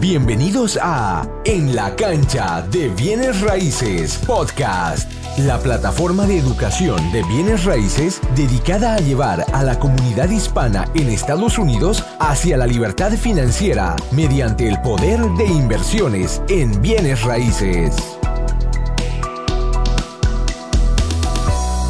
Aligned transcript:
Bienvenidos 0.00 0.78
a 0.80 1.28
En 1.44 1.76
la 1.76 1.94
cancha 1.94 2.62
de 2.62 2.88
bienes 2.88 3.42
raíces 3.42 4.16
podcast, 4.26 5.12
la 5.36 5.58
plataforma 5.58 6.26
de 6.26 6.38
educación 6.38 7.12
de 7.12 7.22
bienes 7.24 7.66
raíces 7.66 8.18
dedicada 8.34 8.94
a 8.94 9.00
llevar 9.00 9.44
a 9.52 9.62
la 9.62 9.78
comunidad 9.78 10.30
hispana 10.30 10.90
en 10.94 11.10
Estados 11.10 11.58
Unidos 11.58 12.02
hacia 12.18 12.56
la 12.56 12.66
libertad 12.66 13.12
financiera 13.12 13.94
mediante 14.10 14.66
el 14.66 14.80
poder 14.80 15.20
de 15.36 15.44
inversiones 15.44 16.40
en 16.48 16.80
bienes 16.80 17.22
raíces. 17.22 17.94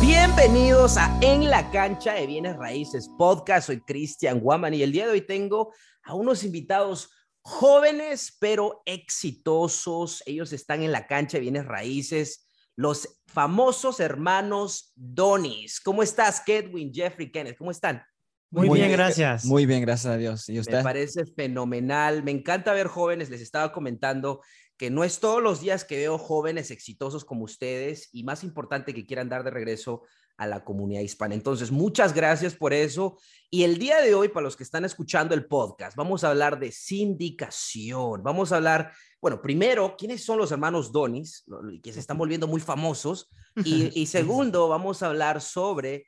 Bienvenidos 0.00 0.96
a 0.96 1.16
En 1.20 1.48
la 1.48 1.70
cancha 1.70 2.14
de 2.14 2.26
bienes 2.26 2.56
raíces 2.56 3.08
podcast. 3.16 3.68
Soy 3.68 3.82
Cristian 3.82 4.40
Guaman 4.40 4.74
y 4.74 4.82
el 4.82 4.90
día 4.90 5.06
de 5.06 5.12
hoy 5.12 5.20
tengo 5.20 5.72
a 6.02 6.14
unos 6.14 6.42
invitados 6.42 7.10
jóvenes 7.50 8.36
pero 8.38 8.82
exitosos. 8.86 10.22
Ellos 10.24 10.52
están 10.52 10.82
en 10.82 10.92
la 10.92 11.06
cancha 11.06 11.36
de 11.36 11.42
bienes 11.42 11.66
raíces, 11.66 12.48
los 12.76 13.20
famosos 13.26 14.00
hermanos 14.00 14.92
Donis. 14.94 15.80
¿Cómo 15.80 16.02
estás, 16.02 16.40
Kedwin, 16.40 16.94
Jeffrey, 16.94 17.30
Kenneth? 17.30 17.58
¿Cómo 17.58 17.70
están? 17.70 18.02
Muy, 18.50 18.68
bien, 18.70 18.90
gracias. 18.90 19.44
Muy 19.44 19.66
bien, 19.66 19.80
gracias 19.82 20.12
a 20.12 20.16
Dios. 20.16 20.48
¿Y 20.48 20.58
usted? 20.58 20.78
Me 20.78 20.82
parece 20.82 21.24
fenomenal. 21.24 22.22
Me 22.22 22.30
encanta 22.30 22.72
ver 22.72 22.88
jóvenes. 22.88 23.30
Les 23.30 23.40
estaba 23.40 23.72
comentando 23.72 24.40
que 24.76 24.90
no 24.90 25.04
es 25.04 25.20
todos 25.20 25.42
los 25.42 25.60
días 25.60 25.84
que 25.84 25.98
veo 25.98 26.18
jóvenes 26.18 26.70
exitosos 26.70 27.24
como 27.24 27.44
ustedes 27.44 28.08
y 28.12 28.24
más 28.24 28.42
importante 28.42 28.94
que 28.94 29.06
quieran 29.06 29.28
dar 29.28 29.44
de 29.44 29.50
regreso 29.50 30.02
a 30.40 30.46
la 30.46 30.64
comunidad 30.64 31.02
hispana. 31.02 31.34
Entonces, 31.34 31.70
muchas 31.70 32.14
gracias 32.14 32.54
por 32.54 32.72
eso. 32.72 33.18
Y 33.50 33.64
el 33.64 33.76
día 33.78 34.00
de 34.00 34.14
hoy, 34.14 34.28
para 34.28 34.44
los 34.44 34.56
que 34.56 34.62
están 34.62 34.86
escuchando 34.86 35.34
el 35.34 35.44
podcast, 35.44 35.94
vamos 35.96 36.24
a 36.24 36.30
hablar 36.30 36.58
de 36.58 36.72
sindicación. 36.72 38.22
Vamos 38.22 38.50
a 38.50 38.56
hablar, 38.56 38.90
bueno, 39.20 39.42
primero, 39.42 39.96
¿quiénes 39.98 40.24
son 40.24 40.38
los 40.38 40.50
hermanos 40.50 40.92
Donis, 40.92 41.44
que 41.82 41.92
se 41.92 42.00
están 42.00 42.16
volviendo 42.16 42.46
muy 42.46 42.62
famosos? 42.62 43.28
Y, 43.66 43.90
y 44.00 44.06
segundo, 44.06 44.66
vamos 44.66 45.02
a 45.02 45.08
hablar 45.08 45.42
sobre 45.42 46.06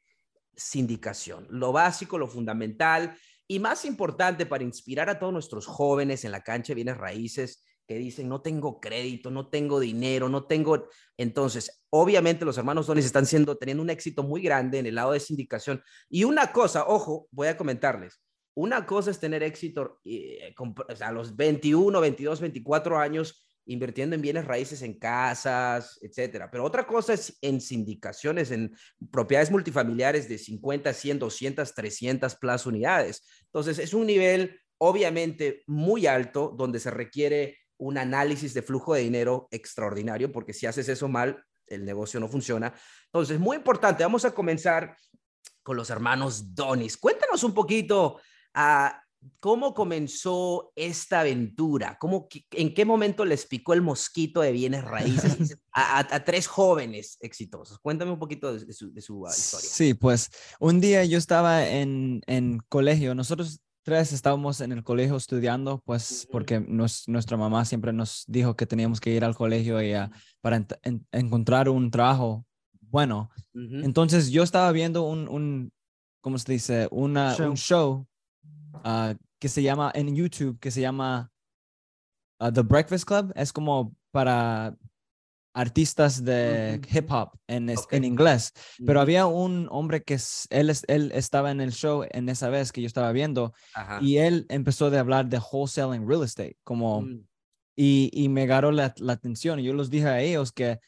sindicación, 0.57 1.47
lo 1.51 1.73
básico, 1.73 2.17
lo 2.17 2.27
fundamental 2.27 3.15
y 3.47 3.59
más 3.59 3.85
importante 3.85 4.47
para 4.47 4.65
inspirar 4.65 5.11
a 5.11 5.19
todos 5.19 5.33
nuestros 5.35 5.67
jóvenes 5.67 6.25
en 6.25 6.33
la 6.33 6.43
cancha 6.43 6.69
de 6.69 6.77
bienes 6.77 6.97
raíces 6.97 7.63
que 7.87 7.97
dicen, 7.97 8.29
no 8.29 8.41
tengo 8.41 8.81
crédito, 8.81 9.31
no 9.31 9.49
tengo 9.49 9.81
dinero, 9.81 10.29
no 10.29 10.47
tengo... 10.47 10.89
Entonces, 11.17 11.83
obviamente 11.91 12.45
los 12.45 12.59
hermanos 12.59 12.87
Donis 12.87 13.05
están 13.05 13.27
siendo, 13.27 13.57
teniendo 13.57 13.83
un 13.83 13.91
éxito 13.91 14.23
muy 14.23 14.43
grande 14.43 14.79
en 14.79 14.87
el 14.87 14.95
lado 14.95 15.13
de 15.13 15.21
sindicación. 15.21 15.83
Y 16.09 16.25
una 16.25 16.53
cosa, 16.53 16.87
ojo, 16.87 17.29
voy 17.31 17.49
a 17.49 17.57
comentarles, 17.57 18.21
una 18.55 18.85
cosa 18.87 19.11
es 19.11 19.19
tener 19.19 19.43
éxito 19.43 20.01
eh, 20.05 20.55
a 21.01 21.13
los 21.13 21.37
21, 21.37 22.01
22, 22.01 22.41
24 22.41 22.99
años 22.99 23.43
invirtiendo 23.65 24.17
en 24.17 24.23
bienes 24.23 24.45
raíces 24.45 24.83
en 24.83 24.99
casas, 24.99 25.99
etcétera. 26.03 26.51
Pero 26.51 26.65
otra 26.65 26.87
cosa 26.87 27.15
es 27.15 27.39
en 27.41 27.61
sindicaciones, 27.61 28.51
en 28.51 28.75
propiedades 29.11 29.51
multifamiliares 29.51 30.29
de 30.29 30.39
50, 30.39 30.93
100, 30.93 31.19
200, 31.21 31.75
300 31.75 32.35
plus 32.37 32.67
unidades. 32.67 33.23
Entonces, 33.45 33.79
es 33.79 33.95
un 33.95 34.07
nivel 34.07 34.61
obviamente 34.79 35.63
muy 35.67 36.07
alto 36.07 36.53
donde 36.57 36.81
se 36.81 36.91
requiere 36.91 37.59
un 37.83 37.99
análisis 37.99 38.55
de 38.55 38.63
flujo 38.63 38.95
de 38.95 39.03
dinero 39.03 39.49
extraordinario, 39.51 40.31
porque 40.31 40.53
si 40.53 40.67
haces 40.67 40.89
eso 40.89 41.09
mal, 41.09 41.45
el 41.67 41.85
negocio 41.85 42.21
no 42.21 42.29
funciona. 42.29 42.73
Entonces, 43.07 43.41
muy 43.41 43.57
importante, 43.57 44.05
vamos 44.05 44.25
a 44.25 44.33
comenzar 44.33 44.97
con 45.63 45.77
los 45.77 45.91
hermanos 45.91 46.55
Donis. 46.55 46.97
Cuéntanos 46.97 47.43
un 47.43 47.55
poquito 47.55 48.21
a 48.55 48.87
ah, 48.87 49.03
cómo 49.41 49.75
comenzó 49.75 50.73
esta 50.77 51.21
aventura, 51.21 51.97
¿Cómo, 51.99 52.29
en 52.53 52.75
qué 52.75 52.85
momento 52.85 53.25
les 53.25 53.47
picó 53.47 53.73
el 53.73 53.83
mosquito 53.83 54.41
de 54.41 54.53
bienes 54.53 54.85
raíces 54.85 55.57
a, 55.73 56.25
tres 56.25 56.47
jóvenes 56.47 57.19
exitosos. 57.21 57.79
Cuéntame 57.79 58.13
un 58.13 58.19
poquito 58.19 58.53
de, 58.53 58.73
su, 58.73 58.93
historia. 58.93 59.31
Sí, 59.31 59.95
pues 59.95 60.31
un 60.61 60.81
día 60.81 61.05
yo 61.05 61.19
estaba 61.19 61.69
en, 61.69 62.21
en 62.27 62.59
colegio, 62.69 63.15
nosotros 63.15 63.61
tres 63.83 64.13
estábamos 64.13 64.61
en 64.61 64.73
el 64.73 64.83
colegio 64.83 65.17
estudiando, 65.17 65.83
pues 65.85 66.29
porque 66.31 66.61
nuestra 66.61 67.37
mamá 67.37 67.65
siempre 67.65 67.93
nos 67.93 68.25
dijo 68.27 68.57
que 68.57 68.67
teníamos 68.67 69.01
que 69.01 69.11
ir 69.11 69.25
al 69.25 69.35
colegio 69.35 69.83
y 69.83 69.93
para 70.41 70.65
encontrar 71.13 71.69
un 71.69 71.91
trabajo 71.91 72.47
bueno. 72.81 73.31
Entonces 73.55 74.31
yo 74.31 74.43
estaba 74.43 74.71
viendo 74.73 75.03
un, 75.03 75.29
un 75.29 75.73
¿cómo 76.21 76.39
se 76.39 76.53
dice? 76.53 76.89
Una, 76.91 77.37
Un 77.37 77.57
show 77.57 78.07
ah, 78.85 79.15
que 79.39 79.49
se 79.49 79.63
llama 79.63 79.91
en 79.95 80.15
YouTube, 80.15 80.59
que 80.61 80.71
se 80.71 80.81
llama 80.81 81.31
ah, 82.39 82.53
The 82.53 82.63
Breakfast 82.63 83.05
Club. 83.05 83.33
Es 83.35 83.53
como 83.53 83.95
para 84.11 84.77
artistas 85.55 86.25
de 86.25 86.81
hip 86.91 87.11
hop 87.11 87.31
en, 87.47 87.69
en 87.69 88.05
inglés, 88.05 88.53
pero 88.87 89.01
había 89.01 89.27
un 89.27 89.69
hombre 89.71 90.03
que 90.03 90.19
él, 90.51 90.73
él 90.89 91.13
estaba 91.15 91.51
en 91.51 91.61
el 91.61 91.73
show 91.73 92.05
en 92.11 92.29
esa 92.29 92.49
vez 92.49 92.73
que 92.73 92.81
yo 92.81 92.87
estaba 92.87 93.13
viendo 93.13 93.53
y 94.01 94.17
él 94.17 94.47
empezó 94.49 94.87
a 94.87 94.99
hablar 94.99 95.29
de 95.29 95.39
wholesaling 95.39 96.09
real 96.09 96.25
estate, 96.25 96.57
como, 96.65 97.03
mm. 97.03 97.27
y, 97.77 98.11
y, 98.13 98.29
me 98.29 98.43
agarró 98.43 98.73
la, 98.73 98.95
la, 98.99 99.13
atención 99.13 99.61
y 99.61 99.65
yo 99.65 99.75
les 99.75 99.91
dije 99.91 100.09
a 100.09 100.21
ellos 100.21 100.53
que 100.53 100.79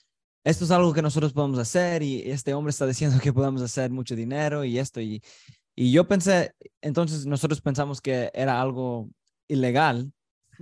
esto 0.44 0.64
es 0.64 0.70
algo 0.70 0.92
que 0.92 1.02
nosotros 1.02 1.32
podemos 1.32 1.58
hacer 1.58 2.02
y 2.02 2.22
este 2.30 2.54
hombre 2.54 2.70
está 2.70 2.86
diciendo 2.86 3.18
que 3.22 3.32
podemos 3.32 3.60
hacer 3.62 3.90
mucho 3.90 4.16
dinero 4.16 4.64
y 4.64 4.78
esto 4.78 5.00
y, 5.00 5.22
y 5.76 5.92
yo 5.92 6.06
pensé, 6.06 6.52
entonces 6.80 7.26
nosotros 7.26 7.60
pensamos 7.60 8.00
que 8.00 8.30
era 8.32 8.60
algo 8.60 9.10
ilegal 9.48 10.12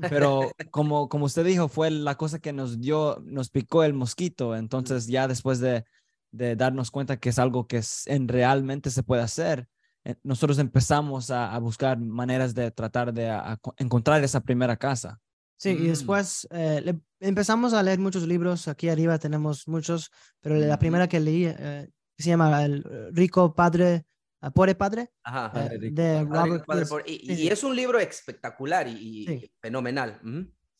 pero 0.00 0.50
como, 0.70 1.08
como 1.08 1.26
usted 1.26 1.44
dijo, 1.44 1.68
fue 1.68 1.90
la 1.90 2.16
cosa 2.16 2.38
que 2.38 2.52
nos 2.52 2.80
dio, 2.80 3.22
nos 3.24 3.50
picó 3.50 3.84
el 3.84 3.94
mosquito. 3.94 4.56
Entonces 4.56 5.06
ya 5.06 5.28
después 5.28 5.60
de, 5.60 5.84
de 6.32 6.56
darnos 6.56 6.90
cuenta 6.90 7.18
que 7.18 7.28
es 7.28 7.38
algo 7.38 7.66
que 7.66 7.82
en, 8.06 8.28
realmente 8.28 8.90
se 8.90 9.02
puede 9.02 9.22
hacer, 9.22 9.68
eh, 10.04 10.16
nosotros 10.24 10.58
empezamos 10.58 11.30
a, 11.30 11.56
buscar 11.58 11.98
maneras 11.98 12.54
de 12.54 12.70
tratar 12.70 13.12
de 13.12 13.32
encontrar 13.76 14.24
esa 14.24 14.40
primera 14.40 14.76
casa. 14.76 15.20
Sí, 15.56 15.70
y 15.70 15.74
mm. 15.74 15.88
después 15.88 16.48
eh, 16.50 16.98
empezamos 17.20 17.72
a 17.72 17.82
leer 17.82 18.00
muchos 18.00 18.26
libros. 18.26 18.66
Aquí 18.66 18.88
arriba 18.88 19.18
tenemos 19.18 19.68
muchos, 19.68 20.10
pero 20.40 20.56
la 20.56 20.78
primera 20.78 21.08
que 21.08 21.20
leí 21.20 21.44
eh, 21.46 21.88
se 22.18 22.30
llama 22.30 22.64
El 22.64 22.84
Rico 23.12 23.54
Padre 23.54 24.04
Pobre 24.50 24.74
Padre, 24.74 25.10
eh, 25.54 25.78
de 25.92 26.24
Robert 26.24 26.64
y, 27.06 27.48
es 27.48 27.62
un 27.62 27.76
libro 27.76 27.98
espectacular 28.00 28.88
y, 28.88 29.52
fenomenal. 29.60 30.20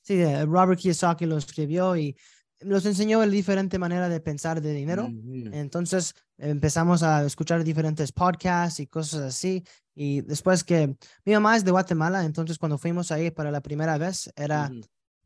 Sí, 0.00 0.22
Robert 0.44 0.80
Kiyosaki 0.80 1.26
lo 1.26 1.36
escribió 1.36 1.96
y 1.96 2.16
nos 2.64 2.84
enseñó 2.86 3.20
la 3.20 3.26
diferente 3.26 3.78
manera 3.78 4.08
de 4.08 4.20
pensar 4.20 4.60
de 4.60 4.72
dinero. 4.72 5.08
Entonces 5.52 6.14
empezamos 6.38 7.02
a 7.02 7.24
escuchar 7.24 7.62
diferentes 7.62 8.12
podcasts 8.12 8.80
y 8.80 8.86
cosas 8.86 9.20
así. 9.20 9.64
Y 9.94 10.22
después 10.22 10.64
que 10.64 10.96
mi 11.24 11.32
mamá 11.32 11.56
es 11.56 11.64
de 11.64 11.70
Guatemala, 11.70 12.24
entonces 12.24 12.58
cuando 12.58 12.78
fuimos 12.78 13.12
ahí 13.12 13.30
para 13.30 13.50
la 13.50 13.60
primera 13.60 13.98
vez, 13.98 14.32
era, 14.36 14.70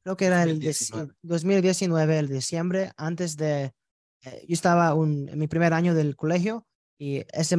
creo 0.03 0.17
que 0.17 0.27
era 0.27 0.43
el 0.43 0.61
2019, 1.23 2.19
el 2.19 2.29
diciembre, 2.29 2.91
antes 2.97 3.37
de, 3.37 3.73
eh, 4.23 4.45
yo 4.49 4.55
estaba 4.55 4.93
un, 4.95 5.29
en 5.29 5.39
mi 5.39 5.47
primer 5.47 5.73
año 5.73 5.95
del 5.95 6.17
colegio 6.17 6.67
y 6.99 7.25
ese 7.33 7.57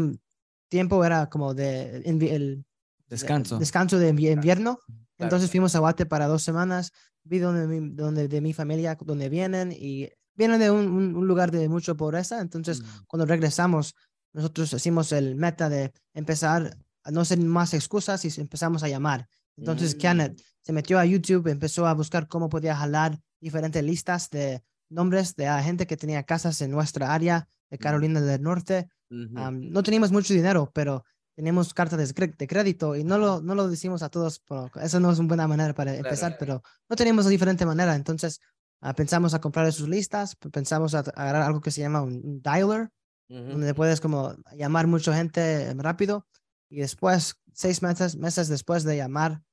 tiempo 0.69 1.03
era 1.03 1.29
como 1.29 1.53
de 1.53 2.01
el 2.05 2.65
descanso. 3.07 3.57
descanso 3.57 3.99
de 3.99 4.09
invierno. 4.09 4.79
Entonces 5.17 5.49
fuimos 5.49 5.75
a 5.75 5.79
Guate 5.79 6.05
para 6.05 6.27
dos 6.27 6.43
semanas, 6.43 6.91
vi 7.23 7.39
donde, 7.39 7.89
donde 7.93 8.27
de 8.27 8.41
mi 8.41 8.53
familia, 8.53 8.97
donde 9.01 9.29
vienen 9.29 9.71
y 9.71 10.09
vienen 10.35 10.59
de 10.59 10.69
un, 10.69 11.15
un 11.15 11.27
lugar 11.27 11.49
de 11.51 11.67
mucha 11.67 11.95
pobreza. 11.95 12.39
Entonces, 12.39 12.81
mm. 12.81 12.85
cuando 13.07 13.25
regresamos, 13.25 13.95
nosotros 14.33 14.71
hicimos 14.73 15.11
el 15.11 15.35
meta 15.35 15.69
de 15.69 15.91
empezar 16.13 16.77
a 17.03 17.11
no 17.11 17.25
ser 17.25 17.39
más 17.39 17.73
excusas 17.73 18.23
y 18.25 18.41
empezamos 18.41 18.83
a 18.83 18.89
llamar. 18.89 19.27
Entonces, 19.57 19.95
mm. 19.95 19.97
Kenneth 19.97 20.41
se 20.61 20.73
metió 20.73 20.99
a 20.99 21.05
YouTube, 21.05 21.47
empezó 21.47 21.87
a 21.87 21.93
buscar 21.93 22.27
cómo 22.27 22.49
podía 22.49 22.75
jalar 22.75 23.19
diferentes 23.39 23.83
listas 23.83 24.29
de 24.29 24.63
nombres 24.89 25.35
de 25.35 25.47
gente 25.63 25.87
que 25.87 25.97
tenía 25.97 26.23
casas 26.23 26.61
en 26.61 26.71
nuestra 26.71 27.13
área 27.13 27.49
de. 27.69 27.77
Carolina 27.77 28.21
del 28.21 28.41
Norte 28.41 28.89
no 29.09 29.83
teníamos 29.83 30.11
mucho 30.11 30.33
dinero, 30.33 30.71
pero 30.73 31.03
teníamos 31.35 31.73
cartas 31.73 32.13
de, 32.13 32.47
crédito 32.47 32.95
y 32.95 33.03
no 33.03 33.17
lo, 33.17 33.41
no 33.41 33.55
lo 33.55 33.67
decimos 33.67 34.01
a 34.01 34.09
todos, 34.09 34.41
eso 34.81 34.99
no 34.99 35.11
es 35.11 35.19
una 35.19 35.27
buena 35.27 35.47
manera 35.47 35.73
para 35.73 35.95
empezar, 35.95 36.35
pero 36.39 36.63
no 36.89 36.95
teníamos 36.95 37.25
de 37.25 37.31
diferente 37.31 37.65
manera. 37.65 37.95
Entonces 37.95 38.41
uh, 38.81 38.93
pensamos 38.93 39.33
a 39.33 39.39
comprar 39.39 39.71
sus 39.71 39.87
listas, 39.87 40.35
pensamos 40.35 40.95
a, 40.95 40.99
agarrar 40.99 41.43
algo 41.43 41.61
que 41.61 41.71
se 41.71 41.81
llama 41.81 42.01
un, 42.01 42.41
dialer, 42.41 42.89
donde 43.29 43.73
puedes 43.73 43.99
como 43.99 44.35
llamar 44.55 44.87
mucha 44.87 45.13
gente 45.13 45.73
rápido 45.75 46.25
y 46.69 46.79
después, 46.79 47.35
seis 47.53 47.81
meses, 47.81 48.15
meses 48.15 48.47
después 48.47 48.83
de 48.83 48.97
llamar, 48.97 49.43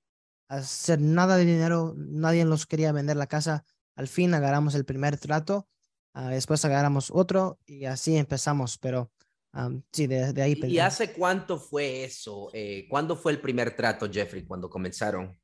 hacer 0.48 1.00
nada 1.00 1.36
de 1.36 1.44
dinero, 1.44 1.94
nadie 1.96 2.44
nos 2.44 2.66
quería 2.66 2.92
vender 2.92 3.16
la 3.16 3.26
casa. 3.26 3.64
Al 3.96 4.08
fin 4.08 4.34
agarramos 4.34 4.74
el 4.74 4.84
primer 4.84 5.18
trato, 5.18 5.68
uh, 6.14 6.28
después 6.28 6.64
agarramos 6.64 7.10
otro 7.12 7.58
y 7.66 7.84
así 7.84 8.16
empezamos, 8.16 8.78
pero 8.78 9.10
sí, 9.92 10.06
de, 10.06 10.42
ahí. 10.42 10.58
¿Y 10.64 10.78
hace 10.78 11.12
cuánto 11.12 11.58
fue 11.58 12.04
eso? 12.04 12.50
Eh, 12.52 12.86
¿Cuándo 12.88 13.16
fue 13.16 13.32
el 13.32 13.40
primer 13.40 13.76
trato, 13.76 14.10
Jeffrey, 14.10 14.44
cuando 14.44 14.68
comenzaron? 14.68 15.38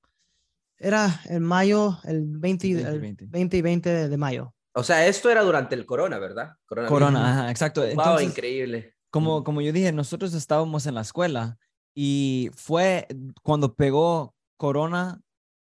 Era 0.78 1.20
en 1.26 1.42
mayo, 1.42 1.98
el 2.04 2.26
20, 2.26 2.70
el 2.70 2.84
2020. 2.84 3.26
20 3.26 3.56
y 3.56 3.62
20 3.62 4.08
de 4.08 4.16
mayo. 4.16 4.54
O 4.72 4.82
sea, 4.82 5.06
esto 5.06 5.30
era 5.30 5.42
durante 5.42 5.74
el 5.74 5.84
corona, 5.84 6.18
¿verdad? 6.18 6.56
Corona, 6.66 7.30
ajá, 7.30 7.50
exacto. 7.50 7.82
Wow, 7.82 7.90
Entonces, 7.90 8.28
increíble. 8.28 8.94
como, 9.10 9.44
como 9.44 9.60
yo 9.60 9.72
dije, 9.72 9.92
nosotros 9.92 10.32
estábamos 10.32 10.86
en 10.86 10.94
la 10.94 11.02
escuela 11.02 11.58
y 11.94 12.50
fue 12.54 13.06
cuando 13.42 13.74
pegó 13.74 14.34
Corona 14.56 15.20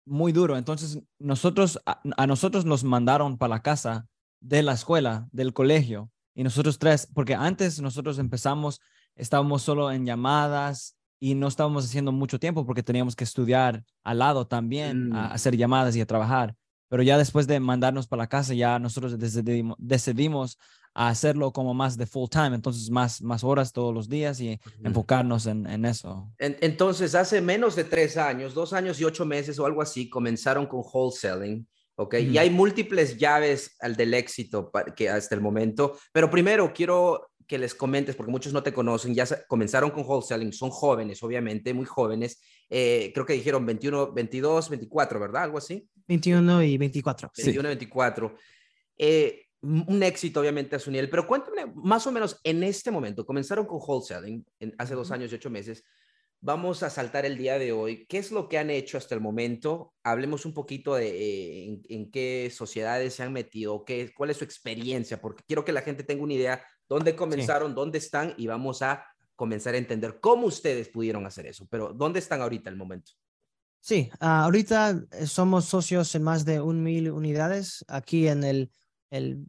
muy 0.09 0.33
duro. 0.33 0.57
Entonces, 0.57 0.99
nosotros, 1.19 1.81
a, 1.87 2.01
a 2.17 2.27
nosotros 2.27 2.65
nos 2.65 2.85
mandaron 2.85 3.39
para 3.39 3.51
la 3.57 3.63
casa 3.63 4.07
de 4.41 4.63
la 4.63 4.73
escuela, 4.73 5.29
del 5.33 5.53
colegio, 5.53 6.11
y 6.35 6.45
nosotros 6.45 6.79
tres, 6.79 7.09
porque 7.13 7.35
antes 7.35 7.81
nosotros 7.81 8.19
empezamos, 8.19 8.81
estábamos 9.17 9.63
solo 9.63 9.91
en 9.91 10.07
llamadas 10.07 10.97
y 11.21 11.35
no 11.35 11.49
estábamos 11.49 11.85
haciendo 11.85 12.13
mucho 12.13 12.39
tiempo 12.39 12.65
porque 12.65 12.85
teníamos 12.85 13.17
que 13.17 13.25
estudiar 13.25 13.83
al 14.05 14.19
lado 14.21 14.47
también, 14.47 15.13
a 15.13 15.31
Mm. 15.31 15.33
hacer 15.33 15.57
llamadas 15.57 15.97
y 15.97 16.01
a 16.01 16.07
trabajar. 16.07 16.55
Pero 16.89 17.03
ya 17.03 17.19
después 17.19 17.47
de 17.49 17.59
mandarnos 17.61 18.07
para 18.07 18.23
la 18.23 18.29
casa, 18.29 18.55
ya 18.55 18.79
nosotros 18.79 19.19
decidimos, 19.19 19.77
decidimos 19.81 20.59
a 21.01 21.11
hacerlo 21.11 21.53
como 21.53 21.75
más 21.75 21.97
de 21.97 22.07
full 22.07 22.29
time, 22.29 22.57
entonces 22.57 22.91
más, 22.91 23.23
más 23.23 23.45
horas 23.45 23.73
todos 23.73 23.95
los 23.95 24.09
días 24.09 24.41
y 24.41 24.59
enfocarnos 24.83 25.47
en, 25.47 25.65
en 25.69 25.85
eso. 25.85 26.29
En- 26.39 26.57
Entonces, 26.61 27.15
hace 27.15 27.41
menos 27.41 27.77
de 27.77 27.85
tres 27.85 28.17
años, 28.17 28.53
dos 28.53 28.73
años 28.73 29.01
y 29.01 29.05
ocho 29.05 29.25
meses 29.25 29.61
o 29.61 29.65
algo 29.67 29.81
así, 29.81 30.09
comenzaron 30.11 30.67
con 30.67 30.83
wholesaling, 30.83 31.69
¿ok? 31.95 32.15
Y 32.15 32.37
hay 32.39 32.51
múltiples 32.51 33.17
llaves 33.17 33.77
al 33.79 33.95
del 33.95 34.13
éxito 34.13 34.73
que 34.97 35.09
hasta 35.09 35.37
el 35.37 35.41
momento. 35.41 35.97
Pero 36.13 36.29
primero 36.29 36.73
quiero 36.75 37.31
que 37.47 37.59
les 37.59 37.77
comentes, 37.77 38.17
porque 38.17 38.33
muchos 38.33 38.53
no 38.53 38.65
te 38.65 38.73
conocen, 38.73 39.15
ya 39.15 39.25
comenzaron 39.47 39.91
con 39.93 40.05
wholesaling, 40.05 40.53
son 40.53 40.71
jóvenes, 40.71 41.23
obviamente, 41.23 41.73
muy 41.75 41.87
jóvenes. 41.87 42.41
Eh, 42.69 43.13
creo 43.15 43.25
que 43.25 43.35
dijeron 43.35 43.65
21, 43.65 44.13
22, 44.13 44.69
24, 44.69 45.21
¿verdad? 45.21 45.45
Algo 45.45 45.59
así. 45.59 45.89
21 46.09 46.61
y 46.65 46.77
24. 46.77 47.31
Sí. 47.33 47.43
21, 47.45 47.69
24. 47.69 48.35
Eh, 48.99 49.45
un 49.63 50.03
éxito, 50.03 50.41
obviamente, 50.41 50.77
a 50.77 50.79
su 50.79 50.91
nivel, 50.91 51.11
pero 51.11 51.27
cuéntame 51.27 51.67
más 51.75 52.07
o 52.07 52.13
menos 52.13 52.39
en 52.45 52.63
este 52.63 52.91
momento, 52.91 53.27
comenzaron 53.27 53.67
con 53.67 53.81
wholesaling 53.81 54.45
en- 54.61 54.75
hace 54.79 54.95
dos 54.95 55.11
años 55.11 55.33
y 55.33 55.35
ocho 55.35 55.51
meses. 55.51 55.85
Vamos 56.41 56.85
a 56.85 56.91
saltar 56.91 57.27
el 57.27 57.37
día 57.37 57.59
de 57.59 57.73
hoy. 57.73 58.07
¿Qué 58.07 58.19
es 58.19 58.31
lo 58.31 58.49
que 58.49 58.59
han 58.59 58.71
hecho 58.71 58.97
hasta 58.97 59.17
el 59.17 59.21
momento? 59.21 59.93
Hablemos 60.05 60.47
un 60.47 60.55
poquito 60.55 60.95
de 60.95 61.09
eh, 61.09 61.65
en, 61.67 61.83
en 61.89 62.11
qué 62.13 62.53
sociedades 62.55 63.15
se 63.15 63.25
han 63.25 63.33
metido, 63.33 63.85
qué, 63.85 64.13
cuál 64.17 64.31
es 64.31 64.37
su 64.37 64.45
experiencia, 64.45 65.21
porque 65.21 65.43
quiero 65.49 65.65
que 65.65 65.73
la 65.73 65.83
gente 65.83 66.05
tenga 66.05 66.23
una 66.23 66.35
idea 66.35 66.65
dónde 66.89 67.17
comenzaron, 67.17 67.75
dónde 67.75 67.99
están 67.99 68.35
y 68.37 68.47
vamos 68.47 68.83
a 68.83 69.05
comenzar 69.35 69.75
a 69.75 69.79
entender 69.79 70.21
cómo 70.21 70.47
ustedes 70.47 70.89
pudieron 70.89 71.27
hacer 71.27 71.47
eso. 71.47 71.67
Pero 71.69 71.93
¿dónde 71.93 72.21
están 72.21 72.41
ahorita 72.41 72.71
el 72.71 72.77
momento? 72.77 73.13
Sí, 73.81 74.11
ah, 74.21 74.45
ahorita 74.45 75.07
eh, 75.13 75.27
somos 75.27 75.65
socios 75.65 76.15
en 76.15 76.23
más 76.23 76.45
de 76.45 76.61
un 76.61 76.83
mil 76.83 77.11
unidades 77.11 77.85
aquí 77.89 78.29
en 78.29 78.45
el, 78.45 78.71
el 79.11 79.47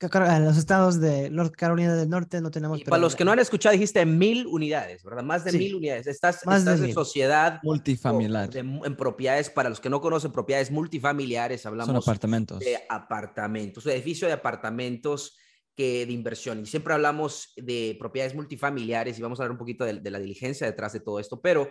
los 0.00 0.56
estados 0.56 1.00
de 1.00 1.28
North 1.28 1.54
Carolina 1.56 1.96
del 1.96 2.08
Norte. 2.08 2.40
No 2.40 2.52
tenemos. 2.52 2.80
Y 2.80 2.84
para 2.84 3.02
los 3.02 3.16
que 3.16 3.24
no 3.24 3.32
han 3.32 3.40
escuchado, 3.40 3.72
dijiste 3.72 4.06
mil 4.06 4.46
unidades, 4.46 5.02
¿verdad? 5.02 5.24
Más 5.24 5.44
de 5.44 5.50
Sí. 5.50 5.58
mil 5.58 5.74
unidades. 5.74 6.06
Estás, 6.06 6.46
Más 6.46 6.64
de 6.64 6.74
en 6.74 6.82
mil. 6.82 6.94
sociedad 6.94 7.58
Multifamiliar. 7.64 8.48
o 8.48 8.52
de 8.52 8.60
en 8.60 8.96
propiedades, 8.96 9.50
para 9.50 9.68
los 9.68 9.80
que 9.80 9.90
no 9.90 10.00
conocen 10.00 10.30
propiedades 10.30 10.70
multifamiliares, 10.70 11.62
Son 11.62 11.70
hablamos 11.72 12.06
apartamentos. 12.06 12.60
de 12.60 12.78
apartamentos, 12.88 13.82
de 13.82 13.94
edificio 13.94 14.28
de 14.28 14.34
apartamentos 14.34 15.36
que 15.74 16.06
de 16.06 16.12
inversión. 16.12 16.60
Y 16.60 16.66
siempre 16.66 16.94
hablamos 16.94 17.52
de 17.56 17.96
propiedades 17.98 18.34
multifamiliares 18.36 19.18
y 19.18 19.22
vamos 19.22 19.40
a 19.40 19.42
hablar 19.42 19.52
un 19.52 19.58
poquito 19.58 19.84
de, 19.84 19.94
de 19.94 20.10
la 20.12 20.18
diligencia 20.20 20.66
detrás 20.66 20.92
de 20.92 21.00
todo 21.00 21.18
esto, 21.18 21.40
pero 21.40 21.68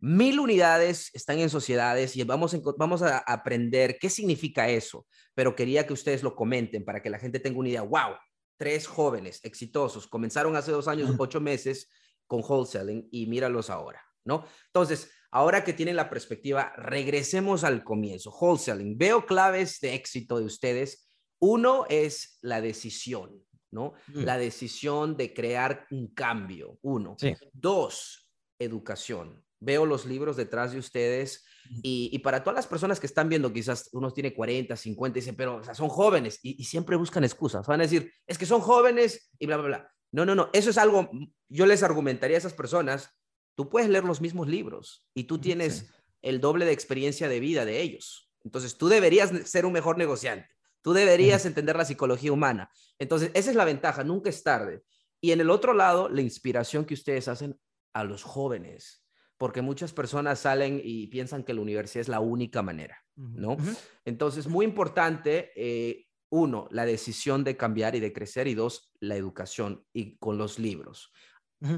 mil 0.00 0.38
unidades 0.38 1.10
están 1.14 1.38
en 1.40 1.50
sociedades 1.50 2.16
y 2.16 2.22
vamos, 2.24 2.54
a 2.54 2.58
enco- 2.58 2.76
vamos 2.78 3.02
a 3.02 3.18
aprender 3.18 3.98
qué 3.98 4.08
significa 4.08 4.68
eso, 4.68 5.06
pero 5.34 5.56
quería 5.56 5.86
que 5.86 5.92
ustedes 5.92 6.22
lo 6.22 6.34
comenten 6.34 6.84
para 6.84 7.02
que 7.02 7.10
la 7.10 7.18
gente 7.18 7.40
tenga 7.40 7.58
una 7.58 7.68
idea. 7.68 7.82
¡Wow! 7.82 8.16
Tres 8.56 8.86
jóvenes 8.86 9.40
exitosos 9.44 10.06
comenzaron 10.06 10.56
hace 10.56 10.72
dos 10.72 10.88
años, 10.88 11.14
ocho 11.18 11.40
meses 11.40 11.90
con 12.26 12.42
wholesaling 12.42 13.08
y 13.10 13.26
míralos 13.26 13.70
ahora, 13.70 14.02
¿no? 14.24 14.44
Entonces, 14.66 15.10
ahora 15.30 15.64
que 15.64 15.72
tienen 15.72 15.96
la 15.96 16.10
perspectiva, 16.10 16.72
regresemos 16.76 17.64
al 17.64 17.84
comienzo. 17.84 18.30
Wholesaling. 18.30 18.98
Veo 18.98 19.26
claves 19.26 19.80
de 19.80 19.94
éxito 19.94 20.38
de 20.38 20.44
ustedes. 20.44 21.08
Uno 21.40 21.86
es 21.88 22.38
la 22.42 22.60
decisión, 22.60 23.44
¿no? 23.70 23.94
Mm. 24.08 24.24
La 24.24 24.38
decisión 24.38 25.16
de 25.16 25.32
crear 25.32 25.86
un 25.90 26.08
cambio. 26.14 26.78
Uno. 26.82 27.16
Sí. 27.18 27.34
Dos, 27.52 28.28
educación. 28.58 29.44
Veo 29.60 29.86
los 29.86 30.06
libros 30.06 30.36
detrás 30.36 30.72
de 30.72 30.78
ustedes 30.78 31.44
y, 31.82 32.10
y 32.12 32.18
para 32.20 32.42
todas 32.42 32.56
las 32.56 32.66
personas 32.66 33.00
que 33.00 33.06
están 33.06 33.28
viendo, 33.28 33.52
quizás 33.52 33.88
unos 33.92 34.14
tiene 34.14 34.32
40, 34.34 34.76
50, 34.76 35.18
y 35.18 35.20
dicen, 35.20 35.36
pero 35.36 35.56
o 35.56 35.64
sea, 35.64 35.74
son 35.74 35.88
jóvenes 35.88 36.38
y, 36.42 36.60
y 36.60 36.64
siempre 36.64 36.96
buscan 36.96 37.24
excusas. 37.24 37.66
Van 37.66 37.80
a 37.80 37.84
decir, 37.84 38.12
es 38.26 38.38
que 38.38 38.46
son 38.46 38.60
jóvenes 38.60 39.30
y 39.38 39.46
bla, 39.46 39.56
bla, 39.56 39.66
bla. 39.66 39.90
No, 40.12 40.24
no, 40.24 40.34
no. 40.34 40.48
Eso 40.52 40.70
es 40.70 40.78
algo, 40.78 41.10
yo 41.48 41.66
les 41.66 41.82
argumentaría 41.82 42.36
a 42.36 42.38
esas 42.38 42.54
personas, 42.54 43.10
tú 43.54 43.68
puedes 43.68 43.90
leer 43.90 44.04
los 44.04 44.20
mismos 44.20 44.48
libros 44.48 45.06
y 45.14 45.24
tú 45.24 45.38
tienes 45.38 45.74
Sí. 45.78 45.86
el 46.22 46.40
doble 46.40 46.64
de 46.64 46.72
experiencia 46.72 47.28
de 47.28 47.40
vida 47.40 47.64
de 47.64 47.80
ellos. 47.80 48.30
Entonces, 48.44 48.78
tú 48.78 48.88
deberías 48.88 49.30
ser 49.48 49.66
un 49.66 49.72
mejor 49.72 49.98
negociante. 49.98 50.48
Tú 50.80 50.92
deberías 50.92 51.44
entender 51.44 51.76
la 51.76 51.84
psicología 51.84 52.32
humana. 52.32 52.70
Entonces, 52.98 53.30
esa 53.34 53.50
es 53.50 53.56
la 53.56 53.64
ventaja, 53.64 54.04
nunca 54.04 54.30
es 54.30 54.42
tarde. 54.42 54.82
Y 55.20 55.32
en 55.32 55.40
el 55.40 55.50
otro 55.50 55.74
lado, 55.74 56.08
la 56.08 56.22
inspiración 56.22 56.84
que 56.84 56.94
ustedes 56.94 57.28
hacen 57.28 57.58
a 57.92 58.04
los 58.04 58.22
jóvenes, 58.22 59.04
porque 59.38 59.62
muchas 59.62 59.92
personas 59.92 60.40
salen 60.40 60.80
y 60.84 61.06
piensan 61.06 61.44
que 61.44 61.54
la 61.54 61.60
universidad 61.60 62.02
es 62.02 62.08
la 62.08 62.20
única 62.20 62.60
manera, 62.62 62.98
¿no? 63.16 63.56
Entonces, 64.04 64.46
muy 64.48 64.66
importante, 64.66 65.50
eh, 65.56 66.06
uno, 66.30 66.68
la 66.70 66.84
decisión 66.84 67.44
de 67.44 67.56
cambiar 67.56 67.94
y 67.94 68.00
de 68.00 68.12
crecer, 68.12 68.48
y 68.48 68.54
dos, 68.54 68.92
la 69.00 69.16
educación 69.16 69.84
y 69.94 70.18
con 70.18 70.36
los 70.36 70.58
libros. 70.58 71.10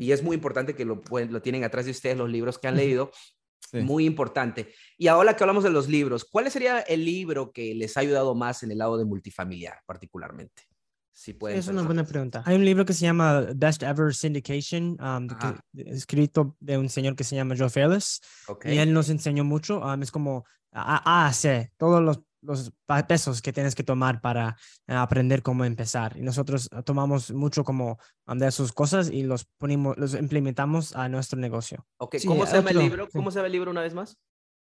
Y 0.01 0.13
es 0.13 0.23
muy 0.23 0.35
importante 0.35 0.75
que 0.75 0.85
lo, 0.85 1.01
pueden- 1.01 1.33
lo 1.33 1.41
tienen 1.41 1.65
atrás 1.65 1.85
de 1.85 1.93
ustedes, 1.93 2.17
los 2.17 2.29
libros 2.31 2.59
que 2.59 2.69
han 2.69 2.77
leído, 2.77 3.13
Sí. 3.71 3.79
muy 3.79 4.05
importante. 4.05 4.75
Y 4.99 5.07
ahora 5.07 5.37
que 5.37 5.45
hablamos 5.45 5.63
de 5.63 5.71
los 5.71 5.87
libros, 5.89 6.25
¿cuál 6.25 6.51
sería 6.51 6.81
el 6.81 7.05
libro 7.05 7.53
que 7.53 7.75
les 7.75 7.97
ha 7.97 8.01
ayudado 8.01 8.35
más 8.35 8.63
en 8.65 8.73
el 8.73 8.79
lado 8.79 8.99
de 8.99 9.05
multifamiliar, 9.05 9.79
particularmente? 9.87 10.63
Si 11.13 11.33
Sí, 11.33 11.39
es 11.49 11.69
una 11.69 11.83
buena 11.83 12.05
pregunta. 12.05 12.43
Hay 12.47 12.57
un 12.57 12.65
libro 12.65 12.85
que 12.85 12.93
se 12.95 13.05
llama 13.05 13.41
Best 13.55 13.83
Ever 13.83 14.15
Syndication, 14.15 14.97
um, 15.03 15.27
que- 15.27 15.83
escrito 15.91 16.57
de 16.61 16.79
un 16.79 16.89
señor 16.89 17.15
que 17.15 17.25
se 17.25 17.37
llama 17.37 17.55
Joe 17.59 17.69
Fairless. 17.69 18.21
Ok. 18.49 18.67
Y 18.67 18.79
él 18.79 18.93
nos 18.93 19.11
enseñó 19.11 19.45
mucho. 19.45 19.81
um, 19.81 20.03
es 20.03 20.11
como 20.11 20.45
A, 20.73 21.27
A 21.27 21.33
C, 21.33 21.73
todos 21.77 22.01
los, 22.01 22.21
los 22.43 22.73
pesos 23.07 23.43
que 23.43 23.53
tienes 23.53 23.75
que 23.75 23.83
tomar 23.83 24.21
para 24.21 24.57
eh, 24.87 24.95
aprender 24.95 25.43
cómo 25.43 25.65
empezar. 25.65 26.17
Y 26.17 26.23
nosotros 26.23 26.69
eh, 26.73 26.83
tomamos 26.85 27.33
mucho 27.33 27.65
como 27.65 27.99
um, 28.27 28.39
de 28.39 28.51
sus 28.51 28.73
cosas 28.73 29.11
y 29.11 29.25
los 29.25 29.45
ponimos, 29.59 29.99
los 29.99 30.15
implementamos 30.15 30.95
a 30.97 31.09
nuestro 31.09 31.39
negocio. 31.39 31.87
Ok, 31.99 32.17
sí, 32.19 32.27
¿Cómo 32.27 32.47
se 32.47 32.57
llama 32.57 32.71
el 32.71 32.79
libro? 32.79 33.07
sí. 33.07 33.13
¿Cómo 33.19 33.31
se 33.31 33.37
llama 33.37 33.47
el 33.47 33.53
libro 33.53 33.71
una 33.71 33.83
vez 33.83 33.95
más? 33.95 34.17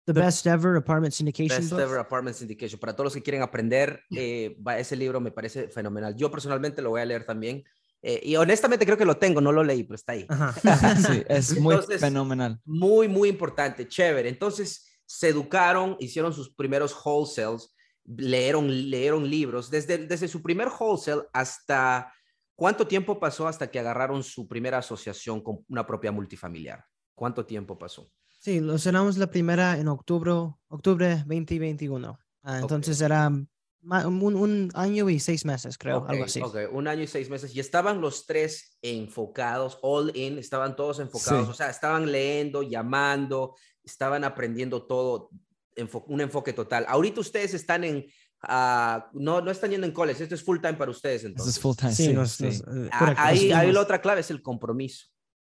The 0.09 0.19
Best 0.19 0.47
Ever 0.47 0.75
Apartment 0.77 1.13
Syndication. 1.13 1.59
Best 1.59 1.71
book. 1.71 1.81
Ever 1.81 1.99
Apartment 1.99 2.35
Syndication. 2.35 2.81
Para 2.81 2.95
todos 2.95 3.05
los 3.05 3.15
que 3.15 3.23
quieren 3.23 3.43
aprender, 3.43 4.05
eh, 4.11 4.57
ese 4.79 4.97
libro 4.97 5.21
me 5.21 5.31
parece 5.31 5.69
fenomenal. 5.69 6.17
Yo 6.17 6.31
personalmente 6.31 6.81
lo 6.81 6.89
voy 6.91 7.03
a 7.03 7.05
leer 7.05 7.27
también. 7.27 7.63
Eh, 8.01 8.21
y 8.25 8.37
honestamente 8.37 8.87
creo 8.87 8.97
que 8.97 9.05
lo 9.05 9.19
tengo, 9.19 9.43
no 9.43 9.53
lo 9.53 9.63
leí, 9.63 9.83
pero 9.83 9.97
está 9.97 10.13
ahí. 10.13 10.27
Sí, 11.07 11.23
es 11.29 11.61
muy 11.61 11.75
Entonces- 11.75 12.01
fenomenal. 12.01 12.59
Muy, 12.65 13.07
muy 13.07 13.29
importante, 13.29 13.87
chévere. 13.87 14.31
Entonces, 14.31 14.87
se 15.05 15.29
educaron, 15.29 15.97
hicieron 16.01 16.33
sus 16.33 16.55
primeros 16.55 16.97
wholesales, 17.05 17.75
leyeron, 18.07 18.69
leyeron 18.89 19.29
libros. 19.29 19.71
Desde, 19.71 19.99
desde 19.99 20.27
su 20.27 20.41
primer 20.43 20.69
wholesale 20.69 21.25
hasta, 21.35 22.15
¿cuánto 22.55 22.87
tiempo 22.87 23.21
pasó 23.21 23.47
hasta 23.47 23.71
que 23.71 23.79
agarraron 23.79 24.23
su 24.23 24.49
primera 24.49 24.79
asociación 24.79 25.43
con 25.43 25.67
una 25.69 25.87
propia 25.87 26.13
multifamiliar? 26.13 26.83
¿Cuánto 27.15 27.45
tiempo 27.45 27.77
pasó? 27.77 28.11
Sí, 28.39 28.61
lo 28.61 28.79
cerramos 28.79 29.17
la 29.19 29.29
primera 29.31 29.79
en 29.79 29.89
octubre, 29.89 30.31
octubre 30.69 31.17
2021. 31.27 32.19
Ah, 32.43 32.59
entonces 32.61 33.01
era 33.01 33.29
un, 33.29 33.47
un 33.83 34.71
año 34.75 35.11
y 35.11 35.19
seis 35.19 35.45
meses, 35.45 35.77
creo, 35.77 35.99
Ok, 35.99 36.11
algo 36.11 36.25
así. 36.25 36.41
ok, 36.41 36.57
un 36.73 36.87
año 36.89 37.03
y 37.03 37.07
seis 37.07 37.29
meses. 37.29 37.55
Y 37.55 37.61
estaban 37.61 38.01
los 38.01 38.27
tres 38.27 38.79
enfocados, 38.81 39.79
all 39.83 40.13
in, 40.17 40.39
estaban 40.39 40.77
todos 40.77 41.01
enfocados, 41.01 41.47
Sí. 41.47 41.51
o 41.51 41.55
sea, 41.55 41.69
estaban 41.71 42.11
leyendo, 42.11 42.63
llamando, 42.63 43.55
estaban 43.83 44.25
aprendiendo 44.25 44.87
todo, 44.87 45.31
enfo- 45.77 46.05
un 46.07 46.21
enfoque 46.21 46.53
total. 46.53 46.85
Ahorita 46.89 47.21
ustedes 47.21 47.55
están 47.55 47.83
en, 47.85 48.07
ah, 48.43 49.11
no, 49.15 49.41
no 49.41 49.51
están 49.51 49.71
yendo 49.73 49.87
en 49.87 49.93
college, 49.93 50.23
esto 50.23 50.37
es 50.37 50.45
full 50.45 50.61
time 50.61 50.75
para 50.75 50.91
ustedes 50.93 51.25
entonces. 51.25 51.57
es 51.57 51.61
full 51.61 51.75
time. 51.77 51.93
Sí, 51.93 52.07
Sí, 52.07 52.13
nos- 52.13 52.31
sí. 52.33 52.45
nos, 52.45 52.61
eh, 52.61 52.89
Ah, 52.93 52.99
correcto, 53.01 53.23
ahí, 53.25 53.53
ahí 53.53 53.73
la 53.73 53.81
otra 53.81 54.01
clave 54.01 54.21
es 54.21 54.31
el 54.31 54.43
compromiso, 54.43 55.09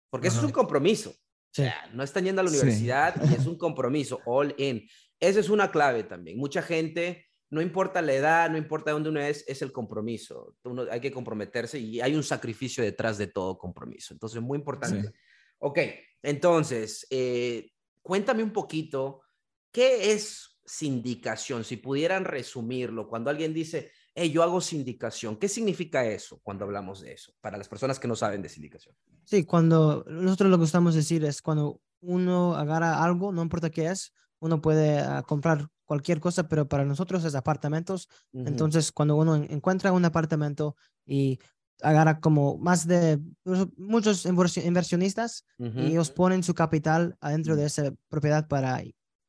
porque 0.08 0.28
eso 0.28 0.38
es 0.38 0.44
un 0.44 0.52
compromiso. 0.52 1.12
Sí. 1.52 1.62
O 1.62 1.64
sea, 1.64 1.90
no 1.92 2.02
están 2.02 2.24
yendo 2.24 2.40
a 2.40 2.44
la 2.44 2.50
Sí. 2.50 2.56
universidad 2.58 3.14
y 3.30 3.34
es 3.34 3.46
un 3.46 3.56
compromiso, 3.58 4.20
all 4.26 4.54
in. 4.58 4.86
Esa 5.20 5.40
es 5.40 5.48
una 5.48 5.70
clave 5.70 6.04
también. 6.04 6.38
Mucha 6.38 6.60
gente, 6.62 7.26
no 7.50 7.62
importa 7.62 8.02
la 8.02 8.12
edad, 8.12 8.50
no 8.50 8.58
importa 8.58 8.90
dónde 8.90 9.08
uno 9.08 9.20
es, 9.20 9.44
es 9.48 9.62
el 9.62 9.72
compromiso. 9.72 10.56
Uno, 10.64 10.84
hay 10.90 11.00
que 11.00 11.12
comprometerse 11.12 11.78
y 11.78 12.00
hay 12.00 12.14
un 12.14 12.22
sacrificio 12.22 12.84
detrás 12.84 13.16
de 13.18 13.28
todo 13.28 13.56
compromiso. 13.56 14.12
Entonces, 14.12 14.42
muy 14.42 14.58
importante. 14.58 15.02
Sí. 15.02 15.14
Ok, 15.58 15.78
entonces, 16.22 17.06
eh, 17.10 17.70
cuéntame 18.02 18.42
un 18.42 18.52
poquito 18.52 19.22
¿qué 19.72 20.12
es 20.12 20.58
sindicación? 20.64 21.62
Si 21.62 21.76
pudieran 21.76 22.24
resumirlo, 22.24 23.08
cuando 23.08 23.28
alguien 23.30 23.52
dice, 23.52 23.92
hey, 24.16 24.30
yo 24.30 24.42
hago 24.42 24.61
sindicación, 24.61 25.37
¿qué 25.37 25.46
significa 25.46 26.04
eso 26.04 26.40
cuando 26.42 26.64
hablamos 26.64 27.02
de 27.02 27.12
eso? 27.12 27.32
Para 27.40 27.58
las 27.58 27.68
personas 27.68 28.00
que 28.00 28.08
no 28.08 28.16
saben 28.16 28.42
de 28.42 28.49
sindicación. 28.49 28.96
Sí, 29.25 29.44
cuando 29.44 30.04
nosotros 30.08 30.50
lo 30.50 30.58
que 30.58 30.64
estamos 30.64 30.94
decir 30.94 31.25
es 31.25 31.42
cuando 31.42 31.80
uno 32.00 32.54
agarra 32.54 33.04
algo, 33.04 33.30
no 33.30 33.42
importa 33.42 33.70
qué 33.70 33.87
es, 33.87 34.12
uno 34.40 34.62
puede 34.62 35.00
ah, 35.00 35.23
comprar 35.23 35.68
cualquier 35.85 36.18
cosa, 36.18 36.49
pero 36.49 36.66
para 36.66 36.85
nosotros 36.85 37.25
es 37.25 37.35
apartamentos. 37.35 38.08
Entonces, 38.32 38.90
cuando 38.90 39.16
uno 39.16 39.37
encuentra 39.37 39.92
un 39.92 40.04
apartamento 40.04 40.76
y 41.04 41.38
agarra 41.82 42.20
como 42.20 42.56
más 42.58 42.87
de 42.87 43.20
muchos 43.76 44.26
inversionistas 44.26 45.44
y 45.58 45.87
ellos 45.87 46.11
ponen 46.11 46.42
su 46.42 46.54
capital 46.54 47.16
adentro 47.20 47.54
de 47.54 47.66
esa 47.66 47.92
propiedad 48.08 48.49
para 48.49 48.82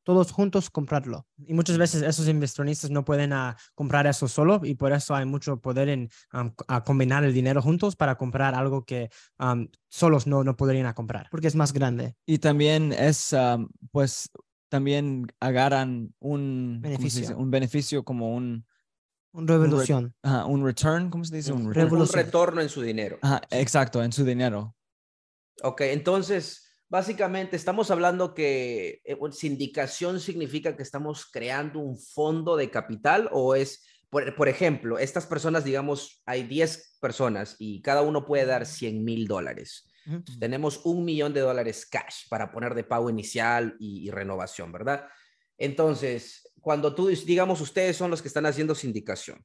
todos 0.08 0.32
juntos 0.32 0.70
comprarlo. 0.70 1.28
Y 1.38 1.54
muchas 1.54 1.78
veces 1.78 2.02
esos 2.02 2.30
inversionistas 2.30 2.90
no 2.90 3.04
pueden 3.04 3.34
ah, 3.34 3.58
comprar 3.76 4.08
eso 4.08 4.30
solo 4.30 4.62
y 4.64 4.76
por 4.76 4.94
eso 4.94 5.14
hay 5.14 5.26
mucho 5.26 5.60
poder 5.60 5.90
en 5.90 6.10
combinar 6.86 7.26
el 7.26 7.34
dinero 7.34 7.62
juntos 7.62 7.98
para 7.98 8.16
comprar 8.16 8.56
algo 8.56 8.86
que 8.86 9.10
solos 9.90 10.26
no, 10.26 10.46
no 10.46 10.56
podrían 10.56 10.94
comprar. 10.94 11.28
Porque 11.30 11.48
es 11.48 11.56
más 11.56 11.74
grande. 11.74 12.16
Y 12.26 12.38
también 12.38 12.94
es, 12.94 13.36
pues, 13.92 14.30
también 14.70 15.28
agarran 15.42 16.16
un 16.20 16.80
beneficio, 16.82 17.38
un 17.38 17.52
beneficio 17.52 18.06
como 18.06 18.34
un... 18.34 18.66
Una 19.34 19.58
revolución. 19.58 20.16
Un, 20.24 20.62
un 20.62 20.66
return, 20.66 21.10
¿cómo 21.10 21.26
se 21.26 21.36
dice? 21.36 21.52
Un, 21.52 21.68
un 21.68 22.08
retorno 22.14 22.62
en 22.62 22.70
su 22.70 22.82
dinero. 22.82 23.20
exacto, 23.50 24.02
en 24.02 24.14
su 24.14 24.24
dinero. 24.24 24.74
Ok, 25.64 25.82
entonces 25.82 26.67
básicamente 26.90 27.56
estamos 27.56 27.92
hablando 27.92 28.34
que 28.34 29.02
eh, 29.04 29.18
sindicación 29.32 30.20
significa 30.20 30.76
que 30.76 30.84
estamos 30.84 31.26
creando 31.26 31.80
un 31.80 31.98
fondo 31.98 32.56
de 32.56 32.70
capital 32.70 33.30
o 33.32 33.56
es, 33.56 33.86
por, 34.10 34.48
ejemplo, 34.48 34.98
estas 34.98 35.26
personas, 35.26 35.64
digamos, 35.64 36.22
hay 36.26 36.44
10 36.44 36.98
personas 37.02 37.56
y 37.60 37.82
cada 37.82 38.02
uno 38.02 38.26
puede 38.26 38.46
dar 38.46 38.66
100 38.66 39.04
mil 39.04 39.28
dólares. 39.28 39.90
Tenemos 40.40 40.86
un 40.86 41.04
millón 41.04 41.34
de 41.34 41.42
dólares 41.42 41.86
cash 41.86 42.30
para 42.30 42.50
poner 42.50 42.74
de 42.74 42.86
pago 42.86 43.10
inicial 43.10 43.76
y, 43.78 44.10
renovación, 44.10 44.72
¿verdad? 44.72 45.06
Entonces, 45.58 46.50
cuando 46.62 46.96
tú, 46.96 47.08
digamos, 47.08 47.60
ustedes 47.60 47.98
son 47.98 48.10
los 48.10 48.22
que 48.22 48.30
están 48.30 48.46
haciendo 48.46 48.74
sindicación. 48.74 49.44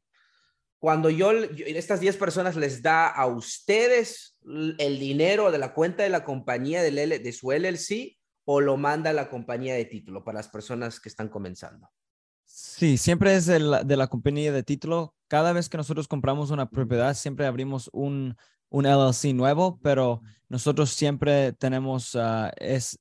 Cuando 0.82 1.10
yo, 1.10 1.44
yo 1.44 1.64
estas 1.66 2.00
10 2.00 2.16
personas 2.16 2.56
les 2.56 2.82
da 2.82 3.06
a 3.06 3.26
ustedes 3.26 4.36
el 4.44 4.98
dinero 4.98 5.52
de 5.52 5.58
la 5.58 5.74
cuenta 5.74 6.02
de 6.02 6.08
la 6.08 6.24
compañía 6.24 6.82
de 6.82 7.32
su 7.32 7.52
LLC 7.52 8.18
o 8.44 8.60
lo 8.60 8.76
manda 8.76 9.12
la 9.12 9.30
compañía 9.30 9.74
de 9.74 9.84
título 9.84 10.24
para 10.24 10.38
las 10.38 10.48
personas 10.48 10.98
que 10.98 11.08
están 11.08 11.28
comenzando? 11.28 11.88
Sí, 12.46 12.98
siempre 12.98 13.36
es 13.36 13.46
de 13.46 13.60
la, 13.60 14.06
compañía 14.08 14.50
de 14.50 14.64
título. 14.64 15.14
Cada 15.28 15.52
vez 15.52 15.68
que 15.68 15.76
nosotros 15.76 16.08
compramos 16.08 16.50
una 16.50 16.68
propiedad, 16.68 17.14
siempre 17.14 17.46
abrimos 17.46 17.88
un, 17.92 18.36
un 18.68 18.84
LLC 18.84 19.34
nuevo, 19.34 19.78
pero 19.84 20.20
nosotros 20.48 20.90
siempre 20.90 21.52
tenemos, 21.52 22.16
ah, 22.16 22.50
es, 22.56 22.98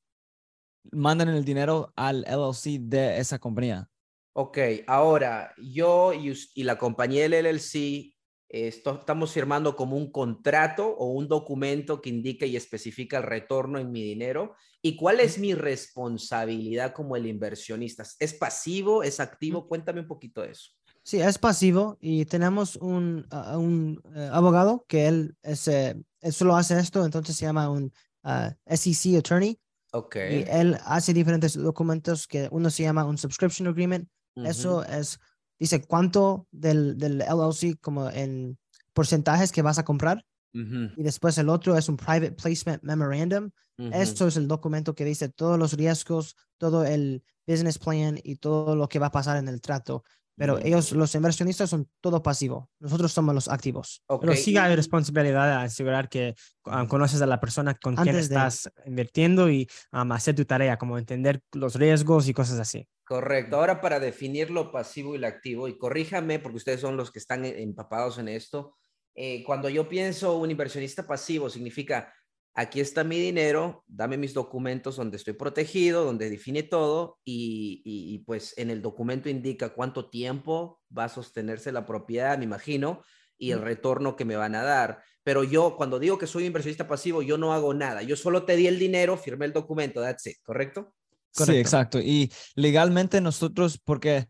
mandan 0.91 1.29
el 1.29 1.43
dinero 1.43 1.91
al 1.95 2.25
LLC 2.27 2.79
de 2.79 3.17
esa 3.17 3.39
compañía. 3.39 3.90
Ok, 4.33 4.57
ahora 4.87 5.53
yo 5.57 6.13
y, 6.13 6.33
y 6.55 6.63
la 6.63 6.77
compañía 6.77 7.27
del 7.27 7.45
LLC 7.45 8.13
esto, 8.51 8.99
estamos 8.99 9.31
firmando 9.31 9.77
como 9.77 9.95
un 9.95 10.11
contrato 10.11 10.85
o 10.85 11.13
un 11.13 11.29
documento 11.29 12.01
que 12.01 12.09
indica 12.09 12.45
y 12.45 12.57
especifica 12.57 13.17
el 13.17 13.23
retorno 13.23 13.79
en 13.79 13.93
mi 13.93 14.03
dinero. 14.03 14.55
¿Y 14.81 14.97
cuál 14.97 15.21
es 15.21 15.37
mi 15.37 15.53
responsabilidad 15.53 16.91
como 16.91 17.15
el 17.15 17.27
inversionista? 17.27 18.03
¿Es 18.19 18.33
pasivo? 18.33 19.03
¿Es 19.03 19.21
activo? 19.21 19.67
Cuéntame 19.69 20.01
un 20.01 20.07
poquito 20.07 20.41
de 20.41 20.51
eso. 20.51 20.71
Sí, 21.01 21.21
es 21.21 21.37
pasivo 21.37 21.97
y 22.01 22.25
tenemos 22.25 22.75
un, 22.75 23.25
un 23.55 24.01
eh, 24.13 24.29
abogado 24.33 24.85
que 24.85 25.07
él, 25.07 25.35
es, 25.41 25.69
eh, 25.69 25.95
solo 26.29 26.57
hace 26.57 26.77
esto, 26.77 27.05
entonces 27.05 27.37
se 27.37 27.45
llama 27.45 27.69
un 27.69 27.93
ah, 28.23 28.53
SEC 28.67 29.17
attorney. 29.17 29.57
Ok. 29.93 30.15
Y 30.17 30.43
él 30.49 30.77
hace 30.83 31.13
diferentes 31.13 31.53
documentos 31.53 32.27
que 32.27 32.49
uno 32.51 32.69
se 32.69 32.83
llama 32.83 33.05
un 33.05 33.17
subscription 33.17 33.69
agreement. 33.69 34.09
Eso 34.35 34.83
es 34.83 35.19
dice 35.61 35.83
cuánto 35.83 36.47
del, 36.51 36.97
del 36.97 37.19
LLC 37.19 37.79
como 37.79 38.09
en 38.09 38.57
porcentajes 38.93 39.51
que 39.51 39.61
vas 39.61 39.77
a 39.77 39.85
comprar. 39.85 40.25
Y 40.53 41.03
después 41.03 41.37
el 41.37 41.47
otro 41.47 41.77
es 41.77 41.87
un 41.87 41.95
Private 41.95 42.33
Placement 42.33 42.83
Memorandum. 42.83 43.51
Esto 43.77 44.27
es 44.27 44.35
el 44.37 44.47
documento 44.47 44.93
que 44.93 45.05
dice 45.05 45.29
todos 45.29 45.57
los 45.57 45.73
riesgos, 45.73 46.35
todo 46.57 46.83
el 46.83 47.23
business 47.47 47.79
plan 47.79 48.19
y 48.21 48.35
todo 48.35 48.75
lo 48.75 48.89
que 48.89 48.99
va 48.99 49.07
a 49.07 49.11
pasar 49.11 49.37
en 49.37 49.47
el 49.47 49.61
trato. 49.61 50.03
Pero 50.35 50.57
ellos, 50.57 50.91
los 50.93 51.13
inversionistas, 51.13 51.69
son 51.69 51.87
todo 52.01 52.23
pasivo. 52.23 52.69
Nosotros 52.79 53.11
somos 53.11 53.35
los 53.35 53.47
activos. 53.47 54.01
Pero 54.19 54.35
sí 54.35 54.57
hay 54.57 54.75
responsabilidad 54.75 55.45
de 55.45 55.65
asegurar 55.65 56.09
que 56.09 56.33
um, 56.65 56.87
conoces 56.87 57.21
a 57.21 57.27
la 57.27 57.39
persona 57.39 57.75
con 57.75 57.95
quien 57.95 58.15
estás 58.15 58.69
invirtiendo 58.85 59.49
y 59.49 59.67
um, 59.93 60.11
hacer 60.11 60.35
tu 60.35 60.43
tarea, 60.45 60.77
como 60.77 60.97
entender 60.97 61.41
los 61.53 61.75
riesgos 61.75 62.27
y 62.27 62.33
cosas 62.33 62.59
así. 62.59 62.87
Correcto. 63.11 63.57
Ahora 63.57 63.81
para 63.81 63.99
definir 63.99 64.49
lo 64.51 64.71
pasivo 64.71 65.15
y 65.15 65.17
lo 65.17 65.27
activo, 65.27 65.67
y 65.67 65.77
corríjame 65.77 66.39
porque 66.39 66.55
ustedes 66.55 66.79
son 66.79 66.95
los 66.95 67.11
que 67.11 67.19
están 67.19 67.43
empapados 67.43 68.17
en 68.19 68.29
esto, 68.29 68.77
eh, 69.15 69.43
cuando 69.43 69.67
yo 69.67 69.89
pienso 69.89 70.37
un 70.37 70.49
inversionista 70.49 71.05
pasivo, 71.05 71.49
significa, 71.49 72.13
aquí 72.53 72.79
está 72.79 73.03
mi 73.03 73.19
dinero, 73.19 73.83
dame 73.85 74.15
mis 74.15 74.33
documentos 74.33 74.95
donde 74.95 75.17
estoy 75.17 75.33
protegido, 75.33 76.05
donde 76.05 76.29
define 76.29 76.63
todo, 76.63 77.19
y, 77.25 78.23
pues 78.25 78.57
en 78.57 78.69
el 78.69 78.81
documento 78.81 79.27
indica 79.27 79.73
cuánto 79.73 80.09
tiempo 80.09 80.79
va 80.97 81.03
a 81.03 81.09
sostenerse 81.09 81.73
la 81.73 81.85
propiedad, 81.85 82.37
me 82.37 82.45
imagino, 82.45 83.03
y 83.37 83.51
el 83.51 83.59
retorno 83.59 84.15
que 84.15 84.23
me 84.23 84.37
van 84.37 84.55
a 84.55 84.63
dar. 84.63 85.03
Pero 85.23 85.43
yo, 85.43 85.75
cuando 85.75 85.99
digo 85.99 86.17
que 86.17 86.27
soy 86.27 86.45
inversionista 86.45 86.87
pasivo, 86.87 87.21
yo 87.21 87.37
no 87.37 87.51
hago 87.51 87.73
nada. 87.73 88.03
Yo 88.03 88.15
solo 88.15 88.45
te 88.45 88.55
di 88.55 88.67
el 88.67 88.79
dinero, 88.79 89.17
firmé 89.17 89.47
el 89.47 89.51
documento, 89.51 89.99
that's 89.99 90.27
it, 90.27 90.37
¿correcto? 90.43 90.93
Sí, 91.31 91.55
exacto. 91.55 91.99
Y 91.99 92.31
legalmente 92.55 93.21
nosotros, 93.21 93.79
porque 93.83 94.27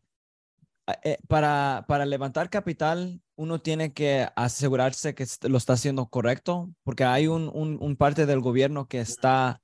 eh, 1.04 1.18
para, 1.28 1.86
para 1.88 2.06
levantar 2.06 2.50
capital, 2.50 3.22
uno 3.36 3.60
tiene 3.62 3.94
que 3.94 4.28
asegurarse 4.36 5.16
que 5.16 5.26
lo 5.44 5.58
está 5.58 5.74
haciendo 5.74 6.08
correcto, 6.08 6.72
porque 6.84 7.04
hay 7.04 7.28
un, 7.28 7.50
un, 7.54 7.96
parte 7.96 8.26
del 8.26 8.40
gobierno 8.40 8.88
que 8.88 9.00
está, 9.00 9.62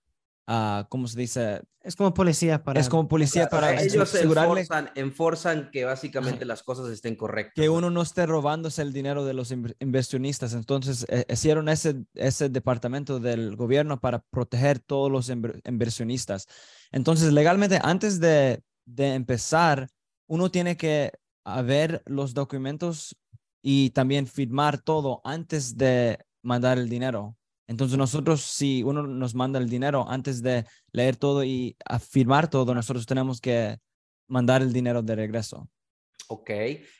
uh, 0.47 0.83
¿cómo 0.89 1.07
se 1.07 1.19
dice? 1.19 1.61
Es 1.81 1.95
como 1.95 2.13
policía 2.13 2.63
para... 2.63 2.79
Es 2.79 2.89
como 2.89 3.07
policía 3.07 3.47
para 3.49 3.81
Ellos 3.81 4.13
enforzan, 4.15 4.89
enforzan, 4.95 5.69
que 5.71 5.85
básicamente 5.85 6.43
las 6.45 6.63
cosas 6.63 6.89
estén 6.89 7.15
correctas. 7.15 7.53
Que 7.55 7.69
uno 7.69 7.89
no 7.89 8.01
esté 8.01 8.25
robándose 8.25 8.81
el 8.81 8.93
dinero 8.93 9.23
de 9.25 9.33
los 9.33 9.51
inversionistas. 9.79 10.53
Entonces, 10.53 11.05
eh, 11.09 11.25
hicieron 11.29 11.69
ese, 11.69 12.03
ese 12.13 12.49
departamento 12.49 13.19
del 13.19 13.55
gobierno 13.55 13.99
para 13.99 14.19
proteger 14.19 14.79
todos 14.79 15.11
los 15.11 15.29
inversionistas. 15.29 16.47
Entonces, 16.91 17.33
legalmente, 17.33 17.79
antes 17.81 18.19
de, 18.19 18.61
empezar, 18.97 19.89
uno 20.27 20.49
tiene 20.49 20.77
que 20.77 21.11
ver 21.63 22.03
los 22.05 22.33
documentos 22.33 23.17
y 23.61 23.89
también 23.91 24.27
firmar 24.27 24.81
todo 24.81 25.21
antes 25.23 25.77
de 25.77 26.19
mandar 26.41 26.77
el 26.77 26.89
dinero. 26.89 27.35
Entonces 27.67 27.97
nosotros, 27.97 28.41
si 28.41 28.81
uno 28.83 29.03
nos 29.03 29.35
manda 29.35 29.59
el 29.59 29.69
dinero 29.69 30.05
antes 30.09 30.41
de 30.41 30.65
leer 30.93 31.17
todo 31.17 31.43
y 31.43 31.75
firmar 31.99 32.49
todo, 32.49 32.73
nosotros 32.73 33.05
tenemos 33.05 33.41
que 33.41 33.77
mandar 34.27 34.61
el 34.61 34.71
dinero 34.71 35.01
de 35.01 35.15
regreso. 35.15 35.69
Ok. 36.29 36.49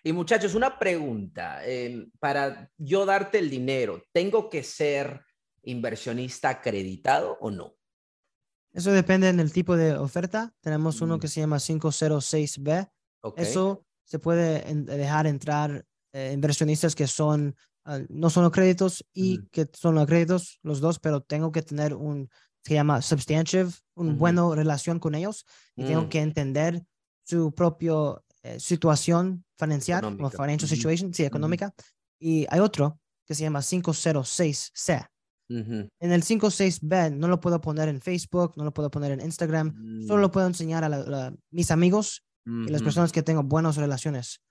Y 0.03 0.13
muchachos, 0.13 0.55
una 0.55 0.77
pregunta. 0.77 1.65
Em, 1.65 2.09
para 2.19 2.69
yo 2.77 3.05
darte 3.05 3.39
el 3.39 3.49
dinero, 3.49 4.03
¿tengo 4.11 4.49
que 4.49 4.63
ser 4.63 5.21
inversionista 5.63 6.49
acreditado 6.49 7.37
o 7.41 7.51
no? 7.51 7.76
Eso 8.77 8.91
depende 8.91 9.33
del 9.33 9.51
tipo 9.51 9.75
de 9.75 9.95
oferta. 9.97 10.53
Tenemos 10.61 11.01
uno 11.01 11.17
mm. 11.17 11.19
que 11.19 11.27
se 11.27 11.39
llama 11.39 11.57
506B. 11.57 12.87
Eso 13.35 13.83
se 14.03 14.19
puede 14.19 14.63
dejar 14.85 15.25
entrar 15.25 15.83
eh, 16.13 16.31
inversionistas 16.31 16.93
que 16.93 17.07
son 17.07 17.55
ah, 17.85 17.99
no 18.07 18.29
son 18.29 18.47
créditos 18.51 19.03
y 19.15 19.47
que 19.47 19.67
son 19.73 20.05
créditos 20.05 20.59
los 20.61 20.79
dos, 20.79 20.99
pero 20.99 21.21
tengo 21.21 21.51
que 21.51 21.63
tener 21.63 21.95
un 21.95 22.29
se 22.63 22.75
llama 22.75 23.01
substantive, 23.01 23.71
una 23.95 24.13
buena 24.13 24.53
relación 24.53 24.99
con 24.99 25.15
ellos 25.15 25.43
y 25.75 25.85
tengo 25.85 26.03
mm. 26.03 26.09
que 26.09 26.19
entender 26.19 26.83
su 27.23 27.51
propia 27.55 27.93
eh, 28.43 28.59
situación 28.59 29.43
financiera 29.57 30.07
o 30.07 30.29
financial 30.29 30.69
situation, 30.69 31.13
sí, 31.15 31.23
económica. 31.23 31.73
Y 32.19 32.45
hay 32.49 32.59
otro 32.59 32.99
que 33.25 33.33
se 33.33 33.41
llama 33.43 33.61
506C. 33.61 35.07
En 35.49 36.11
el 36.11 36.23
56B 36.23 37.15
no 37.15 37.27
lo 37.27 37.39
puedo 37.39 37.61
poner 37.61 37.89
en 37.89 38.01
Facebook, 38.01 38.53
no 38.57 38.63
lo 38.63 38.73
puedo 38.73 38.91
poner 38.91 39.11
en 39.11 39.21
Instagram, 39.21 40.05
solo 40.05 40.21
lo 40.21 40.27
mm. 40.27 40.31
puedo 40.31 40.47
enseñar 40.47 40.83
a, 40.83 41.33
mis 41.51 41.71
amigos 41.71 42.25
y 42.45 42.69
las 42.69 42.81
personas 42.81 43.11
que 43.11 43.23
tengo 43.23 43.43
buenas 43.43 43.77
relaciones. 43.77 44.41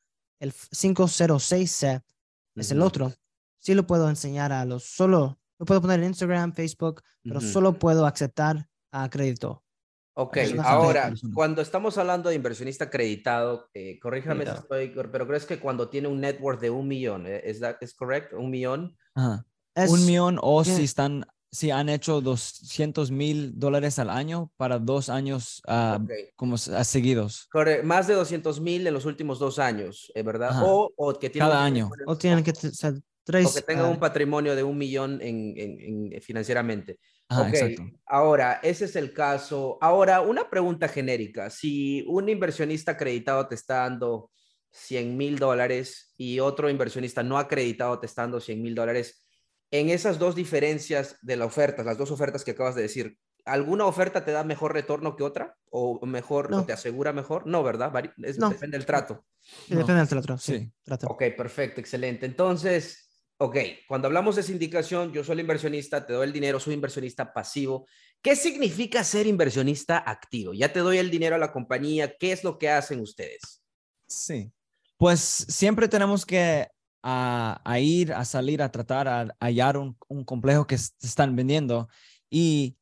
El 0.41 0.53
506C 0.53 2.03
es 2.57 2.71
el 2.71 2.83
otro. 2.83 3.12
Sí 3.59 3.75
lo 3.75 3.87
puedo 3.87 4.09
enseñar 4.09 4.53
a 4.53 4.65
los, 4.65 4.85
solo 4.85 5.38
lo 5.59 5.67
puedo 5.67 5.81
poner 5.81 6.00
en 6.00 6.07
Instagram, 6.07 6.53
Facebook, 6.53 7.03
pero 7.23 7.41
solo 7.41 7.79
puedo 7.79 8.07
aceptar 8.07 8.69
a 8.93 9.09
crédito. 9.09 9.62
Ok, 10.19 10.38
ahora, 10.62 11.12
cuando 11.35 11.61
estamos 11.61 11.99
hablando 11.99 12.31
de 12.31 12.37
inversionista 12.37 12.85
acreditado, 12.87 13.69
eh, 13.75 13.99
corríjame 13.99 14.47
si 14.47 14.53
estoy, 14.53 14.95
pero 15.12 15.26
crees 15.26 15.45
que 15.45 15.59
cuando 15.59 15.91
tiene 15.91 16.09
un 16.09 16.21
net 16.21 16.38
worth 16.41 16.61
de 16.61 16.71
un 16.71 16.88
millón, 16.88 17.26
eh, 17.26 17.43
¿es, 17.45 17.61
that- 17.61 17.76
es 17.83 17.95
correcto? 17.95 18.38
¿Un 18.38 18.50
millón? 18.50 18.97
Ajá. 19.15 19.45
Es- 19.76 19.90
un 19.90 20.04
millón 20.06 20.38
o 20.42 20.64
si 20.64 20.83
están, 20.85 21.26
si 21.52 21.71
han 21.71 21.88
hecho 21.88 22.21
200 22.21 23.11
mil 23.11 23.52
dólares 23.59 23.99
al 23.99 24.11
año 24.11 24.50
para 24.56 24.78
dos 24.78 25.09
años 25.09 25.62
ah, 25.68 25.99
Ok. 26.02 26.11
como 26.35 26.56
ah, 26.56 26.83
seguidos. 26.85 27.47
Corre- 27.52 27.83
más 27.83 28.06
de 28.06 28.14
200 28.14 28.61
mil 28.61 28.87
en 28.87 28.92
los 28.95 29.04
últimos 29.04 29.38
dos 29.38 29.59
años, 29.59 30.11
eh, 30.14 30.23
¿verdad? 30.23 30.62
O, 30.64 30.92
o 30.97 31.12
que 31.18 31.30
tiene 31.30 31.47
Cada 31.47 31.61
un 31.61 31.64
año. 31.66 31.88
patrimonio- 31.90 32.12
O 32.12 32.18
tienen 32.18 32.42
que 32.45 32.52
ser 32.54 32.95
tres. 33.25 33.47
o 33.47 33.54
que 33.54 33.62
tengan 33.62 33.87
un 33.90 33.99
patrimonio 34.00 34.56
de 34.56 34.62
un 34.64 34.76
millón 34.78 35.21
en, 35.23 35.54
en- 35.56 36.12
en- 36.12 36.23
financieramente. 36.23 36.99
Ajá, 37.28 37.42
ok, 37.42 37.49
exacto. 37.49 37.83
ahora, 38.06 38.61
ese 38.62 38.85
es 38.87 38.95
el 38.97 39.12
caso. 39.12 39.78
Ahora, 39.80 40.21
una 40.21 40.49
pregunta 40.49 40.88
genérica. 40.88 41.50
Si 41.50 42.04
un 42.09 42.28
inversionista 42.28 42.92
acreditado 42.92 43.47
te 43.49 43.56
está 43.56 43.78
dando 43.78 44.30
100 44.71 45.16
mil 45.16 45.38
dólares 45.38 46.12
y 46.16 46.38
otro 46.38 46.71
inversionista 46.71 47.23
no 47.23 47.37
acreditado 47.38 47.99
te 47.99 48.06
está 48.06 48.23
dando 48.23 48.40
100 48.40 48.62
mil 48.62 48.75
dólares, 48.75 49.25
en 49.70 49.88
esas 49.90 50.18
dos 50.18 50.35
diferencias 50.35 51.16
de 51.23 51.37
la 51.37 51.44
oferta, 51.46 51.82
las 51.82 51.99
dos 51.99 52.11
ofertas 52.11 52.44
que 52.44 52.52
acabas 52.52 52.75
de 52.75 52.82
decir, 52.82 53.18
¿alguna 53.44 53.87
oferta 53.87 54.25
te 54.25 54.32
da 54.32 54.44
mejor 54.44 54.73
retorno 54.73 55.16
que 55.16 55.23
otra? 55.25 55.56
¿O 55.70 56.04
mejor, 56.06 56.52
o 56.54 56.64
te 56.64 56.73
asegura 56.73 57.12
mejor? 57.12 57.46
No, 57.46 57.62
¿verdad? 57.62 57.92
Es- 58.23 58.38
No. 58.38 58.50
Depende 58.50 58.76
del 58.78 58.87
trato. 58.87 59.25
No. 59.68 59.78
Depende 59.78 60.00
del 60.00 60.08
trato. 60.08 60.38
Sí, 60.38 60.58
Sí. 60.58 60.73
trato. 60.82 61.06
Ok, 61.08 61.23
perfecto, 61.37 61.80
excelente. 61.80 62.26
Entonces, 62.26 63.11
ok, 63.38 63.56
cuando 63.87 64.06
hablamos 64.08 64.37
de 64.37 64.42
sindicación, 64.42 65.12
yo 65.12 65.23
soy 65.23 65.35
el 65.35 65.40
inversionista, 65.40 66.06
te 66.06 66.12
doy 66.14 66.26
el 66.26 66.32
dinero, 66.32 66.58
soy 66.58 66.75
inversionista 66.75 67.32
pasivo. 67.32 67.87
¿Qué 68.23 68.35
significa 68.35 69.04
ser 69.04 69.26
inversionista 69.26 69.99
activo? 69.99 70.52
Ya 70.54 70.73
te 70.73 70.80
doy 70.80 70.99
el 70.99 71.11
dinero 71.11 71.37
a 71.37 71.38
la 71.38 71.52
compañía, 71.52 72.14
¿qué 72.18 72.32
es 72.32 72.42
lo 72.42 72.58
que 72.58 72.70
hacen 72.70 73.00
ustedes? 73.00 73.62
Sí. 74.08 74.50
Pues 74.96 75.20
siempre 75.20 75.88
tenemos 75.88 76.25
que 76.25 76.66
a, 77.09 77.61
a 77.65 77.79
ir, 77.79 78.13
a 78.13 78.25
salir, 78.25 78.61
a 78.61 78.73
tratar, 78.73 79.07
a, 79.07 79.21
a 79.21 79.37
hallar 79.39 79.77
un, 79.77 79.97
un 80.09 80.25
complejo 80.25 80.67
que 80.67 80.75
están 80.75 81.37
vendiendo. 81.37 81.89
Y 82.29 82.77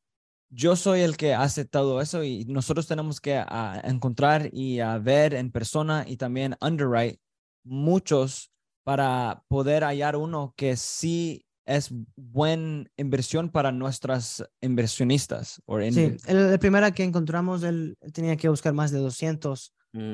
yo 0.49 0.75
soy 0.75 1.01
el 1.01 1.15
que 1.15 1.35
hace 1.35 1.63
todo 1.63 2.01
eso 2.01 2.23
y 2.23 2.43
nosotros 2.45 2.87
tenemos 2.87 3.21
que 3.21 3.35
a, 3.35 3.81
encontrar 3.83 4.49
y 4.51 4.79
a 4.79 4.97
ver 4.97 5.35
en 5.35 5.51
persona 5.51 6.05
y 6.07 6.17
también 6.17 6.55
underwrite 6.59 7.19
muchos 7.63 8.51
para 8.83 9.43
poder 9.47 9.83
hallar 9.83 10.15
uno 10.15 10.55
que 10.57 10.75
sí 10.75 11.45
es 11.67 11.89
buena 12.15 12.85
inversión 12.97 13.49
para 13.49 13.71
nuestras 13.71 14.43
inversionistas. 14.59 15.61
o 15.67 15.79
Sí, 15.81 16.17
el, 16.25 16.37
el 16.37 16.59
primero 16.59 16.91
que 16.93 17.03
encontramos, 17.03 17.61
él 17.61 17.95
tenía 18.11 18.37
que 18.37 18.49
buscar 18.49 18.73
más 18.73 18.89
de 18.89 18.97
200 18.97 19.71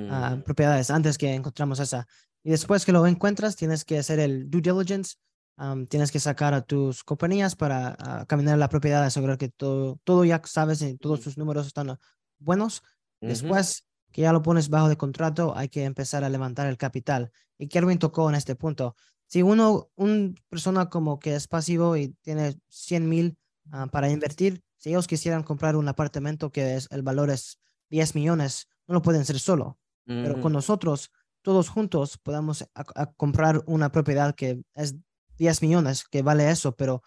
ah, 0.09 0.35
Mm, 0.37 0.43
propiedades 0.43 0.91
antes 0.91 1.17
que 1.17 1.33
encontramos 1.33 1.79
esa. 1.79 2.07
Y 2.43 2.51
después 2.51 2.85
que 2.85 2.91
lo 2.91 3.05
encuentras, 3.05 3.55
tienes 3.55 3.85
que 3.85 3.99
hacer 3.99 4.19
el 4.19 4.49
due 4.49 4.61
diligence, 4.61 5.15
tienes 5.89 6.11
que 6.11 6.19
sacar 6.19 6.53
a 6.53 6.61
tus 6.61 7.03
compañías 7.03 7.55
para 7.55 7.95
ah, 7.99 8.25
caminar 8.27 8.57
la 8.57 8.69
propiedad, 8.69 9.03
asegurar 9.03 9.37
que 9.37 9.49
todo, 9.49 9.99
todo 10.03 10.25
ya 10.25 10.41
sabes 10.43 10.81
y 10.81 10.97
todos 10.97 11.21
tus 11.21 11.37
números 11.37 11.67
están 11.67 11.91
ah, 11.91 11.99
buenos. 12.39 12.81
Después 13.19 13.85
que 14.11 14.23
ya 14.23 14.33
lo 14.33 14.41
pones 14.41 14.69
bajo 14.69 14.89
de 14.89 14.97
contrato, 14.97 15.55
hay 15.55 15.69
que 15.69 15.83
empezar 15.83 16.23
a 16.23 16.29
levantar 16.29 16.67
el 16.67 16.77
capital. 16.77 17.31
Y 17.59 17.67
Kelvin 17.67 17.99
tocó 17.99 18.27
en 18.27 18.35
este 18.35 18.55
punto. 18.55 18.95
Si 19.27 19.43
uno, 19.43 19.89
una 19.95 20.33
persona 20.49 20.89
como 20.89 21.19
que 21.19 21.35
es 21.35 21.47
pasivo 21.47 21.95
y 21.95 22.09
tiene 22.21 22.59
100 22.69 23.07
mil 23.07 23.37
ah, 23.71 23.87
para 23.87 24.09
invertir, 24.09 24.63
si 24.77 24.89
ellos 24.89 25.05
quisieran 25.05 25.43
comprar 25.43 25.75
un 25.75 25.87
apartamento 25.87 26.51
que 26.51 26.75
es, 26.75 26.87
el 26.89 27.03
valor 27.03 27.29
es 27.29 27.59
10 27.91 28.15
millones, 28.15 28.67
no 28.87 28.95
lo 28.95 29.01
pueden 29.03 29.21
hacer 29.21 29.39
solo. 29.39 29.77
Pero 30.05 30.41
con 30.41 30.51
nosotros, 30.51 31.11
todos 31.41 31.69
juntos, 31.69 32.19
a- 32.75 33.01
a 33.01 33.05
comprar 33.13 33.63
una 33.65 33.91
propiedad 33.91 34.35
que 34.35 34.61
es 34.75 34.95
10 35.37 35.61
millones, 35.61 36.05
que 36.09 36.21
vale 36.21 36.49
eso, 36.49 36.75
pero 36.75 37.01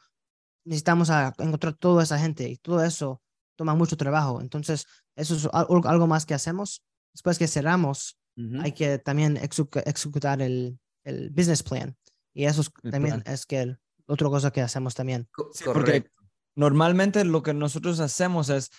necesitamos 0.65 1.11
a 1.11 1.33
encontrar 1.39 1.75
toda 1.75 2.03
esa 2.03 2.19
gente 2.19 2.49
y 2.49 2.57
todo 2.57 2.83
eso 2.85 3.21
toma 3.57 3.75
mucho 3.75 3.97
trabajo. 3.97 4.41
Entonces, 4.41 4.87
eso 5.17 5.35
es 5.37 5.49
al- 5.53 5.67
algo 5.85 6.07
más 6.07 6.27
que 6.27 6.35
hacemos. 6.35 6.83
Después 7.13 7.39
que 7.39 7.47
cerramos, 7.47 8.19
hay 8.61 8.73
que 8.73 8.99
también 8.99 9.37
ejecutar 9.37 10.43
el, 10.43 10.81
el 11.05 11.31
business 11.31 11.63
plan. 11.63 11.97
Y 12.33 12.47
eso 12.47 12.63
es- 12.63 12.73
también 12.91 13.23
plan. 13.23 13.33
es 13.35 13.47
que 13.47 13.61
el- 13.61 13.79
otra 14.07 14.29
cosa 14.29 14.51
que 14.51 14.61
hacemos 14.61 14.95
también. 14.95 15.29
Sí, 15.53 15.65
porque 15.65 16.11
normalmente 16.57 17.25
lo 17.25 17.43
que 17.43 17.55
nosotros 17.55 18.01
hacemos 18.01 18.49
es, 18.49 18.71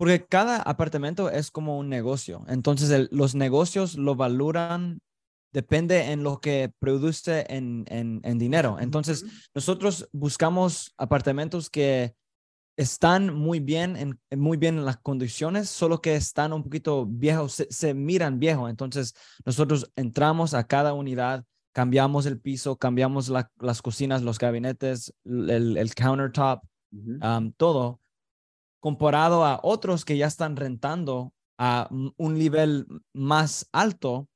porque 0.00 0.24
cada 0.24 0.62
apartamento 0.62 1.28
es 1.28 1.50
como 1.50 1.78
un 1.78 1.90
negocio, 1.90 2.42
entonces 2.48 2.88
el- 2.88 3.10
los 3.12 3.34
negocios 3.34 3.96
lo 3.98 4.14
valoran, 4.14 5.02
depende 5.52 6.10
en 6.10 6.22
lo 6.22 6.40
que 6.40 6.72
produce 6.78 7.44
en, 7.50 7.84
en, 7.88 8.22
en 8.24 8.38
dinero. 8.38 8.78
Entonces 8.80 9.26
nosotros 9.54 10.08
buscamos 10.10 10.94
apartamentos 10.96 11.68
que 11.68 12.14
están 12.78 13.34
muy 13.34 13.60
bien 13.60 13.94
en, 13.96 14.18
muy 14.40 14.56
bien 14.56 14.78
en 14.78 14.86
las 14.86 14.96
condiciones, 14.96 15.68
solo 15.68 16.00
que 16.00 16.16
están 16.16 16.54
un 16.54 16.62
poquito 16.62 17.04
viejos, 17.04 17.52
se, 17.52 17.66
se 17.70 17.92
miran 17.92 18.38
viejos. 18.38 18.70
Entonces 18.70 19.12
nosotros 19.44 19.92
entramos 19.96 20.54
a 20.54 20.64
cada 20.66 20.94
unidad, 20.94 21.44
cambiamos 21.74 22.24
el 22.24 22.40
piso, 22.40 22.76
cambiamos 22.76 23.28
la- 23.28 23.50
las 23.60 23.82
cocinas, 23.82 24.22
los 24.22 24.38
gabinetes, 24.38 25.12
el, 25.26 25.76
el 25.76 25.94
countertop, 25.94 26.62
Ujú. 26.90 27.18
um, 27.22 27.52
todo, 27.52 28.00
comparado 28.80 29.44
a 29.44 29.60
otros 29.62 30.04
que 30.04 30.16
ya 30.16 30.26
están 30.26 30.56
rentando 30.56 31.32
a 31.58 31.88
un 32.16 32.34
nivel 32.38 32.86
más 33.12 33.68
alto 33.72 34.28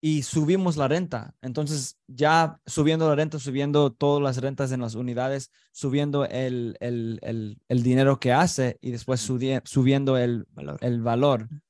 y 0.00 0.22
subimos 0.22 0.76
la 0.76 0.86
renta. 0.86 1.34
Entonces, 1.42 1.98
ya 2.06 2.60
subiendo 2.66 3.08
la 3.08 3.16
renta, 3.16 3.40
subiendo 3.40 3.92
todas 3.92 4.22
las 4.22 4.36
rentas 4.40 4.70
en 4.70 4.80
las 4.80 4.94
unidades, 4.94 5.50
subiendo 5.72 6.24
el, 6.24 6.76
el, 6.78 7.18
el, 7.22 7.58
el 7.68 7.82
dinero 7.82 8.20
que 8.20 8.32
hace 8.32 8.78
y 8.80 8.92
después 8.92 9.28
subie- 9.28 9.60
subiendo 9.64 10.16
el, 10.16 10.46
Valor. 10.52 10.78
el 10.82 11.02
valor. 11.02 11.42
Así 11.50 11.60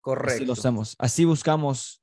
Correcto. 0.00 0.44
lo 0.46 0.52
hacemos. 0.54 0.96
Así 0.98 1.24
buscamos 1.24 2.02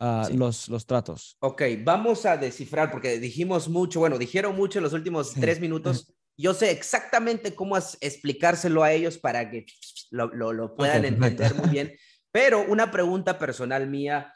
ah, 0.00 0.26
Sí. 0.28 0.36
los, 0.36 0.68
los 0.68 0.84
tratos. 0.84 1.38
Ok, 1.40 1.62
vamos 1.82 2.26
a 2.26 2.36
descifrar 2.36 2.90
porque 2.90 3.18
dijimos 3.18 3.68
mucho, 3.70 4.00
bueno, 4.00 4.18
dijeron 4.18 4.54
mucho 4.56 4.78
en 4.78 4.82
los 4.84 4.92
últimos 4.92 5.32
tres 5.32 5.58
minutos. 5.60 6.12
Yo 6.36 6.52
sé 6.54 6.70
exactamente 6.70 7.54
cómo 7.54 7.76
explicárselo 7.76 8.82
a 8.82 8.92
ellos 8.92 9.18
para 9.18 9.50
que 9.50 9.66
lo, 10.10 10.28
lo- 10.34 10.52
lo 10.52 10.74
puedan 10.74 11.04
entender 11.04 11.54
muy 11.54 11.68
bien. 11.68 11.92
Pero 12.32 12.64
una 12.66 12.90
pregunta 12.90 13.38
personal 13.38 13.86
mía, 13.88 14.34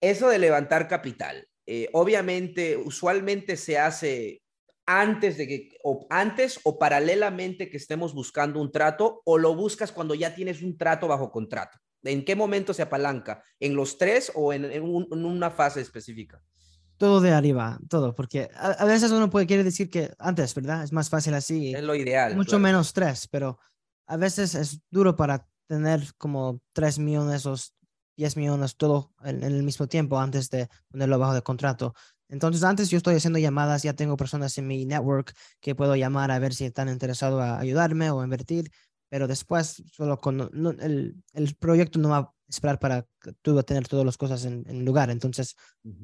eso 0.00 0.28
de 0.28 0.38
levantar 0.38 0.88
capital, 0.88 1.46
eh, 1.66 1.88
obviamente, 1.92 2.76
usualmente 2.76 3.56
se 3.56 3.78
hace 3.78 4.42
antes 4.86 5.36
de 5.36 5.46
que, 5.48 5.68
o 5.84 6.06
antes 6.10 6.60
o 6.64 6.78
paralelamente 6.78 7.68
que 7.70 7.76
estemos 7.76 8.14
buscando 8.14 8.60
un 8.60 8.70
trato, 8.72 9.22
o 9.24 9.38
lo 9.38 9.54
buscas 9.54 9.92
cuando 9.92 10.14
ya 10.14 10.34
tienes 10.34 10.62
un 10.62 10.76
trato 10.76 11.08
bajo 11.08 11.30
contrato. 11.30 11.78
¿En 12.04 12.24
qué 12.24 12.36
momento 12.36 12.72
se 12.74 12.82
apalanca? 12.82 13.42
¿En 13.58 13.74
los 13.74 13.98
tres 13.98 14.30
o 14.34 14.52
en, 14.52 14.64
en 14.64 14.82
un- 14.82 15.08
en 15.10 15.24
una 15.24 15.50
fase 15.50 15.80
específica? 15.80 16.40
Todo 16.98 17.20
de 17.20 17.32
arriba, 17.32 17.78
todo, 17.88 18.14
porque 18.14 18.48
a, 18.54 18.70
a 18.70 18.84
veces 18.84 19.10
uno 19.10 19.28
puede 19.28 19.46
quiere 19.46 19.64
decir 19.64 19.90
que 19.90 20.12
antes, 20.18 20.54
¿verdad? 20.54 20.82
Es 20.82 20.92
más 20.92 21.10
fácil 21.10 21.34
así. 21.34 21.74
Es 21.74 21.82
lo 21.84 21.94
ideal. 21.94 22.34
mucho 22.34 22.50
claro. 22.50 22.62
menos 22.62 22.92
tres, 22.92 23.28
pero 23.28 23.58
a 24.06 24.16
veces 24.16 24.54
es 24.54 24.80
duro 24.90 25.16
para 25.16 25.46
tener 25.66 26.14
como 26.16 26.60
3 26.72 26.98
millones 26.98 27.44
o 27.46 27.54
10 28.16 28.36
millones 28.36 28.76
todo 28.76 29.12
en, 29.24 29.42
en 29.42 29.52
el 29.54 29.62
mismo 29.62 29.86
tiempo 29.88 30.18
antes 30.18 30.48
de 30.50 30.68
ponerlo 30.88 31.18
bajo 31.18 31.34
de 31.34 31.42
contrato. 31.42 31.94
Entonces, 32.28 32.62
antes 32.64 32.90
yo 32.90 32.96
estoy 32.96 33.14
haciendo 33.16 33.38
llamadas, 33.38 33.82
ya 33.82 33.92
tengo 33.94 34.16
personas 34.16 34.56
en 34.58 34.66
mi 34.66 34.84
network 34.84 35.32
que 35.60 35.74
puedo 35.74 35.94
llamar 35.96 36.30
a 36.30 36.38
ver 36.38 36.54
si 36.54 36.64
están 36.64 36.88
interesados 36.88 37.40
a 37.40 37.58
ayudarme 37.58 38.10
o 38.10 38.24
invertir, 38.24 38.70
pero 39.08 39.28
después 39.28 39.82
solo 39.92 40.18
con 40.18 40.36
no- 40.52 40.70
el, 40.70 41.22
el 41.34 41.54
proyecto 41.56 41.98
no 41.98 42.08
va 42.08 42.32
esperar 42.48 42.78
para 42.78 43.06
que 43.20 43.32
tú 43.42 43.58
a 43.58 43.62
tener 43.62 43.88
todas 43.88 44.04
las 44.04 44.16
cosas 44.16 44.44
en, 44.44 44.64
en 44.68 44.84
lugar, 44.84 45.10
entonces 45.10 45.56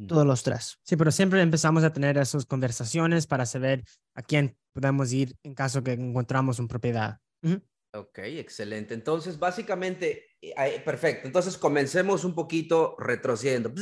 todos 0.08 0.26
los 0.26 0.42
tres. 0.42 0.78
Sí, 0.82 0.96
pero 0.96 1.10
siempre 1.10 1.40
empezamos 1.40 1.84
a 1.84 1.92
tener 1.92 2.18
esas 2.18 2.46
conversaciones 2.46 3.26
para 3.26 3.46
saber 3.46 3.84
a 4.14 4.22
quién 4.22 4.56
podemos 4.72 5.12
ir 5.12 5.36
en 5.42 5.54
caso 5.54 5.82
que 5.82 5.92
encontramos 5.92 6.58
una 6.58 6.68
propiedad. 6.68 7.18
Ok, 7.94 8.18
excelente. 8.20 8.94
Entonces, 8.94 9.38
básicamente, 9.38 10.36
eh, 10.40 10.82
perfecto. 10.82 11.26
Entonces, 11.26 11.58
comencemos 11.58 12.24
un 12.24 12.34
poquito 12.34 12.96
retrocediendo. 12.98 13.72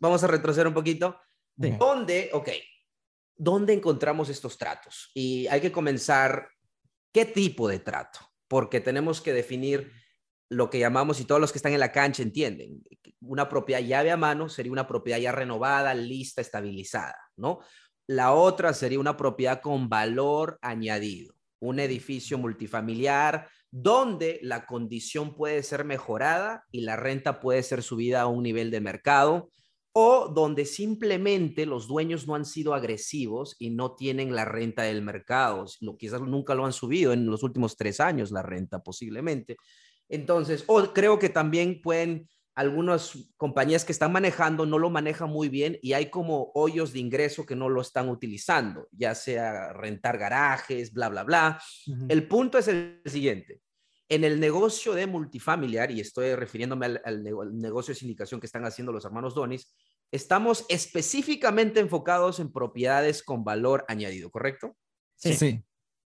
Vamos 0.00 0.24
a 0.24 0.26
retroceder 0.26 0.66
un 0.66 0.74
poquito. 0.74 1.18
Sí. 1.60 1.74
¿Dónde, 1.78 2.30
ok, 2.32 2.48
dónde 3.36 3.74
encontramos 3.74 4.30
estos 4.30 4.56
tratos? 4.56 5.10
Y 5.12 5.46
hay 5.48 5.60
que 5.60 5.72
comenzar, 5.72 6.48
¿qué 7.12 7.26
tipo 7.26 7.68
de 7.68 7.80
trato? 7.80 8.20
Porque 8.48 8.80
tenemos 8.80 9.20
que 9.20 9.34
definir 9.34 9.92
lo 10.50 10.70
que 10.70 10.78
llamamos, 10.78 11.20
y 11.20 11.24
todos 11.24 11.40
los 11.40 11.52
que 11.52 11.58
están 11.58 11.72
en 11.72 11.80
la 11.80 11.92
cancha 11.92 12.22
entienden, 12.22 12.82
una 13.20 13.48
propiedad 13.48 13.82
llave 13.82 14.10
a 14.10 14.16
mano 14.16 14.48
sería 14.48 14.72
una 14.72 14.86
propiedad 14.86 15.18
ya 15.18 15.32
renovada, 15.32 15.94
lista, 15.94 16.40
estabilizada, 16.40 17.16
¿no? 17.36 17.60
La 18.06 18.32
otra 18.32 18.72
sería 18.72 19.00
una 19.00 19.16
propiedad 19.16 19.60
con 19.60 19.88
valor 19.88 20.58
añadido, 20.62 21.34
un 21.60 21.80
edificio 21.80 22.38
multifamiliar 22.38 23.48
donde 23.70 24.38
la 24.42 24.64
condición 24.64 25.34
puede 25.34 25.62
ser 25.62 25.84
mejorada 25.84 26.64
y 26.70 26.80
la 26.82 26.96
renta 26.96 27.40
puede 27.40 27.62
ser 27.62 27.82
subida 27.82 28.22
a 28.22 28.26
un 28.26 28.42
nivel 28.42 28.70
de 28.70 28.80
mercado 28.80 29.50
o 29.92 30.28
donde 30.28 30.64
simplemente 30.64 31.66
los 31.66 31.88
dueños 31.88 32.26
no 32.26 32.34
han 32.34 32.44
sido 32.44 32.72
agresivos 32.72 33.56
y 33.58 33.70
no 33.70 33.94
tienen 33.94 34.34
la 34.34 34.44
renta 34.44 34.84
del 34.84 35.02
mercado. 35.02 35.66
Quizás 35.98 36.20
nunca 36.22 36.54
lo 36.54 36.64
han 36.64 36.72
subido 36.72 37.12
en 37.12 37.26
los 37.26 37.42
últimos 37.42 37.76
tres 37.76 38.00
años 38.00 38.30
la 38.30 38.42
renta 38.42 38.82
posiblemente. 38.82 39.56
Entonces, 40.08 40.64
o 40.66 40.92
creo 40.92 41.18
que 41.18 41.28
también 41.28 41.80
pueden 41.82 42.28
algunas 42.58 43.16
compañías 43.36 43.84
que 43.84 43.92
están 43.92 44.10
manejando 44.10 44.66
no 44.66 44.80
lo 44.80 44.90
manejan 44.90 45.30
muy 45.30 45.48
bien 45.48 45.78
y 45.80 45.92
hay 45.92 46.10
como 46.10 46.50
hoyos 46.56 46.92
de 46.92 46.98
ingreso 46.98 47.46
que 47.46 47.54
no 47.54 47.68
lo 47.68 47.80
están 47.80 48.08
utilizando, 48.08 48.88
ya 48.90 49.14
sea 49.14 49.72
rentar 49.72 50.18
garajes, 50.18 50.92
bla, 50.92 51.08
bla, 51.08 51.22
bla. 51.22 51.62
El 52.08 52.26
punto 52.26 52.58
es 52.58 52.66
el 52.66 53.00
siguiente. 53.06 53.60
En 54.08 54.24
el 54.24 54.40
negocio 54.40 54.92
de 54.94 55.06
multifamiliar, 55.06 55.92
y 55.92 56.00
estoy 56.00 56.34
refiriéndome 56.34 56.86
al, 56.86 57.22
negocio 57.22 57.94
de 57.94 58.00
sindicación 58.00 58.40
que 58.40 58.46
están 58.46 58.64
haciendo 58.64 58.90
los 58.90 59.04
hermanos 59.04 59.36
Donis, 59.36 59.72
estamos 60.10 60.66
específicamente 60.68 61.78
enfocados 61.78 62.40
en 62.40 62.50
propiedades 62.50 63.22
con 63.22 63.44
valor 63.44 63.84
añadido, 63.86 64.32
¿correcto? 64.32 64.76
Sí. 65.14 65.34
sí. 65.34 65.64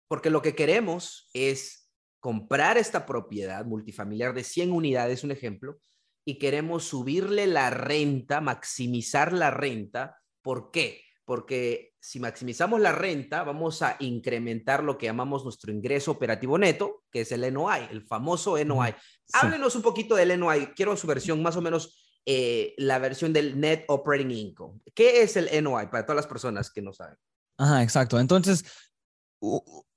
Porque 0.07 0.29
lo 0.29 0.43
que 0.43 0.53
queremos 0.53 1.27
es 1.33 1.84
comprar 2.25 2.75
esta 2.79 3.05
propiedad 3.05 3.63
multifamiliar 3.65 4.33
de 4.33 4.43
100 4.43 4.71
unidades, 4.71 5.23
un 5.23 5.29
ejemplo, 5.29 5.79
y 6.25 6.39
queremos 6.39 6.83
subirle 6.83 7.45
la 7.45 7.69
renta, 7.69 8.41
maximizar 8.41 9.31
la 9.31 9.51
renta. 9.51 10.17
¿Por 10.41 10.71
qué? 10.71 11.03
Porque 11.23 11.93
si 11.99 12.19
maximizamos 12.19 12.81
la 12.81 12.93
renta, 12.93 13.43
vamos 13.43 13.83
a 13.83 13.95
incrementar 13.99 14.83
lo 14.83 14.97
que 14.97 15.05
llamamos 15.05 15.43
nuestro 15.43 15.71
ingreso 15.71 16.09
operativo 16.09 16.57
neto, 16.57 17.03
que 17.11 17.21
es 17.21 17.31
el 17.31 17.53
NOI, 17.53 17.89
el 17.91 18.01
famoso 18.01 18.57
NOI. 18.57 18.95
Háblenos 19.33 19.75
un 19.75 19.83
poquito 19.83 20.15
del 20.15 20.39
NOI. 20.39 20.73
Quiero 20.75 20.97
su 20.97 21.05
versión, 21.05 21.43
más 21.43 21.57
o 21.57 21.61
menos 21.61 22.11
eh, 22.25 22.73
la 22.77 22.97
versión 22.97 23.33
del 23.33 23.59
Net 23.59 23.85
Operating 23.87 24.31
Income. 24.31 24.81
¿Qué 24.95 25.21
es 25.21 25.37
el 25.37 25.63
NOI 25.63 25.91
para 25.91 26.07
todas 26.07 26.15
las 26.15 26.27
personas 26.27 26.71
que 26.71 26.81
no 26.81 26.91
saben? 26.91 27.19
Ajá, 27.59 27.83
exacto. 27.83 28.19
Entonces, 28.19 28.65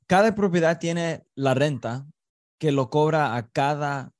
cada 0.07 0.35
propiedad 0.35 0.79
tiene 0.79 1.27
la 1.35 1.55
renta 1.55 2.07
que 2.59 2.73
lo 2.73 2.90
cobra 2.90 3.37
a 3.37 3.49
cada 3.49 4.12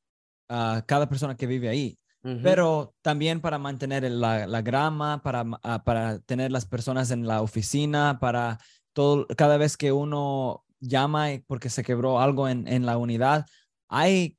a 0.48 0.85
cada 0.87 1.09
persona 1.09 1.37
que 1.37 1.46
vive 1.46 1.68
ahí. 1.68 1.98
Pero 2.42 2.94
también 3.01 3.40
para 3.40 3.59
mantener 3.59 4.03
la, 4.11 4.46
la 4.46 4.61
grama, 4.61 5.22
para, 5.22 5.46
ah, 5.62 5.83
para 5.83 6.18
tener 6.18 6.53
las 6.53 6.66
personas 6.66 7.11
en 7.11 7.27
la 7.27 7.40
oficina, 7.40 8.18
para 8.20 8.59
todo, 8.92 9.27
cada 9.29 9.57
vez 9.57 9.79
que 9.79 9.92
uno 9.92 10.62
llama 10.79 11.29
porque 11.46 11.70
se 11.70 11.83
quebró 11.83 12.20
algo 12.20 12.46
en, 12.46 12.68
en 12.68 12.85
la 12.85 12.98
unidad, 12.98 13.46
hay 13.88 14.37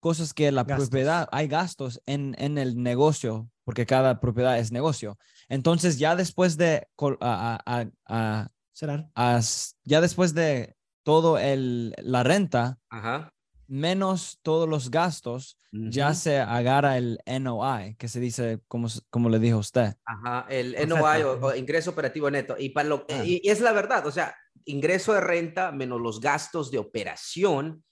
cosas 0.00 0.32
que 0.32 0.50
la 0.50 0.64
propiedad, 0.64 1.28
hay 1.30 1.46
gastos 1.46 2.00
en, 2.06 2.34
en 2.38 2.56
el 2.56 2.82
negocio, 2.82 3.50
porque 3.64 3.84
cada 3.84 4.18
propiedad 4.18 4.58
es 4.58 4.72
negocio. 4.72 5.18
Entonces, 5.50 5.98
ya 5.98 6.16
después 6.16 6.56
de 6.56 6.86
a, 7.20 7.90
a, 8.06 9.40
ya 9.84 10.00
después 10.00 10.32
de 10.32 10.74
todo 11.02 11.38
el 11.38 11.92
la 11.98 12.22
renta, 12.22 12.78
Ajá 12.88 13.30
menos 13.68 14.38
todos 14.42 14.68
los 14.68 14.90
gastos, 14.90 15.58
ya 15.72 16.14
se 16.14 16.38
agarra 16.38 16.96
el 16.96 17.18
NOI, 17.26 17.96
que 17.96 18.08
se 18.08 18.20
dice, 18.20 18.60
como, 18.68 18.88
como 19.10 19.28
le 19.28 19.38
dijo 19.38 19.58
usted. 19.58 19.94
Ajá, 20.04 20.46
el 20.48 20.74
NOI 20.88 21.22
o, 21.22 21.54
ingreso 21.54 21.90
operativo 21.90 22.30
neto. 22.30 22.56
Y, 22.58 22.70
para 22.70 22.88
lo, 22.88 23.06
ah. 23.10 23.22
y, 23.24 23.40
es 23.44 23.60
la 23.60 23.72
verdad, 23.72 24.06
o 24.06 24.10
sea, 24.10 24.34
ingreso 24.64 25.12
de 25.12 25.20
renta 25.20 25.72
menos 25.72 26.00
los 26.00 26.20
gastos 26.20 26.70
de 26.70 26.78
operación, 26.78 27.84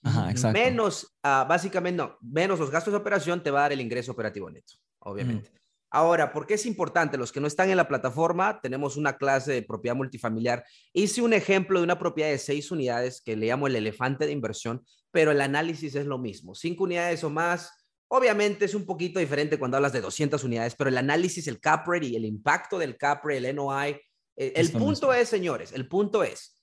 menos, 0.52 1.14
uh, 1.24 1.46
básicamente, 1.46 2.02
no, 2.02 2.18
menos 2.20 2.58
los 2.58 2.70
gastos 2.70 2.92
de 2.92 2.98
operación 2.98 3.42
te 3.42 3.50
va 3.50 3.60
a 3.60 3.62
dar 3.62 3.72
el 3.72 3.80
ingreso 3.80 4.12
operativo 4.12 4.50
neto, 4.50 4.74
obviamente. 5.00 5.50
Ahora, 5.94 6.32
¿por 6.32 6.44
qué 6.44 6.54
es 6.54 6.66
importante? 6.66 7.16
Los 7.16 7.30
que 7.30 7.40
no 7.40 7.46
están 7.46 7.70
en 7.70 7.76
la 7.76 7.86
plataforma, 7.86 8.60
tenemos 8.60 8.96
una 8.96 9.16
clase 9.16 9.52
de 9.52 9.62
propiedad 9.62 9.94
multifamiliar. 9.94 10.64
Hice 10.92 11.22
un 11.22 11.32
ejemplo 11.32 11.78
de 11.78 11.84
una 11.84 12.00
propiedad 12.00 12.30
de 12.30 12.38
seis 12.38 12.72
unidades 12.72 13.22
que 13.24 13.36
le 13.36 13.46
llamo 13.46 13.68
el 13.68 13.76
elefante 13.76 14.26
de 14.26 14.32
inversión, 14.32 14.84
pero 15.14 15.30
el 15.30 15.40
análisis 15.40 15.94
es 15.94 16.06
lo 16.06 16.18
mismo. 16.18 16.56
Cinco 16.56 16.82
unidades 16.82 17.22
o 17.22 17.30
más, 17.30 17.70
obviamente 18.08 18.64
es 18.64 18.74
un 18.74 18.84
poquito 18.84 19.20
diferente 19.20 19.60
cuando 19.60 19.76
hablas 19.76 19.92
de 19.92 20.00
200 20.00 20.42
unidades, 20.42 20.74
pero 20.74 20.90
el 20.90 20.98
análisis, 20.98 21.46
el 21.46 21.60
cap 21.60 21.86
rate 21.86 22.06
y 22.06 22.16
el 22.16 22.24
impacto 22.24 22.80
del 22.80 22.96
cap 22.96 23.24
rate, 23.24 23.48
el 23.48 23.54
NOI, 23.54 23.90
eh, 24.36 24.52
el, 24.56 24.72
punto 24.72 25.14
es, 25.14 25.28
señores, 25.28 25.70
el 25.70 25.86
punto 25.86 26.24
es, 26.24 26.58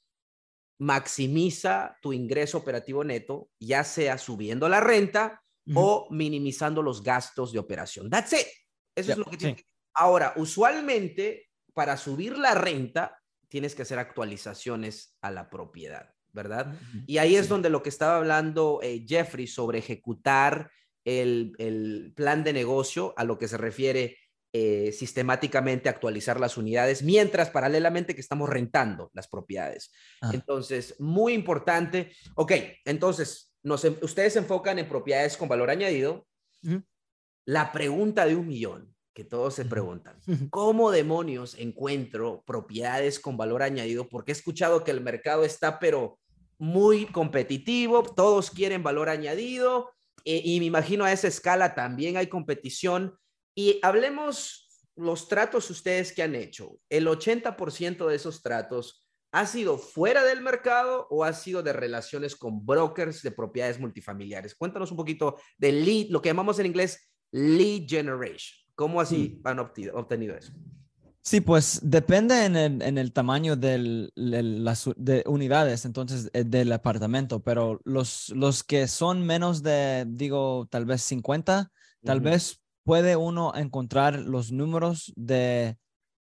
maximiza 0.79 1.97
tu 2.01 2.11
ingreso 2.11 2.57
operativo 2.57 3.05
neto, 3.05 3.49
ya 3.57 3.85
sea 3.85 4.17
subiendo 4.17 4.67
la 4.67 4.81
renta 4.81 5.41
o 5.73 6.09
minimizando 6.11 6.81
los 6.81 7.01
gastos 7.01 7.53
de 7.53 7.59
operación. 7.59 8.09
That's 8.09 8.33
it. 8.33 8.47
Eso 8.93 9.13
es 9.13 9.17
lo 9.17 9.23
que 9.23 9.37
tiene. 9.37 9.65
Ahora, 9.93 10.33
usualmente, 10.35 11.47
para 11.73 11.95
subir 11.95 12.37
la 12.37 12.53
renta, 12.53 13.17
tienes 13.47 13.75
que 13.75 13.83
hacer 13.83 13.97
actualizaciones 13.97 15.15
a 15.21 15.31
la 15.31 15.49
propiedad, 15.49 16.13
¿verdad? 16.33 16.73
Y 17.07 17.17
ahí 17.17 17.35
es 17.35 17.49
donde 17.49 17.69
lo 17.69 17.83
que 17.83 17.89
estaba 17.89 18.17
hablando 18.17 18.79
eh, 18.81 19.05
Jeffrey 19.07 19.47
sobre 19.47 19.79
ejecutar 19.79 20.71
el, 21.05 22.13
plan 22.15 22.43
de 22.43 22.53
negocio, 22.53 23.13
a 23.17 23.23
lo 23.23 23.37
que 23.37 23.47
se 23.47 23.57
refiere 23.57 24.17
eh, 24.53 24.91
sistemáticamente 24.91 25.89
actualizar 25.89 26.39
las 26.39 26.57
unidades, 26.57 27.03
mientras 27.03 27.49
paralelamente 27.49 28.15
que 28.15 28.21
estamos 28.21 28.49
rentando 28.49 29.09
las 29.13 29.27
propiedades. 29.27 29.91
Ah. 30.21 30.31
Entonces, 30.33 30.95
muy 30.99 31.33
importante. 31.33 32.11
Ok, 32.35 32.53
entonces, 32.85 33.55
nos, 33.63 33.83
ustedes 33.83 34.33
se 34.33 34.39
enfocan 34.39 34.79
en 34.79 34.89
propiedades 34.89 35.37
con 35.37 35.47
valor 35.47 35.69
añadido. 35.69 36.27
La 37.45 37.71
pregunta 37.71 38.25
de 38.25 38.35
un 38.35 38.47
millón 38.47 38.93
que 39.13 39.23
todos 39.23 39.55
se 39.55 39.65
preguntan, 39.65 40.19
¿cómo 40.49 40.91
demonios 40.91 41.55
encuentro 41.57 42.43
propiedades 42.45 43.19
con 43.19 43.35
valor 43.35 43.61
añadido? 43.63 44.07
Porque 44.07 44.31
he 44.31 44.35
escuchado 44.35 44.83
que 44.83 44.91
el 44.91 45.01
mercado 45.01 45.43
está 45.43 45.79
pero 45.79 46.19
muy 46.61 47.07
competitivo, 47.07 48.03
todos 48.03 48.51
quieren 48.51 48.83
valor 48.83 49.09
añadido 49.09 49.91
eh, 50.25 50.43
y 50.45 50.59
me 50.59 50.67
imagino 50.67 51.05
a 51.05 51.11
esa 51.11 51.27
escala 51.27 51.73
también 51.73 52.17
hay 52.17 52.27
competición. 52.27 53.17
Y 53.55 53.79
hablemos 53.81 54.69
los 54.95 55.27
tratos 55.27 55.71
ustedes 55.71 56.13
que 56.13 56.21
han 56.21 56.35
hecho. 56.35 56.77
El 56.87 57.07
80% 57.07 58.07
de 58.07 58.15
esos 58.15 58.43
tratos 58.43 59.07
ha 59.31 59.47
sido 59.47 59.79
fuera 59.79 60.23
del 60.23 60.41
mercado 60.41 61.07
o 61.09 61.23
ha 61.23 61.33
sido 61.33 61.63
de 61.63 61.73
relaciones 61.73 62.35
con 62.35 62.63
brokers 62.63 63.23
de 63.23 63.31
propiedades 63.31 63.79
multifamiliares. 63.79 64.53
Cuéntanos 64.53 64.91
un 64.91 64.97
poquito 64.97 65.37
de 65.57 65.71
lead, 65.71 66.09
lo 66.09 66.21
que 66.21 66.29
llamamos 66.29 66.59
en 66.59 66.67
inglés 66.67 67.11
lead 67.31 67.87
generation. 67.87 68.59
¿Cómo 68.75 69.01
así 69.01 69.41
mm. 69.43 69.47
han 69.47 69.59
obtenido, 69.59 70.37
eso? 70.37 70.53
Sí, 71.23 71.39
pues 71.39 71.79
depende 71.83 72.45
en 72.45 72.55
el, 72.55 72.81
en 72.81 72.97
el 72.97 73.13
tamaño 73.13 73.55
de 73.55 74.09
las 74.15 74.89
de 74.95 75.23
unidades, 75.27 75.85
entonces, 75.85 76.31
eh, 76.33 76.43
del 76.43 76.71
apartamento, 76.71 77.43
pero 77.43 77.79
los, 77.83 78.29
los 78.29 78.63
que 78.63 78.87
son 78.87 79.23
menos 79.23 79.61
de, 79.61 80.05
digo, 80.07 80.67
tal 80.71 80.85
vez 80.85 81.03
50, 81.03 81.71
tal 82.03 82.21
vez 82.21 82.59
puede 82.83 83.15
uno 83.15 83.53
encontrar 83.55 84.19
los 84.19 84.51
números 84.51 85.13
de 85.15 85.77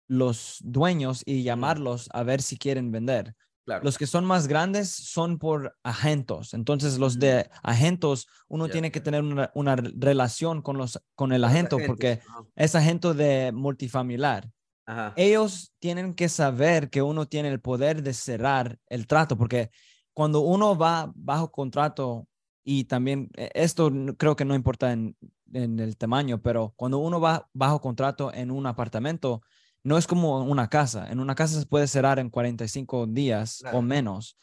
los 0.08 0.60
dueños 0.64 1.24
y 1.26 1.44
llamarlos 1.44 2.08
a 2.14 2.24
ver 2.24 2.42
si 2.42 2.58
quieren 2.58 2.92
vender. 2.92 3.36
Los 3.82 3.98
que 3.98 4.06
son 4.06 4.26
más 4.26 4.48
grandes 4.48 4.90
son 4.92 5.40
por 5.40 5.76
agentos. 5.84 6.54
Entonces, 6.54 7.00
los 7.00 7.18
de 7.18 7.50
agentos, 7.64 8.28
uno 8.48 8.70
tiene 8.70 8.92
que 8.92 9.02
tener 9.02 9.24
una, 9.24 9.76
relación 9.76 10.62
con, 10.62 10.78
los, 10.78 11.02
con 11.16 11.34
el 11.34 11.44
agente 11.44 11.76
porque 11.86 12.22
es 12.56 12.76
agente 12.76 13.14
de 13.16 13.52
multifamiliar. 13.52 14.52
Ellos 15.16 15.74
tienen 15.80 16.14
que 16.14 16.30
saber 16.30 16.90
que 16.90 17.02
uno 17.02 17.28
tiene 17.28 17.50
el 17.50 17.60
poder 17.60 18.04
de 18.04 18.14
cerrar 18.14 18.78
el 18.88 19.08
trato 19.08 19.38
porque 19.38 19.72
cuando 20.14 20.42
uno 20.42 20.78
va 20.78 21.12
bajo 21.16 21.52
contrato 21.52 22.28
y 22.64 22.86
también 22.86 23.30
e, 23.36 23.50
esto 23.54 23.92
creo 24.18 24.36
que 24.36 24.46
no 24.46 24.56
importa 24.56 24.92
en, 24.92 25.16
en 25.54 25.80
el 25.80 25.98
tamaño, 25.98 26.42
pero 26.42 26.74
cuando 26.76 27.00
uno 27.00 27.20
va 27.20 27.48
bajo 27.54 27.82
contrato 27.82 28.34
en 28.34 28.52
un 28.52 28.66
apartamento, 28.66 29.42
no 29.86 30.00
es 30.00 30.08
como 30.08 30.42
una 30.42 30.68
casa. 30.68 31.12
En 31.12 31.20
una 31.20 31.36
casa 31.36 31.60
se 31.60 31.68
puede 31.68 31.88
cerrar 31.88 32.18
en 32.18 32.32
45 32.32 33.06
días 33.06 33.64
o 33.72 33.84
menos. 33.84 34.36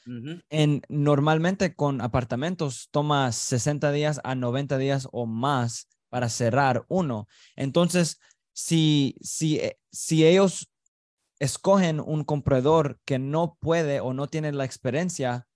en, 0.50 0.82
normalmente 0.88 1.74
con 1.74 2.00
apartamentos 2.00 2.88
toma 2.92 3.32
60 3.32 3.90
días 3.90 4.20
a 4.22 4.36
90 4.36 4.78
días 4.78 5.08
o 5.10 5.26
más 5.26 5.88
para 6.08 6.28
cerrar 6.28 6.84
uno. 6.88 7.26
Entonces, 7.56 8.20
si, 8.52 9.16
si, 9.20 9.58
eh, 9.58 9.78
si 9.90 10.26
ellos 10.26 10.70
escogen 11.38 12.00
un 12.00 12.24
comprador 12.24 13.00
que 13.04 13.18
no 13.18 13.56
puede 13.60 14.00
o 14.00 14.14
no 14.14 14.28
tiene 14.28 14.52
la 14.52 14.64
experiencia 14.64 15.48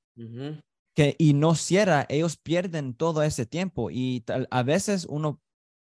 que, 0.95 1.15
y 1.19 1.35
no 1.35 1.55
cierra, 1.55 2.07
ellos 2.09 2.37
pierden 2.39 2.95
todo 2.95 3.23
ese 3.23 3.47
tiempo 3.47 3.91
y 3.91 4.25
a 4.51 4.63
veces 4.63 5.07
uno 5.09 5.41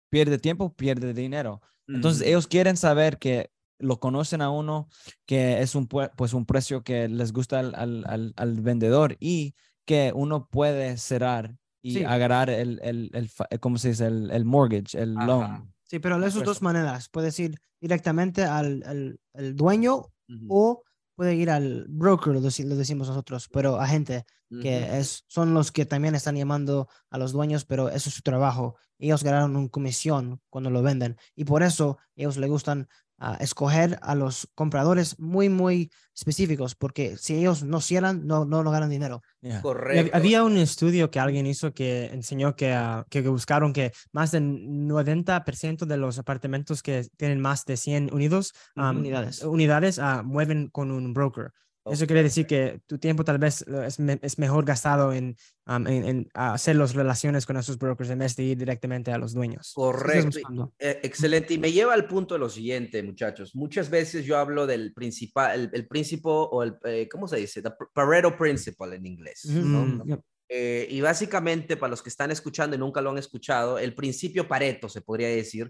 pierde 0.09 0.39
tiempo, 0.39 0.73
pierde 0.73 1.13
dinero. 1.13 1.61
Entonces, 1.87 2.25
ellos 2.25 2.47
quieren 2.47 2.77
saber 2.77 3.19
que 3.19 3.51
lo 3.77 3.99
conocen 3.99 4.41
a 4.41 4.49
uno, 4.49 4.87
que 5.25 5.61
es 5.61 5.75
un, 5.75 5.87
pues 5.87 6.33
un 6.33 6.45
precio 6.45 6.83
que 6.83 7.09
les 7.09 7.33
gusta 7.33 7.59
al, 7.59 7.75
al, 7.75 8.33
al, 8.35 8.61
vendedor 8.61 9.17
y 9.19 9.53
que 9.85 10.11
uno 10.15 10.47
puede 10.47 10.97
cerrar 10.97 11.57
y 11.81 11.95
Sí. 11.95 12.03
agarrar 12.05 12.49
el, 12.49 12.79
el, 12.81 13.11
el, 13.13 13.59
¿cómo 13.59 13.77
se 13.77 13.89
dice? 13.89 14.05
El, 14.05 14.31
el 14.31 14.45
mortgage, 14.45 14.97
el 14.97 15.17
Ajá. 15.17 15.27
loan. 15.27 15.73
Sí, 15.93 15.99
pero 15.99 16.19
de 16.19 16.27
esas 16.27 16.43
dos 16.43 16.63
maneras. 16.63 17.07
Puedes 17.09 17.39
ir 17.39 17.59
directamente 17.79 18.43
al, 18.45 18.81
al- 18.83 19.19
al 19.35 19.55
dueño 19.55 20.07
o 20.49 20.81
puede 21.15 21.35
ir 21.35 21.51
al 21.51 21.85
broker, 21.87 22.33
lo, 22.33 22.41
deci- 22.41 22.65
lo 22.65 22.75
decimos 22.75 23.07
nosotros, 23.09 23.47
pero 23.53 23.79
agente, 23.79 24.25
que 24.49 24.85
ujú. 24.87 24.95
es, 24.95 25.23
son 25.27 25.53
los 25.53 25.71
que 25.71 25.85
también 25.85 26.15
están 26.15 26.35
llamando 26.35 26.87
a 27.11 27.19
los 27.19 27.31
dueños, 27.31 27.65
pero 27.65 27.89
eso 27.89 28.09
es 28.09 28.15
su 28.15 28.23
trabajo. 28.23 28.75
Ellos 28.97 29.23
ganaron 29.23 29.55
una 29.55 29.69
comisión 29.69 30.41
cuando 30.49 30.71
lo 30.71 30.81
venden 30.81 31.15
y 31.35 31.45
por 31.45 31.61
eso 31.61 31.99
ellos 32.15 32.37
le 32.37 32.47
gustan 32.47 32.87
ah, 33.23 33.37
escoger 33.39 33.97
a 34.01 34.15
los 34.15 34.47
compradores 34.53 35.17
muy, 35.19 35.49
muy 35.49 35.89
específicos, 36.15 36.75
porque 36.75 37.15
si 37.17 37.35
ellos 37.35 37.63
no 37.63 37.79
cierran, 37.79 38.27
no, 38.27 38.45
no, 38.45 38.63
no 38.63 38.71
ganan 38.71 38.89
dinero. 38.89 39.21
Yeah. 39.41 39.61
Correcto. 39.61 40.15
Había 40.15 40.43
un 40.43 40.57
estudio 40.57 41.09
que 41.09 41.19
alguien 41.19 41.47
hizo 41.47 41.73
que 41.73 42.07
enseñó 42.07 42.55
que, 42.55 42.73
ah, 42.73 43.05
que, 43.09 43.23
que 43.23 43.29
buscaron 43.29 43.71
que 43.71 43.91
más 44.11 44.31
del 44.31 44.43
90% 44.43 45.85
de 45.85 45.97
los 45.97 46.19
apartamentos 46.19 46.83
que 46.83 47.07
tienen 47.17 47.39
más 47.39 47.65
de 47.65 47.77
100 47.77 48.13
unidos, 48.13 48.53
am, 48.75 48.97
Unidades. 48.97 49.41
unidades 49.43 49.99
ah, 49.99 50.21
mueven 50.23 50.67
con 50.69 50.91
un 50.91 51.13
broker. 51.13 51.51
Eso 51.85 52.05
quiere 52.07 52.23
decir 52.23 52.47
que 52.47 52.79
tu 52.87 52.97
tiempo 52.97 53.23
tal 53.23 53.37
vez 53.37 53.61
es, 53.85 53.99
me- 53.99 54.19
es 54.21 54.39
mejor 54.39 54.63
gastado 54.63 55.11
en, 55.11 55.35
am, 55.65 55.85
en, 55.87 56.05
en 56.05 56.29
hacer 56.33 56.77
las 56.77 56.93
relaciones 56.95 57.45
con 57.45 57.57
esos 57.57 57.77
brokers 57.77 58.09
en 58.09 58.19
vez 58.19 58.35
de 58.37 58.43
ir 58.43 58.57
directamente 58.57 59.11
a 59.11 59.17
los 59.17 59.33
dueños. 59.33 59.73
Correcto. 59.75 60.27
buscando. 60.27 60.73
eh, 60.79 60.99
excelente. 61.03 61.53
Y 61.53 61.57
me 61.57 61.71
lleva 61.71 61.93
al 61.93 62.07
punto 62.07 62.35
de 62.35 62.39
lo 62.39 62.49
siguiente, 62.49 63.03
muchachos. 63.03 63.53
Muchas 63.55 63.89
veces 63.89 64.25
yo 64.25 64.37
hablo 64.37 64.65
del 64.65 64.93
principal, 64.93 65.59
el, 65.59 65.69
el 65.73 65.87
principio 65.87 66.31
o 66.31 66.63
el, 66.63 66.75
eh, 66.85 67.09
¿cómo 67.11 67.27
se 67.27 67.37
dice? 67.37 67.61
The 67.61 67.71
Pareto 67.93 68.37
Principle 68.37 68.95
en 68.95 69.05
inglés. 69.05 69.45
¿no? 69.45 69.85
Mm. 69.85 70.21
Eh, 70.49 70.87
y 70.89 71.01
básicamente, 71.01 71.77
para 71.77 71.89
los 71.91 72.01
que 72.03 72.09
están 72.09 72.31
escuchando 72.31 72.75
y 72.75 72.79
nunca 72.79 73.01
lo 73.01 73.09
han 73.09 73.17
escuchado, 73.17 73.77
el 73.79 73.93
principio 73.95 74.47
Pareto 74.47 74.87
se 74.87 75.01
podría 75.01 75.27
decir. 75.27 75.69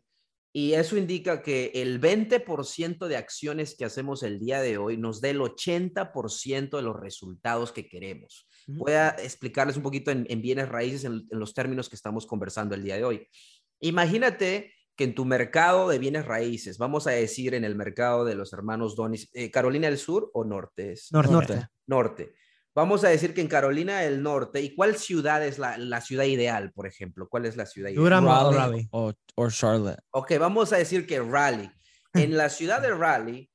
Y 0.55 0.73
eso 0.73 0.95
indica 0.95 1.41
que 1.41 1.71
el 1.73 1.99
20% 1.99 3.07
de 3.07 3.17
acciones 3.17 3.75
que 3.75 3.85
hacemos 3.85 4.21
el 4.21 4.39
día 4.39 4.61
de 4.61 4.77
hoy 4.77 4.97
nos 4.97 5.19
da 5.19 5.29
el 5.29 5.39
80% 5.39 6.77
de 6.77 6.83
los 6.83 6.99
resultados 6.99 7.71
que 7.71 7.87
queremos. 7.87 8.47
Voy 8.67 8.93
a 8.93 9.09
explicarles 9.09 9.77
un 9.77 9.83
poquito 9.83 10.11
en, 10.11 10.27
en 10.29 10.41
bienes 10.43 10.69
raíces 10.69 11.05
en, 11.05 11.25
en 11.29 11.39
los 11.39 11.55
términos 11.55 11.89
que 11.89 11.95
estamos 11.95 12.27
conversando 12.27 12.75
el 12.75 12.83
día 12.83 12.97
de 12.97 13.03
hoy. 13.03 13.27
Imagínate 13.79 14.71
que 14.95 15.05
en 15.05 15.15
tu 15.15 15.25
mercado 15.25 15.89
de 15.89 15.99
bienes 15.99 16.25
raíces, 16.25 16.77
vamos 16.77 17.07
a 17.07 17.11
decir 17.11 17.55
en 17.55 17.63
el 17.63 17.75
mercado 17.75 18.25
de 18.25 18.35
los 18.35 18.53
hermanos 18.53 18.95
Donis, 18.95 19.29
eh, 19.33 19.49
Carolina 19.49 19.87
del 19.87 19.97
Sur 19.97 20.29
o 20.33 20.43
Norte, 20.43 20.93
es 20.93 21.11
Norte. 21.11 21.31
Norte. 21.31 21.67
norte. 21.87 22.33
Vamos 22.75 23.03
a 23.03 23.09
decir 23.09 23.33
que 23.33 23.41
en 23.41 23.47
Carolina 23.47 23.99
del 23.99 24.23
Norte, 24.23 24.61
¿y 24.61 24.73
cuál 24.73 24.95
ciudad 24.95 25.45
es 25.45 25.59
la, 25.59 25.77
la 25.77 26.01
ciudad 26.01 26.25
ideal, 26.25 26.71
por 26.71 26.87
ejemplo? 26.87 27.27
¿Cuál 27.29 27.45
es 27.45 27.55
la 27.55 27.65
ciudad 27.65 27.89
ideal? 27.89 28.03
Durham 28.03 28.27
o 28.27 28.29
Raleigh 28.29 28.57
Raleigh. 28.57 28.87
o, 28.91 29.13
o 29.35 29.49
Charlotte. 29.49 29.99
Ok, 30.11 30.33
vamos 30.39 30.73
a 30.73 30.77
decir 30.77 31.05
que 31.05 31.19
Raleigh. 31.19 31.71
En 32.13 32.35
la 32.37 32.49
ciudad 32.49 32.81
de 32.81 32.91
Raleigh 32.91 33.49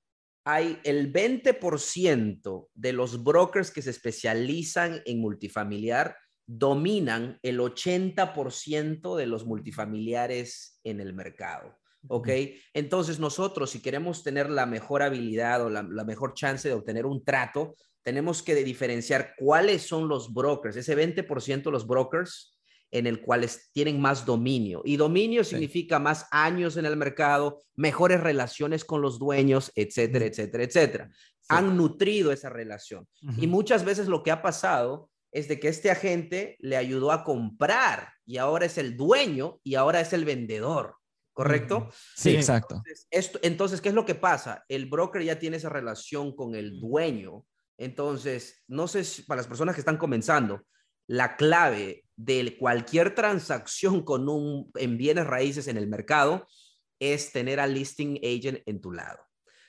hay 0.45 0.81
el 0.85 1.13
20% 1.13 2.69
de 2.75 2.93
los 2.93 3.23
brokers 3.23 3.71
que 3.71 3.83
se 3.83 3.91
especializan 3.91 5.03
en 5.05 5.21
multifamiliar 5.21 6.17
dominan 6.49 7.39
el 7.43 7.61
80% 7.61 9.15
de 9.15 9.27
los 9.27 9.45
multifamiliares 9.45 10.81
en 10.83 11.01
el 11.01 11.13
mercado. 11.13 11.79
¿Ok? 12.07 12.29
Entonces 12.73 13.19
nosotros, 13.19 13.71
si 13.71 13.83
queremos 13.83 14.23
tener 14.23 14.49
la 14.49 14.67
mejor 14.67 15.03
habilidad 15.03 15.65
o 15.65 15.69
la, 15.69 15.83
la 15.83 16.05
mejor 16.05 16.35
chance 16.35 16.69
de 16.69 16.75
obtener 16.75 17.07
un 17.07 17.25
trato, 17.25 17.75
tenemos 18.05 18.43
que 18.43 18.55
diferenciar 18.55 19.35
cuáles 19.37 19.83
son 19.83 20.09
los 20.09 20.33
brokers, 20.33 20.77
ese 20.77 20.97
20% 20.97 21.65
de 21.65 21.71
los 21.71 21.87
brokers 21.87 22.55
en 22.91 23.07
el 23.07 23.21
cuales 23.21 23.69
tienen 23.73 24.01
más 24.01 24.25
dominio. 24.25 24.81
Y 24.85 24.97
dominio 24.97 25.45
Sí. 25.45 25.51
significa 25.51 25.99
más 25.99 26.27
años 26.31 26.77
en 26.79 26.87
el 26.87 26.97
mercado, 26.97 27.61
mejores 27.77 28.21
relaciones 28.21 28.85
con 28.85 29.03
los 29.03 29.19
dueños, 29.19 29.71
etcétera, 29.75 30.25
etcétera, 30.25 30.65
etcétera. 30.65 31.11
Han 31.51 31.77
nutrido 31.77 32.33
esa 32.33 32.49
relación. 32.49 33.07
Y 33.37 33.47
muchas 33.47 33.85
veces 33.85 34.07
lo 34.09 34.23
que 34.23 34.31
ha 34.31 34.41
pasado 34.41 35.11
es 35.33 35.49
de 35.49 35.61
que 35.61 35.69
este 35.69 35.91
agente 35.91 36.57
le 36.61 36.77
ayudó 36.79 37.13
a 37.13 37.25
comprar 37.25 38.09
y 38.25 38.39
ahora 38.39 38.65
es 38.67 38.79
el 38.79 38.97
dueño 38.97 39.61
y 39.63 39.75
ahora 39.75 40.01
es 40.01 40.15
el 40.15 40.25
vendedor, 40.25 40.97
¿correcto? 41.39 41.89
Sí, 42.17 42.31
Sí. 42.31 42.37
exacto. 42.37 42.75
Entonces, 42.75 43.07
esto, 43.13 43.39
entonces, 43.43 43.81
¿qué 43.81 43.91
es 43.91 43.95
lo 43.95 44.05
que 44.05 44.17
pasa? 44.17 44.65
El 44.69 44.87
broker 44.87 45.23
ya 45.23 45.39
tiene 45.39 45.59
esa 45.59 45.69
relación 45.69 46.35
con 46.35 46.57
el 46.57 46.81
dueño. 46.81 47.45
Entonces, 47.79 48.65
no 48.67 48.89
sé 48.89 49.05
si 49.05 49.23
para 49.23 49.39
las 49.39 49.47
personas 49.47 49.77
que 49.77 49.81
están 49.81 49.99
comenzando, 49.99 50.63
la 51.07 51.37
clave 51.37 52.05
de 52.17 52.57
cualquier 52.59 53.15
transacción 53.15 54.03
con 54.03 54.29
un, 54.29 54.69
en 54.75 54.99
bienes 54.99 55.29
raíces 55.29 55.69
en 55.69 55.77
el 55.77 55.87
mercado 55.87 56.45
es 56.99 57.31
tener 57.31 57.61
al 57.61 57.73
listing 57.73 58.17
agent 58.17 58.59
en 58.67 58.81
tu 58.81 58.91
lado. 58.91 59.21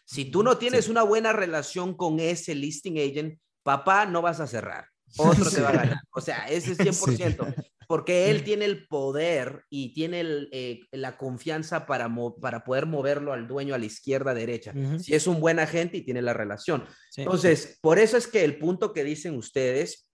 Si 0.05 0.25
tú 0.25 0.41
no 0.41 0.57
tienes 0.57 0.89
una 0.89 1.03
buena 1.03 1.33
relación 1.33 1.95
con 1.95 2.19
ese 2.19 2.55
listing 2.55 2.97
agent, 2.97 3.39
papá, 3.61 4.07
no 4.07 4.23
vas 4.23 4.39
a 4.39 4.47
cerrar. 4.47 4.87
Otro 5.17 5.51
te 5.51 5.61
va 5.61 5.69
a 5.69 5.73
ganar. 5.73 5.99
O 6.15 6.19
sea, 6.19 6.49
ese 6.49 6.71
es 6.71 6.79
100%. 6.79 7.53
Porque 7.89 8.29
él 8.29 8.43
tiene 8.43 8.65
el 8.65 8.87
poder 8.87 9.63
y 9.67 9.95
tiene 9.95 10.19
el, 10.19 10.47
eh, 10.51 10.81
la 10.91 11.17
confianza 11.17 11.87
para, 11.87 12.07
para 12.39 12.63
poder 12.63 12.85
moverlo 12.85 13.33
al 13.33 13.47
dueño 13.47 13.73
a 13.73 13.79
la 13.79 13.85
izquierda, 13.87 14.35
derecha. 14.35 14.75
Si 14.99 15.15
es 15.15 15.25
un 15.25 15.39
buen 15.39 15.57
agente 15.57 15.97
y 15.97 16.01
tiene 16.03 16.21
la 16.21 16.33
relación. 16.33 16.85
Sí. 17.09 17.23
Entonces, 17.23 17.79
por 17.81 17.97
eso 17.97 18.15
es 18.15 18.27
que 18.27 18.43
el 18.43 18.59
punto 18.59 18.93
que 18.93 19.03
dicen 19.03 19.35
ustedes 19.35 20.07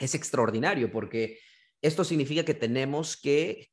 es 0.00 0.16
extraordinario, 0.16 0.90
porque 0.90 1.38
esto 1.80 2.02
significa 2.02 2.44
que 2.44 2.54
tenemos 2.54 3.16
que 3.16 3.68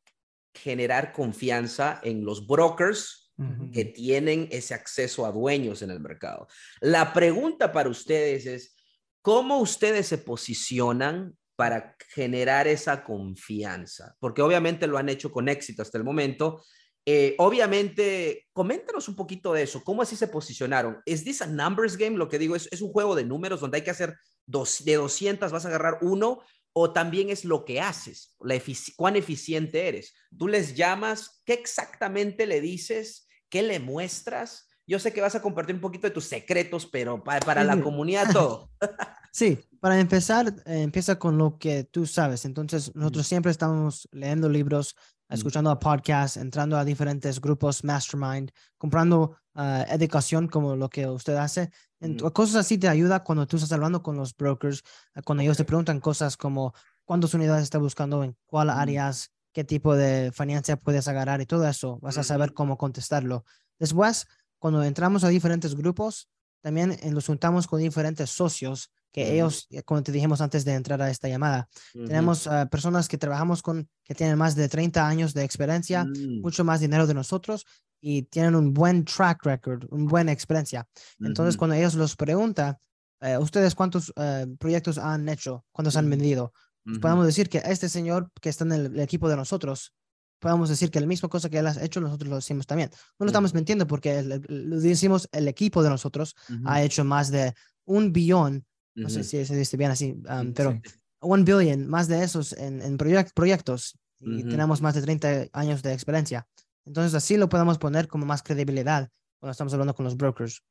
generar 0.54 1.12
confianza 1.12 2.00
en 2.04 2.24
los 2.24 2.46
brokers 2.46 3.34
que 3.74 3.86
tienen 3.86 4.50
ese 4.52 4.76
acceso 4.76 5.26
a 5.26 5.32
dueños 5.32 5.82
en 5.82 5.90
el 5.90 6.00
mercado. 6.00 6.48
La 6.80 7.12
pregunta 7.12 7.72
para 7.72 7.90
ustedes 7.90 8.46
es, 8.46 8.76
¿cómo 9.24 9.58
ustedes 9.62 10.06
se 10.06 10.20
posicionan 10.20 11.36
para 11.58 11.98
generar 12.14 12.68
esa 12.68 13.04
confianza? 13.04 14.16
Porque 14.20 14.42
obviamente 14.42 14.88
lo 14.88 14.98
han 14.98 15.10
hecho 15.10 15.30
con 15.30 15.50
éxito 15.50 15.82
hasta 15.82 15.98
el 15.98 16.06
momento. 16.06 16.64
Eh, 17.06 17.36
obviamente, 17.40 18.48
coméntanos 18.54 19.10
un 19.10 19.18
poquito 19.18 19.52
de 19.52 19.64
eso. 19.64 19.84
¿Cómo 19.84 20.02
así 20.02 20.16
se 20.16 20.30
posicionaron? 20.30 21.02
¿Es 21.06 21.26
this 21.26 21.42
a 21.42 21.48
numbers 21.48 21.98
game? 21.98 22.18
Lo 22.18 22.30
que 22.30 22.40
digo 22.40 22.56
es, 22.56 22.70
es 22.72 22.82
un 22.82 22.94
juego 22.94 23.16
de 23.16 23.26
números 23.26 23.60
donde 23.60 23.78
hay 23.78 23.84
que 23.84 23.92
hacer 23.92 24.16
dos, 24.46 24.86
de 24.86 24.96
200, 24.96 25.52
vas 25.52 25.66
a 25.66 25.68
agarrar 25.68 26.00
uno 26.02 26.40
o 26.80 26.94
también 26.94 27.32
es 27.32 27.44
lo 27.44 27.66
que 27.66 27.82
haces, 27.82 28.36
la 28.40 28.56
cuán 28.96 29.16
eficiente 29.16 29.88
eres. 29.88 30.14
Tú 30.38 30.48
les 30.48 30.76
llamas, 30.76 31.42
¿qué 31.44 31.54
exactamente 31.54 32.46
le 32.46 32.62
dices? 32.62 33.28
¿Qué 33.50 33.64
le 33.64 33.80
muestras? 33.80 34.67
Yo 34.88 35.00
sé 35.00 35.12
que 35.14 35.22
vas 35.22 35.36
a 35.36 35.42
compartir 35.42 35.76
un 35.76 35.82
poquito 35.82 36.08
de 36.08 36.12
tus 36.12 36.26
secretos, 36.26 36.86
pero 36.86 37.24
pa- 37.24 37.40
para 37.42 37.64
la 37.64 37.76
Sí. 37.76 37.82
comunidad 37.82 38.32
todo. 38.32 38.70
Sí, 39.34 39.60
para 39.82 40.00
empezar, 40.00 40.48
eh, 40.66 40.82
empieza 40.82 41.20
con 41.20 41.38
lo 41.38 41.60
que 41.60 41.84
tú 41.84 42.08
sabes. 42.08 42.44
Entonces, 42.46 42.96
nosotros 42.96 43.28
siempre 43.28 43.52
estamos 43.52 44.08
leyendo 44.12 44.50
libros, 44.50 44.96
escuchando 45.30 45.70
a 45.70 45.78
podcasts, 45.78 46.38
entrando 46.38 46.76
a 46.76 46.84
diferentes 46.86 47.40
grupos, 47.40 47.84
mastermind, 47.84 48.50
comprando 48.80 49.36
ah, 49.54 49.86
educación 49.90 50.48
como 50.48 50.76
lo 50.76 50.90
que 50.90 51.06
usted 51.08 51.36
hace. 51.36 51.70
Ent- 52.02 52.22
Ujú. 52.22 52.34
Cosas 52.34 52.56
así 52.56 52.80
te 52.80 52.88
ayuda 52.88 53.24
cuando 53.24 53.46
tú 53.46 53.58
estás 53.58 53.72
hablando 53.74 54.02
con 54.02 54.16
los 54.18 54.36
brokers, 54.36 54.82
ah, 55.14 55.22
cuando 55.24 55.44
ellos 55.44 55.58
te 55.58 55.66
preguntan 55.66 56.00
cosas 56.00 56.36
como 56.36 56.74
cuántas 57.06 57.34
unidades 57.36 57.64
está 57.64 57.78
buscando, 57.78 58.24
en 58.24 58.36
cuál 58.48 58.72
áreas, 58.72 59.32
qué 59.54 59.64
tipo 59.64 59.96
de 59.96 60.32
financia 60.32 60.78
puedes 60.78 61.08
agarrar 61.08 61.42
y 61.42 61.46
todo 61.46 61.68
eso, 61.68 62.00
vas 62.02 62.18
a 62.18 62.24
saber 62.24 62.54
cómo 62.54 62.78
contestarlo. 62.78 63.46
Después, 63.78 64.26
cuando 64.60 64.84
entramos 64.84 65.24
a 65.24 65.30
diferentes 65.30 65.76
grupos, 65.76 66.30
también 66.62 66.98
eh, 67.02 67.12
nos 67.12 67.28
juntamos 67.28 67.68
con 67.68 67.80
diferentes 67.80 68.30
socios 68.30 68.92
que 69.12 69.34
ellos, 69.34 69.68
eh, 69.70 69.84
como 69.84 70.04
te 70.04 70.12
dijimos 70.12 70.42
antes 70.42 70.66
de 70.66 70.74
entrar 70.74 71.02
a 71.02 71.10
esta 71.10 71.28
llamada, 71.28 71.70
tenemos 71.94 72.46
ah, 72.48 72.68
personas 72.70 73.08
que 73.08 73.18
trabajamos 73.18 73.62
con, 73.62 73.90
que 74.04 74.14
tienen 74.14 74.38
más 74.38 74.56
de 74.56 74.68
30 74.70 75.08
años 75.08 75.34
de 75.34 75.44
experiencia, 75.44 76.04
Mm, 76.04 76.42
mucho 76.42 76.64
más 76.64 76.82
dinero 76.82 77.08
de 77.08 77.14
nosotros 77.14 77.66
y 78.00 78.24
tienen 78.24 78.56
un 78.56 78.74
buen 78.74 79.06
track 79.06 79.44
record, 79.46 79.86
una 79.90 80.10
buena 80.10 80.32
experiencia. 80.32 80.88
Entonces, 81.20 81.58
cuando 81.58 81.76
ellos 81.76 81.96
los 81.96 82.16
preguntan, 82.16 82.78
eh, 83.22 83.38
¿ustedes 83.38 83.74
cuántos 83.74 84.14
eh, 84.16 84.46
proyectos 84.60 84.98
han 84.98 85.28
hecho? 85.30 85.66
¿Cuántos 85.72 85.96
han 85.96 86.06
Ujú. 86.06 86.12
vendido? 86.12 86.54
Podemos 87.02 87.26
decir 87.26 87.50
que 87.50 87.62
este 87.66 87.90
señor 87.90 88.32
que 88.40 88.50
está 88.50 88.64
en 88.64 88.72
el, 88.72 88.86
el 88.86 89.00
equipo 89.00 89.28
de 89.28 89.36
nosotros, 89.36 89.94
podemos 90.40 90.70
decir 90.70 90.92
que 90.92 91.00
la 91.00 91.08
misma 91.08 91.30
cosa 91.30 91.50
que 91.50 91.58
él 91.60 91.68
ha 91.68 91.84
hecho, 91.84 92.00
nosotros 92.02 92.30
lo 92.30 92.36
decimos 92.38 92.66
también. 92.68 92.90
No 93.20 93.26
lo 93.26 93.28
estamos 93.28 93.54
mintiendo 93.54 93.88
porque 93.88 94.20
el- 94.20 94.32
el- 94.32 94.70
lo 94.70 94.80
decimos, 94.80 95.28
el 95.32 95.48
equipo 95.48 95.84
de 95.84 95.90
nosotros 95.90 96.36
Ujú, 96.50 96.62
ha 96.66 96.82
hecho 96.84 97.04
más 97.04 97.32
de 97.32 97.54
un 97.86 98.12
billón, 98.14 98.66
no 98.96 99.10
sé 99.10 99.24
si 99.24 99.46
se 99.46 99.56
dice 99.56 99.78
bien 99.78 99.92
así, 99.92 100.12
um, 100.30 100.54
pero 100.54 100.72
sí. 100.84 100.92
one 101.20 101.44
billion, 101.44 101.88
más 101.88 102.08
de 102.08 102.24
esos 102.24 102.54
en, 102.54 102.82
en 102.82 102.98
proyec- 102.98 103.32
proyectos 103.34 103.98
y 104.20 104.40
Ujú. 104.42 104.50
tenemos 104.50 104.82
más 104.82 104.96
de 104.96 105.02
30 105.04 105.46
años 105.54 105.84
de 105.84 105.94
experiencia. 105.94 106.48
Entonces 106.86 107.14
así 107.14 107.38
lo 107.38 107.48
podemos 107.50 107.78
poner 107.78 108.08
como 108.08 108.26
más 108.26 108.42
credibilidad 108.44 109.10
cuando 109.40 109.52
estamos 109.52 109.74
hablando 109.74 109.94
con 109.94 110.06
los 110.06 110.18
brokers. 110.18 110.64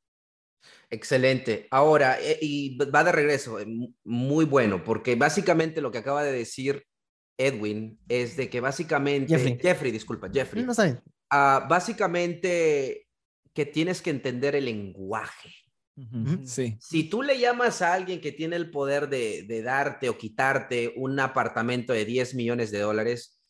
Excelente. 0.89 1.67
Ahora, 1.71 2.17
eh, 2.21 2.37
y 2.41 2.77
va 2.77 3.03
de 3.03 3.11
regreso, 3.11 3.59
eh, 3.59 3.65
mu- 3.65 3.93
muy 4.03 4.45
bueno, 4.45 4.83
porque 4.83 5.15
básicamente 5.15 5.81
lo 5.81 5.91
que 5.91 5.97
acaba 5.99 6.23
de 6.23 6.31
decir 6.31 6.83
Edwin, 7.37 7.99
es 8.07 8.35
de 8.35 8.49
que 8.49 8.59
básicamente, 8.61 9.37
Jeffrey, 9.61 9.91
disculpa, 9.91 10.29
Jeffrey, 10.33 10.63
No 10.63 10.71
está 10.71 10.85
bien. 10.85 11.01
ah, 11.29 11.65
básicamente 11.69 13.07
que 13.53 13.65
tienes 13.65 14.01
que 14.01 14.09
entender 14.11 14.55
el 14.55 14.65
lenguaje. 14.65 15.53
Sí. 16.45 16.77
Si 16.79 17.09
tú 17.09 17.23
le 17.23 17.39
llamas 17.39 17.81
a 17.81 17.93
alguien 17.93 18.21
que 18.21 18.31
tiene 18.31 18.55
el 18.55 18.69
poder 18.69 19.09
de, 19.09 19.43
de 19.47 19.63
darte 19.63 20.09
o 20.09 20.17
quitarte 20.17 20.93
un 20.95 21.19
apartamento 21.19 21.91
de 21.91 22.05
10 22.05 22.35
millones 22.35 22.69
de 22.69 22.79
dólares, 22.79 23.41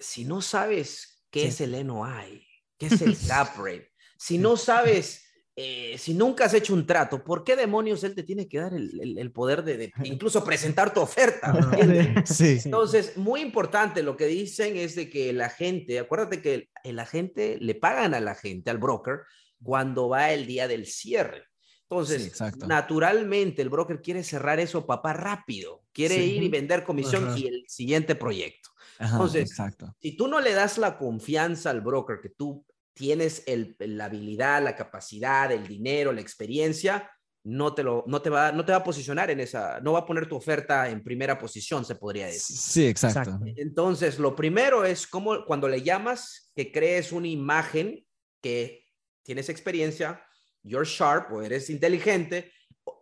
si 0.00 0.24
no 0.24 0.40
sabes 0.40 1.22
qué 1.30 1.40
Sí. 1.42 1.46
es 1.48 1.60
el 1.60 1.74
NOI, 1.84 2.46
qué 2.78 2.86
es 2.86 3.02
el 3.02 3.16
cap 3.28 3.56
rate, 3.58 3.90
si 4.18 4.38
no 4.38 4.56
sabes, 4.56 5.23
eh, 5.56 5.96
si 5.98 6.14
nunca 6.14 6.46
has 6.46 6.54
hecho 6.54 6.74
un 6.74 6.84
trato, 6.86 7.22
¿por 7.22 7.44
qué 7.44 7.54
demonios 7.54 8.02
él 8.02 8.14
te 8.14 8.22
tiene 8.24 8.48
que 8.48 8.58
dar 8.58 8.74
el, 8.74 9.00
el- 9.00 9.18
el 9.18 9.30
poder 9.32 9.62
de, 9.62 9.76
de 9.76 9.92
incluso 10.04 10.42
presentar 10.44 10.92
tu 10.92 11.00
oferta? 11.00 11.52
Sí. 12.26 12.58
Entonces, 12.64 13.16
muy 13.16 13.40
importante 13.40 14.02
lo 14.02 14.16
que 14.16 14.26
dicen 14.26 14.76
es 14.76 14.94
de 14.96 15.08
que 15.08 15.32
la 15.32 15.48
gente, 15.50 15.98
acuérdate 15.98 16.42
que 16.42 16.54
el, 16.54 16.68
el 16.82 16.98
agente, 16.98 17.58
le 17.60 17.74
pagan 17.74 18.14
a 18.14 18.20
la 18.20 18.34
gente, 18.34 18.70
al 18.70 18.78
broker, 18.78 19.20
cuando 19.62 20.08
va 20.08 20.32
el 20.32 20.46
día 20.46 20.66
del 20.68 20.86
cierre. 20.86 21.44
Entonces, 21.88 22.32
Sí, 22.36 22.44
naturalmente 22.66 23.62
el 23.62 23.68
broker 23.68 24.00
quiere 24.02 24.24
cerrar 24.24 24.58
eso, 24.58 24.84
papá, 24.86 25.12
rápido. 25.12 25.84
Quiere 25.92 26.16
ir 26.24 26.42
y 26.42 26.48
vender 26.48 26.82
comisión 26.84 27.28
Ajá. 27.28 27.38
y 27.38 27.46
el 27.46 27.64
siguiente 27.68 28.14
proyecto. 28.14 28.70
Ajá, 28.98 29.12
Entonces, 29.16 29.42
exacto. 29.50 29.94
Si 30.00 30.16
tú 30.16 30.26
no 30.26 30.40
le 30.40 30.52
das 30.54 30.78
la 30.78 30.96
confianza 30.98 31.70
al 31.70 31.82
broker 31.82 32.20
que 32.20 32.30
tú 32.30 32.64
tienes 32.94 33.42
el, 33.46 33.76
la 33.80 34.06
habilidad, 34.06 34.62
la 34.62 34.76
capacidad, 34.76 35.50
el 35.52 35.66
dinero, 35.66 36.12
la 36.12 36.20
experiencia, 36.20 37.10
no 37.46 37.74
te, 37.74 37.82
lo, 37.82 38.04
no, 38.06 38.22
te 38.22 38.30
va, 38.30 38.52
no 38.52 38.64
te 38.64 38.72
va 38.72 38.78
a 38.78 38.84
posicionar 38.84 39.30
en 39.30 39.40
esa, 39.40 39.78
no 39.80 39.92
va 39.92 39.98
a 40.00 40.06
poner 40.06 40.26
tu 40.26 40.36
oferta 40.36 40.88
en 40.88 41.02
primera 41.04 41.38
posición, 41.38 41.84
se 41.84 41.96
podría 41.96 42.26
decir. 42.26 42.56
Sí, 42.56 42.86
exacto. 42.86 43.18
Exacto. 43.20 43.44
Entonces, 43.56 44.18
lo 44.18 44.34
primero 44.34 44.84
es 44.84 45.06
como 45.06 45.44
cuando 45.44 45.68
le 45.68 45.82
llamas, 45.82 46.50
que 46.56 46.72
crees 46.72 47.12
una 47.12 47.28
imagen 47.28 48.06
que 48.40 48.86
tienes 49.22 49.48
experiencia, 49.50 50.24
you're 50.62 50.88
sharp 50.88 51.32
o 51.32 51.42
eres 51.42 51.68
inteligente 51.68 52.50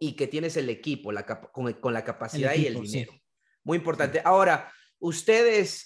y 0.01 0.17
que 0.17 0.27
tienes 0.27 0.57
el 0.57 0.69
equipo 0.71 1.13
la 1.13 1.25
capa- 1.25 1.51
con, 1.53 1.73
con 1.75 1.93
la 1.93 2.03
capacidad 2.03 2.55
y 2.55 2.67
el 2.67 2.75
sí. 2.77 2.81
dinero. 2.83 3.13
Muy 3.63 3.79
importante. 3.79 4.21
Ahora, 4.25 4.73
¿ustedes 5.03 5.85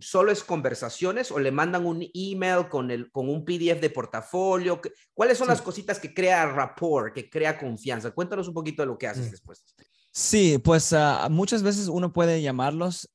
solo 0.00 0.30
es 0.30 0.44
conversaciones 0.44 1.30
o 1.32 1.38
le 1.38 1.50
mandan 1.50 1.86
un 1.86 2.06
email 2.14 2.68
con, 2.68 2.90
el, 2.90 3.10
con 3.10 3.28
un 3.28 3.44
PDF 3.44 3.80
de 3.80 3.90
portafolio? 3.90 4.80
¿Qué- 4.80 4.92
¿Cuáles 5.14 5.38
son 5.38 5.46
Sí. 5.46 5.52
las 5.52 5.62
cositas 5.62 5.98
que 5.98 6.12
crea 6.14 6.46
rapport, 6.46 7.12
que 7.14 7.28
crea 7.28 7.58
confianza? 7.58 8.10
Cuéntanos 8.12 8.46
un 8.48 8.54
poquito 8.54 8.82
de 8.82 8.86
lo 8.86 8.98
que 8.98 9.08
haces 9.08 9.28
Mm. 9.28 9.30
después. 9.30 9.64
Sí, 10.12 10.58
pues 10.58 10.92
ah, 10.92 11.28
muchas 11.30 11.62
veces 11.62 11.88
uno 11.88 12.12
puede 12.12 12.42
llamarlos, 12.42 13.08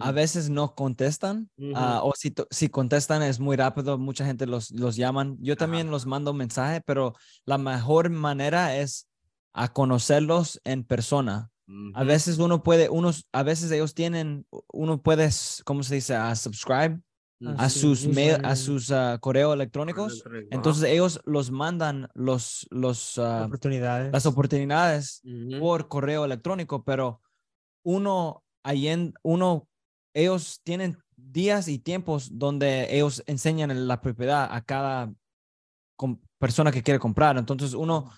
a 0.00 0.12
veces 0.12 0.48
no 0.48 0.74
contestan, 0.74 1.50
ah, 1.74 2.00
o 2.02 2.12
si, 2.16 2.32
si 2.50 2.68
contestan 2.68 3.22
es 3.22 3.38
muy 3.38 3.56
rápido, 3.56 3.98
mucha 3.98 4.24
gente 4.24 4.46
los, 4.46 4.70
los 4.70 4.96
llaman. 4.96 5.36
Yo 5.40 5.56
también 5.56 5.90
los 5.90 6.06
mando 6.06 6.30
un 6.30 6.38
mensaje, 6.38 6.80
pero 6.80 7.14
la 7.44 7.58
mejor 7.58 8.08
manera 8.10 8.76
es 8.76 9.08
a 9.52 9.72
conocerlos 9.72 10.60
en 10.64 10.84
persona. 10.84 11.50
A 11.94 12.04
veces 12.04 12.38
uno 12.38 12.62
puede, 12.62 12.88
unos, 12.88 13.26
a 13.32 13.42
veces 13.42 13.70
ellos 13.70 13.94
tienen, 13.94 14.46
uno 14.72 15.00
puede, 15.02 15.30
¿cómo 15.64 15.82
se 15.82 15.94
dice? 15.94 16.14
A 16.14 16.34
subscribe 16.34 17.00
a 17.56 17.68
sí, 17.68 17.80
sus 17.80 18.06
mail, 18.06 18.44
a 18.44 18.56
sus 18.56 18.90
ah, 18.90 19.18
correos 19.20 19.54
electrónicos. 19.54 20.24
Entonces 20.50 20.84
ellos 20.90 21.20
los 21.24 21.50
mandan 21.50 22.08
los, 22.14 22.66
los, 22.70 23.18
ah, 23.18 23.44
oportunidades. 23.46 24.12
las 24.12 24.26
oportunidades 24.26 25.22
por 25.58 25.88
correo 25.88 26.24
electrónico, 26.24 26.84
pero 26.84 27.20
uno, 27.84 28.42
ahí 28.62 28.88
en, 28.88 29.14
uno, 29.22 29.68
ellos 30.14 30.60
tienen 30.62 30.98
días 31.16 31.68
y 31.68 31.78
tiempos 31.78 32.30
donde 32.38 32.94
ellos 32.94 33.22
enseñan 33.26 33.86
la 33.88 34.00
propiedad 34.00 34.48
a 34.50 34.62
cada 34.62 35.12
persona 36.38 36.72
que 36.72 36.82
quiere 36.82 37.00
comprar. 37.00 37.36
Entonces 37.36 37.74
uno 37.74 38.10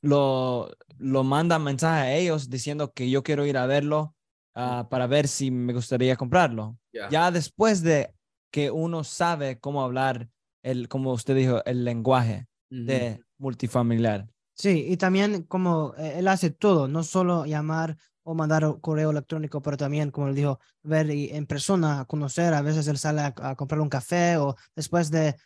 lo, 0.00 0.70
lo 0.98 1.24
manda 1.24 1.58
mensaje 1.58 2.00
a 2.00 2.14
ellos 2.14 2.48
diciendo 2.48 2.92
que 2.92 3.10
yo 3.10 3.22
quiero 3.22 3.46
ir 3.46 3.58
a 3.58 3.66
verlo 3.66 4.14
ah, 4.54 4.86
para 4.90 5.06
ver 5.06 5.28
si 5.28 5.50
me 5.50 5.72
gustaría 5.72 6.16
comprarlo. 6.16 6.78
Ya. 6.92 7.08
Ya 7.08 7.30
después 7.30 7.82
de 7.82 8.14
que 8.50 8.70
uno 8.70 9.04
sabe 9.04 9.58
cómo 9.58 9.82
hablar, 9.82 10.28
el, 10.62 10.88
como 10.88 11.12
usted 11.12 11.36
dijo, 11.36 11.64
el 11.64 11.84
lenguaje 11.84 12.46
de 12.70 13.20
multifamiliar. 13.38 14.26
Sí, 14.54 14.86
y 14.88 14.96
también 14.96 15.42
como 15.42 15.94
eh, 15.98 16.14
él 16.18 16.28
hace 16.28 16.50
todo, 16.50 16.88
no 16.88 17.02
solo 17.02 17.44
llamar 17.44 17.96
o 18.22 18.34
mandar 18.34 18.80
correo 18.80 19.10
electrónico, 19.10 19.60
pero 19.62 19.76
también, 19.76 20.10
como 20.10 20.28
él 20.28 20.34
dijo, 20.34 20.58
ver 20.82 21.10
y 21.10 21.28
en 21.30 21.46
persona, 21.46 22.04
conocer. 22.06 22.54
A 22.54 22.62
veces 22.62 22.88
él 22.88 22.98
sale 22.98 23.20
a, 23.20 23.34
a 23.36 23.54
comprar 23.54 23.80
un 23.80 23.88
café 23.88 24.36
o 24.38 24.56
después 24.74 25.10
de 25.10 25.36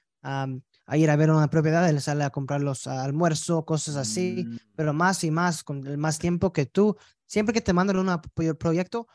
a 0.90 0.96
ir 0.96 1.09
a 1.09 1.16
ver 1.16 1.31
una 1.31 1.48
propiedad, 1.48 1.88
él 1.88 2.00
sale 2.00 2.24
a 2.24 2.31
comprar 2.31 2.61
los 2.62 2.87
almuerzos, 2.87 3.64
cosas 3.64 3.94
así. 3.96 4.44
Mm. 4.48 4.59
Pero 4.74 4.92
más 4.92 5.22
y 5.22 5.31
más, 5.31 5.62
con 5.62 5.87
el 5.87 5.98
más 5.98 6.18
tiempo 6.18 6.53
que 6.53 6.66
tú, 6.66 6.96
siempre 7.26 7.53
que 7.55 7.61
te 7.61 7.72
mandan 7.72 7.96
un 7.98 8.20
proyecto, 8.59 9.07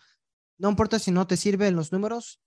no 0.58 0.70
importa 0.70 1.00
si 1.00 1.12
no 1.12 1.28
te 1.28 1.36
sirven 1.36 1.76
los 1.76 1.92
números, 1.92 2.40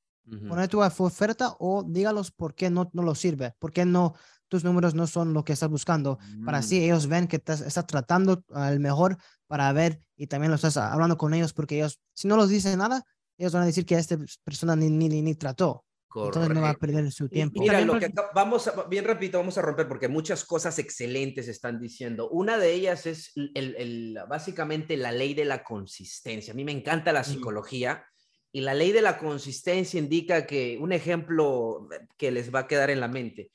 poner 0.49 0.69
tu 0.69 0.83
of- 0.83 1.01
oferta 1.01 1.55
o 1.59 1.83
dígalos 1.83 2.31
por 2.31 2.55
qué 2.55 2.71
no, 2.71 2.91
no 2.93 3.03
lo 3.03 3.14
sirve, 3.14 3.55
por 3.59 3.71
qué 3.73 3.85
no, 3.85 4.14
tus 4.49 4.62
números 4.64 4.95
no 4.95 5.07
son 5.07 5.33
lo 5.35 5.43
que 5.45 5.53
estás 5.55 5.69
buscando 5.71 6.19
para 6.45 6.59
así 6.59 6.79
Mm. 6.81 6.83
ellos 6.85 7.07
ven 7.07 7.27
que 7.29 7.37
estás, 7.37 7.61
estás 7.61 7.87
tratando 7.87 8.43
al 8.55 8.79
mejor 8.81 9.17
para 9.47 9.71
ver 9.73 10.01
y 10.17 10.27
también 10.27 10.51
lo 10.51 10.57
estás 10.57 10.77
hablando 10.79 11.17
con 11.17 11.33
ellos 11.35 11.53
porque 11.53 11.77
ellos, 11.77 11.99
si 12.14 12.29
no 12.29 12.37
los 12.37 12.49
dicen 12.49 12.79
nada, 12.79 13.05
ellos 13.38 13.53
van 13.53 13.62
a 13.62 13.67
decir 13.67 13.85
que 13.87 13.95
esta 13.97 14.17
persona 14.45 14.75
ni, 14.77 14.88
ni, 14.91 15.09
ni, 15.09 15.23
ni 15.23 15.35
trató. 15.35 15.85
Entonces 16.26 16.54
no 16.54 16.61
va 16.62 16.70
a 16.70 16.74
Correcto. 16.74 16.81
perder 16.94 17.12
su 17.12 17.24
Y 17.26 17.28
tiempo. 17.28 17.61
Mira, 17.61 17.81
lo 17.81 17.98
que 17.98 18.12
vamos 18.35 18.68
a, 18.68 18.85
bien 18.85 19.04
rapidito, 19.04 19.38
vamos 19.38 19.57
a 19.59 19.62
romper 19.62 19.88
porque 19.88 20.09
muchas 20.09 20.44
cosas 20.44 20.78
excelentes 20.78 21.48
están 21.48 21.81
diciendo. 21.81 22.28
Una 22.31 22.59
de 22.59 22.72
ellas 22.72 23.07
es 23.07 23.33
el, 23.37 23.74
el- 23.76 24.18
básicamente 24.28 24.96
la 24.96 25.12
ley 25.12 25.35
de 25.35 25.44
la 25.44 25.62
consistencia. 25.64 26.52
A 26.52 26.57
mí 26.57 26.64
me 26.64 26.72
encanta 26.72 27.12
la 27.12 27.24
psicología 27.24 28.04
y 28.52 28.61
la 28.62 28.74
ley 28.74 28.92
de 28.92 29.02
la 29.02 29.18
consistencia 29.18 29.98
indica 29.98 30.46
que 30.46 30.78
un 30.81 30.92
ejemplo 30.92 31.88
que 32.16 32.31
les 32.31 32.52
va 32.54 32.61
a 32.61 32.66
quedar 32.66 32.90
en 32.90 33.00
la 33.00 33.09
mente. 33.09 33.50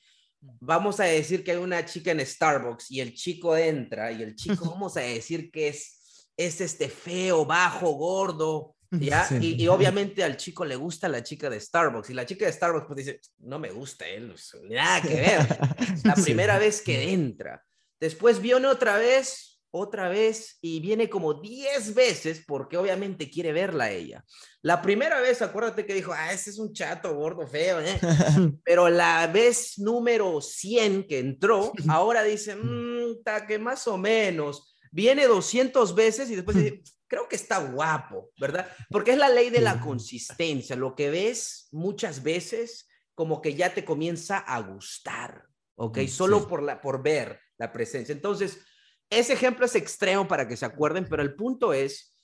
Vamos 0.60 1.00
a 1.00 1.04
decir 1.04 1.42
que 1.42 1.52
hay 1.52 1.56
una 1.56 1.84
chica 1.86 2.10
en 2.10 2.24
Starbucks 2.24 2.90
y 2.90 3.00
el 3.00 3.14
chico 3.14 3.56
entra 3.56 4.12
y 4.12 4.22
el 4.22 4.34
chico, 4.36 4.64
vamos 4.70 4.96
a 4.96 5.00
decir 5.00 5.50
que 5.50 5.68
es, 5.68 6.30
es 6.36 6.60
este 6.60 6.88
feo, 6.88 7.46
bajo, 7.46 7.92
gordo, 7.92 8.74
¿ya? 9.00 9.24
Sí. 9.28 9.38
Y, 9.58 9.62
y 9.64 9.68
obviamente 9.68 10.22
al 10.24 10.36
chico 10.36 10.64
le 10.64 10.76
gusta 10.76 11.08
la 11.08 11.22
chica 11.22 11.48
de 11.50 11.60
Starbucks 11.60 12.10
y 12.10 12.14
la 12.14 12.26
chica 12.26 12.46
de 12.46 12.52
Starbucks 12.52 12.86
pues 12.86 12.96
dice, 12.98 13.20
no 13.38 13.58
me 13.58 13.70
gusta 13.70 14.06
él, 14.06 14.28
pues, 14.28 14.52
nada 14.64 15.00
que 15.02 15.14
ver. 15.14 15.46
La 16.04 16.16
Sí. 16.16 16.22
primera 16.22 16.58
vez 16.58 16.82
que 16.82 17.12
entra. 17.12 17.62
Después 18.00 18.40
viene 18.40 18.66
otra 18.66 18.96
vez, 18.98 19.60
otra 19.70 20.08
vez 20.08 20.58
y 20.60 20.78
viene 20.80 21.08
como 21.08 21.34
10 21.34 21.94
veces 21.94 22.44
porque 22.46 22.76
obviamente 22.76 23.28
quiere 23.30 23.52
verla 23.52 23.84
a 23.84 23.90
ella. 23.90 24.24
La 24.62 24.80
primera 24.82 25.20
vez, 25.20 25.42
acuérdate 25.42 25.84
que 25.84 25.94
dijo, 25.94 26.12
ah, 26.12 26.32
ese 26.32 26.50
es 26.50 26.58
un 26.58 26.72
chato 26.72 27.14
gordo 27.14 27.46
feo, 27.46 27.80
¿eh? 27.80 27.98
Pero 28.64 28.88
la 28.88 29.26
vez 29.26 29.78
número 29.78 30.40
100 30.40 31.06
que 31.08 31.18
entró, 31.18 31.72
ahora 31.88 32.22
dice, 32.22 32.54
mmm, 32.56 33.22
ta 33.24 33.46
que 33.46 33.58
más 33.58 33.86
o 33.88 33.96
menos. 33.98 34.76
Viene 34.92 35.26
200 35.26 35.92
veces 35.96 36.30
y 36.30 36.36
después 36.36 36.56
dice, 36.56 36.80
creo 37.06 37.28
que 37.28 37.36
está 37.36 37.58
guapo, 37.58 38.30
¿verdad? 38.38 38.68
Porque 38.90 39.12
es 39.12 39.18
la 39.18 39.28
ley 39.28 39.50
de 39.50 39.60
la 39.60 39.80
consistencia. 39.80 40.76
Lo 40.76 40.94
que 40.94 41.10
ves 41.10 41.68
muchas 41.72 42.22
veces 42.22 42.88
como 43.14 43.40
que 43.40 43.54
ya 43.54 43.72
te 43.72 43.84
comienza 43.84 44.38
a 44.38 44.60
gustar, 44.60 45.44
¿ok? 45.76 45.98
Mm, 45.98 46.08
Solo 46.08 46.40
sí. 46.40 46.46
por, 46.48 46.62
la, 46.62 46.80
por 46.80 47.02
ver 47.02 47.40
la 47.58 47.72
presencia. 47.72 48.12
Entonces, 48.12 48.58
ese 49.10 49.34
ejemplo 49.34 49.66
es 49.66 49.74
extremo 49.76 50.26
para 50.26 50.48
que 50.48 50.56
se 50.56 50.66
acuerden, 50.66 51.06
pero 51.08 51.22
el 51.22 51.34
punto 51.36 51.72
es, 51.72 52.16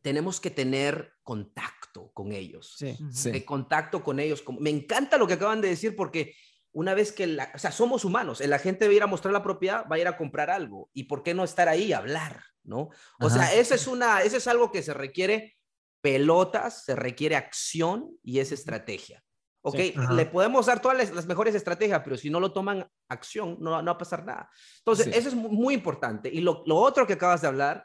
tenemos 0.00 0.40
que 0.40 0.50
tener 0.50 1.12
contacto 1.22 2.10
con 2.12 2.32
ellos 2.32 2.74
Sí. 2.78 2.96
Sí. 3.12 3.30
de 3.30 3.44
contacto 3.44 4.02
con 4.02 4.18
ellos. 4.18 4.42
Me 4.58 4.70
encanta 4.70 5.18
lo 5.18 5.26
que 5.26 5.34
acaban 5.34 5.60
de 5.60 5.68
decir 5.68 5.94
porque 5.94 6.34
una 6.72 6.94
vez 6.94 7.12
que, 7.12 7.26
la, 7.26 7.50
o 7.54 7.58
sea, 7.58 7.70
somos 7.72 8.04
humanos, 8.04 8.40
la 8.40 8.58
gente 8.58 8.86
va 8.86 8.92
a 8.92 8.96
ir 8.96 9.02
a 9.02 9.06
mostrar 9.06 9.32
la 9.32 9.42
propiedad, 9.42 9.86
va 9.90 9.96
a 9.96 9.98
ir 9.98 10.08
a 10.08 10.16
comprar 10.16 10.50
algo. 10.50 10.90
¿Y 10.92 11.04
por 11.04 11.22
qué 11.22 11.34
no 11.34 11.44
estar 11.44 11.68
ahí 11.68 11.92
a 11.92 11.98
hablar? 11.98 12.42
¿No? 12.64 12.90
O 13.20 13.26
Ajá. 13.26 13.30
sea, 13.30 13.54
eso 13.54 13.74
es, 13.74 13.86
una, 13.86 14.22
eso 14.22 14.36
es 14.36 14.46
algo 14.46 14.70
que 14.72 14.82
se 14.82 14.94
requiere 14.94 15.56
pelotas, 16.00 16.84
se 16.84 16.94
requiere 16.96 17.36
acción 17.36 18.10
y 18.22 18.38
es 18.38 18.52
estrategia. 18.52 19.22
¿Ok? 19.64 19.76
Sí. 19.76 19.94
Le 20.12 20.26
podemos 20.26 20.66
dar 20.66 20.80
todas 20.82 20.96
las, 20.98 21.12
las 21.12 21.26
mejores 21.26 21.54
estrategias, 21.54 22.00
pero 22.02 22.16
si 22.16 22.30
no 22.30 22.40
lo 22.40 22.52
toman 22.52 22.88
acción, 23.08 23.56
no, 23.60 23.80
no 23.80 23.86
va 23.86 23.92
a 23.92 23.98
pasar 23.98 24.24
nada. 24.24 24.50
Entonces, 24.78 25.04
Sí. 25.06 25.12
eso 25.14 25.28
es 25.28 25.34
mu- 25.34 25.50
muy 25.50 25.74
importante. 25.74 26.28
Y 26.32 26.40
lo, 26.40 26.64
lo 26.66 26.76
otro 26.76 27.06
que 27.06 27.12
acabas 27.12 27.42
de 27.42 27.48
hablar 27.48 27.84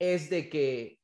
es 0.00 0.28
de 0.30 0.48
que 0.48 0.98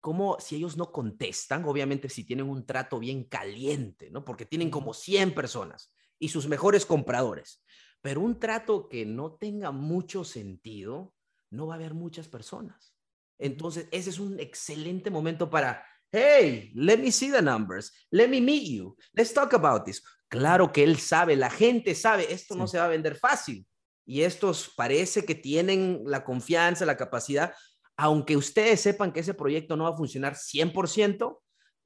como 0.00 0.38
si 0.40 0.56
ellos 0.56 0.76
no 0.76 0.92
contestan, 0.92 1.64
obviamente 1.66 2.08
si 2.08 2.24
tienen 2.24 2.48
un 2.48 2.64
trato 2.64 2.98
bien 2.98 3.24
caliente, 3.24 4.10
¿no? 4.10 4.24
Porque 4.24 4.46
tienen 4.46 4.70
como 4.70 4.94
100 4.94 5.34
personas 5.34 5.92
y 6.18 6.28
sus 6.28 6.48
mejores 6.48 6.86
compradores. 6.86 7.64
Pero 8.00 8.20
un 8.20 8.38
trato 8.38 8.88
que 8.88 9.04
no 9.04 9.34
tenga 9.34 9.70
mucho 9.70 10.24
sentido, 10.24 11.14
no 11.50 11.66
va 11.66 11.74
a 11.74 11.76
haber 11.76 11.94
muchas 11.94 12.28
personas. 12.28 12.94
Entonces, 13.38 13.88
ese 13.92 14.10
es 14.10 14.18
un 14.18 14.38
excelente 14.40 15.10
momento 15.10 15.48
para 15.48 15.84
hey, 16.12 16.70
let 16.74 16.98
me 16.98 17.10
see 17.10 17.30
the 17.30 17.42
numbers, 17.42 17.92
let 18.10 18.28
me 18.28 18.40
meet 18.40 18.68
you, 18.68 18.96
let's 19.12 19.32
talk 19.32 19.52
about 19.54 19.84
this. 19.84 20.02
Claro 20.28 20.72
que 20.72 20.82
él 20.82 20.98
sabe, 20.98 21.36
la 21.36 21.50
gente 21.50 21.94
sabe, 21.94 22.32
esto 22.32 22.54
no 22.54 22.66
se 22.66 22.78
va 22.78 22.84
a 22.84 22.88
vender 22.88 23.16
fácil. 23.16 23.66
Y 24.06 24.22
estos 24.22 24.72
parece 24.74 25.24
que 25.24 25.34
tienen 25.34 26.02
la 26.06 26.24
confianza, 26.24 26.86
la 26.86 26.96
capacidad, 26.96 27.54
aunque 27.96 28.36
ustedes 28.36 28.80
sepan 28.80 29.12
que 29.12 29.20
ese 29.20 29.34
proyecto 29.34 29.76
no 29.76 29.84
va 29.84 29.90
a 29.90 29.96
funcionar 29.96 30.34
100%, 30.34 31.38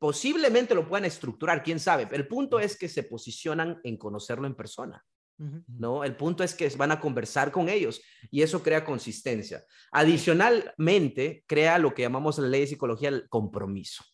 posiblemente 0.03 0.74
lo 0.74 0.88
puedan 0.88 1.05
estructurar, 1.05 1.62
quién 1.62 1.78
sabe. 1.78 2.09
Pero 2.09 2.24
el 2.24 2.26
punto 2.26 2.59
es 2.59 2.76
que 2.76 2.88
se 2.88 3.05
posicionan 3.05 3.80
en 3.84 3.96
conocerlo 3.96 4.48
en 4.48 4.57
persona. 4.57 5.00
¿no? 5.38 6.03
El 6.03 6.16
punto 6.16 6.42
es 6.42 6.57
que 6.57 6.68
van 6.70 6.90
a 6.90 6.98
conversar 6.98 7.53
con 7.53 7.68
ellos 7.68 8.00
y 8.28 8.42
eso 8.42 8.64
crea 8.64 8.84
consistencia. 8.84 9.64
Adicionalmente, 9.92 11.44
crea 11.46 11.78
lo 11.78 11.94
que 11.94 12.03
llamamos 12.03 12.38
en 12.38 12.44
la 12.44 12.50
ley 12.50 12.62
de 12.62 12.66
psicología 12.66 13.11
el 13.11 13.28
compromiso. 13.28 14.05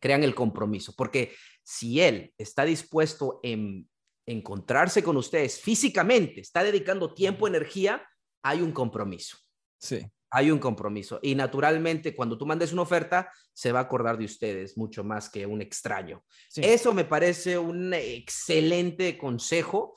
Crean 0.00 0.22
el 0.22 0.34
compromiso, 0.34 0.92
porque 0.94 1.34
si 1.64 2.02
él 2.02 2.34
está 2.36 2.66
dispuesto 2.66 3.40
en 3.42 3.88
encontrarse 4.26 5.02
con 5.02 5.16
ustedes 5.16 5.58
físicamente, 5.58 6.42
está 6.42 6.62
dedicando 6.62 7.14
tiempo, 7.14 7.48
energía, 7.48 8.06
hay 8.42 8.60
un 8.60 8.72
compromiso. 8.72 9.38
Sí. 9.78 10.06
Hay 10.36 10.50
un 10.50 10.58
compromiso. 10.58 11.18
Y 11.22 11.34
naturalmente, 11.34 12.14
cuando 12.14 12.36
tú 12.36 12.44
mandes 12.44 12.72
una 12.72 12.82
oferta, 12.82 13.30
se 13.54 13.72
va 13.72 13.78
a 13.80 13.82
acordar 13.82 14.18
de 14.18 14.26
ustedes 14.26 14.76
mucho 14.76 15.02
más 15.02 15.30
que 15.30 15.46
un 15.46 15.62
extraño. 15.62 16.24
Eso 16.54 16.92
me 16.92 17.04
parece 17.04 17.56
un 17.56 17.94
excelente 17.94 19.16
consejo 19.16 19.94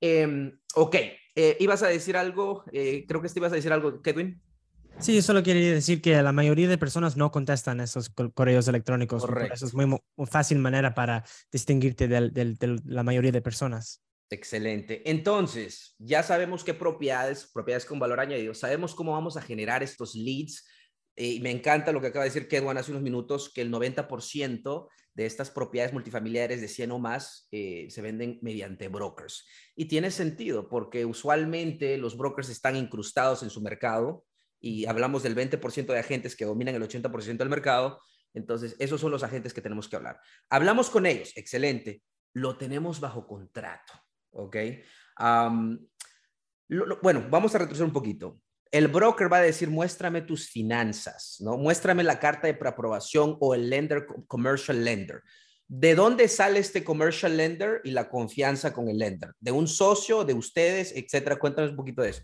Em, 0.00 0.58
ok, 0.74 0.94
eh, 1.34 1.56
ibas 1.60 1.82
a 1.82 1.88
decir 1.88 2.16
algo, 2.16 2.64
eh, 2.72 3.04
creo 3.06 3.20
que 3.20 3.28
te 3.28 3.38
ibas 3.38 3.52
a 3.52 3.56
decir 3.56 3.72
algo, 3.72 4.00
Kedwin. 4.02 4.40
Sí, 5.00 5.22
solo 5.22 5.42
quería 5.44 5.72
decir 5.74 6.02
que 6.02 6.20
la 6.22 6.32
mayoría 6.32 6.68
de 6.68 6.76
personas 6.76 7.16
no 7.16 7.30
contestan 7.30 7.80
esos 7.80 8.10
correos 8.34 8.66
electrónicos. 8.66 9.24
Correcto. 9.24 9.54
Eso 9.54 9.66
es 9.66 9.74
muy, 9.74 9.98
fácil 10.26 10.58
manera 10.58 10.94
para 10.94 11.24
distinguirte 11.52 12.08
de 12.08 12.80
la 12.84 13.02
mayoría 13.04 13.30
de 13.30 13.40
personas. 13.40 14.02
Excelente. 14.30 15.08
Entonces, 15.08 15.94
ya 15.98 16.22
sabemos 16.22 16.62
qué 16.62 16.74
propiedades, 16.74 17.50
propiedades 17.52 17.86
con 17.86 17.98
valor 17.98 18.20
añadido, 18.20 18.54
sabemos 18.54 18.94
cómo 18.94 19.12
vamos 19.12 19.36
a 19.36 19.42
generar 19.42 19.82
estos 19.82 20.14
leads. 20.14 20.66
Eh, 21.16 21.34
y 21.34 21.40
me 21.40 21.50
encanta 21.50 21.92
lo 21.92 22.00
que 22.00 22.08
acaba 22.08 22.24
de 22.24 22.30
decir 22.30 22.46
Kedwan 22.46 22.78
hace 22.78 22.90
unos 22.90 23.02
minutos, 23.02 23.50
que 23.52 23.62
el 23.62 23.72
90% 23.72 24.88
de 25.14 25.26
estas 25.26 25.50
propiedades 25.50 25.92
multifamiliares 25.92 26.60
de 26.60 26.68
100 26.68 26.92
o 26.92 26.98
más 27.00 27.48
eh, 27.50 27.88
se 27.90 28.02
venden 28.02 28.38
mediante 28.40 28.86
brokers. 28.86 29.44
Y 29.74 29.86
tiene 29.86 30.12
sentido 30.12 30.68
porque 30.68 31.04
usualmente 31.04 31.98
los 31.98 32.16
brokers 32.16 32.50
están 32.50 32.76
incrustados 32.76 33.42
en 33.42 33.50
su 33.50 33.60
mercado 33.60 34.24
y 34.60 34.86
hablamos 34.86 35.24
del 35.24 35.34
20% 35.34 35.86
de 35.86 35.98
agentes 35.98 36.36
que 36.36 36.44
dominan 36.44 36.76
el 36.76 36.82
80% 36.82 37.36
del 37.36 37.48
mercado. 37.48 38.00
Entonces, 38.32 38.76
esos 38.78 39.00
son 39.00 39.10
los 39.10 39.24
agentes 39.24 39.52
que 39.52 39.60
tenemos 39.60 39.88
que 39.88 39.96
hablar. 39.96 40.20
Hablamos 40.50 40.90
con 40.90 41.06
ellos, 41.06 41.32
excelente. 41.34 42.02
Lo 42.32 42.56
tenemos 42.56 43.00
bajo 43.00 43.26
contrato, 43.26 43.94
¿ok? 44.38 44.56
bueno, 47.02 47.26
vamos 47.30 47.54
a 47.54 47.58
retroceder 47.58 47.86
un 47.86 47.92
poquito 47.92 48.40
el 48.70 48.88
broker 48.88 49.32
va 49.32 49.38
a 49.38 49.42
decir, 49.42 49.70
muéstrame 49.70 50.22
tus 50.22 50.48
finanzas, 50.48 51.36
¿no? 51.40 51.56
Muéstrame 51.56 52.04
la 52.04 52.18
carta 52.18 52.46
de 52.46 52.54
preaprobación 52.54 53.36
o 53.40 53.54
el 53.54 53.70
lender, 53.70 54.06
commercial 54.26 54.84
lender. 54.84 55.22
¿De 55.66 55.94
dónde 55.94 56.28
sale 56.28 56.60
este 56.60 56.84
commercial 56.84 57.36
lender 57.36 57.80
y 57.84 57.90
la 57.90 58.08
confianza 58.08 58.72
con 58.72 58.88
el 58.88 58.98
lender? 58.98 59.32
¿De 59.40 59.52
un 59.52 59.68
socio, 59.68 60.24
de 60.24 60.34
ustedes, 60.34 60.92
etcétera? 60.94 61.38
Cuéntanos 61.38 61.70
un 61.70 61.76
poquito 61.76 62.02
de 62.02 62.10
eso. 62.10 62.22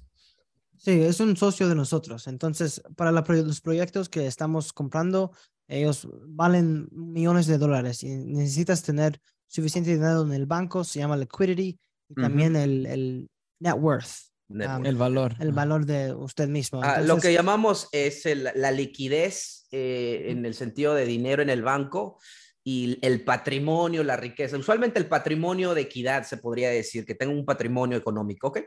Sí, 0.79 1.03
es 1.03 1.21
un 1.21 1.37
socio 1.37 1.69
de 1.69 1.75
nosotros. 1.75 2.27
Entonces, 2.27 2.83
para 2.97 3.13
los 3.13 3.61
proyectos 3.61 4.09
que 4.09 4.27
estamos 4.27 4.73
comprando, 4.73 5.33
ellos 5.69 6.09
valen 6.27 6.89
millones 6.91 7.47
de 7.47 7.59
dólares 7.59 8.03
y 8.03 8.17
necesitas 8.17 8.83
tener 8.83 9.21
suficiente 9.47 9.93
dinero 9.93 10.23
en 10.23 10.33
el 10.33 10.47
banco, 10.47 10.83
se 10.85 10.99
llama 10.99 11.17
liquidity, 11.17 11.79
y 12.09 12.15
también 12.15 12.57
el, 12.57 12.87
el 12.87 13.31
net 13.61 13.75
worth 13.75 14.35
el 14.49 14.97
valor. 14.97 15.35
El 15.41 15.53
valor 15.53 15.87
de 15.87 16.13
usted 16.15 16.49
mismo. 16.49 16.83
Ah, 16.83 17.01
lo 17.01 17.19
que 17.19 17.33
llamamos 17.33 17.89
es 17.93 18.25
la 18.55 18.71
liquidez 18.71 19.67
eh, 19.71 20.27
en 20.29 20.45
el 20.45 20.55
sentido 20.55 20.95
de 20.95 21.07
dinero 21.07 21.43
en 21.43 21.51
el 21.51 21.63
banco 21.63 22.19
y 22.63 22.99
el 23.03 23.25
patrimonio, 23.25 24.05
la 24.05 24.17
riqueza. 24.17 24.57
Usualmente 24.57 24.99
el 24.99 25.07
patrimonio 25.07 25.75
de 25.75 25.83
equidad 25.83 26.25
se 26.25 26.39
podría 26.39 26.71
decir, 26.71 27.05
que 27.05 27.15
tenga 27.15 27.33
un 27.33 27.45
patrimonio 27.45 27.97
económico, 27.97 28.49
¿ok? 28.49 28.61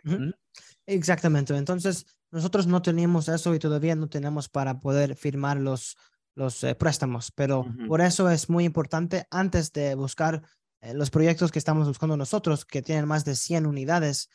Exactamente. 0.85 1.55
Entonces, 1.55 2.05
nosotros 2.31 2.67
no 2.67 2.81
teníamos 2.81 3.27
eso 3.27 3.53
y 3.55 3.59
todavía 3.59 3.95
no 3.95 4.07
tenemos 4.07 4.49
para 4.49 4.79
poder 4.79 5.15
firmar 5.15 5.57
los, 5.57 5.95
los 6.35 6.63
eh, 6.63 6.75
préstamos, 6.75 7.31
pero 7.31 7.65
por 7.88 8.01
eso 8.01 8.29
es 8.29 8.49
muy 8.49 8.65
importante 8.65 9.25
antes 9.31 9.71
de 9.71 9.95
buscar 9.95 10.43
los 10.93 11.09
proyectos 11.09 11.51
que 11.51 11.59
estamos 11.59 11.88
buscando 11.88 12.17
nosotros, 12.17 12.65
que 12.65 12.82
tienen 12.82 13.07
más 13.07 13.25
de 13.25 13.36
100 13.36 13.65
unidades, 13.65 14.30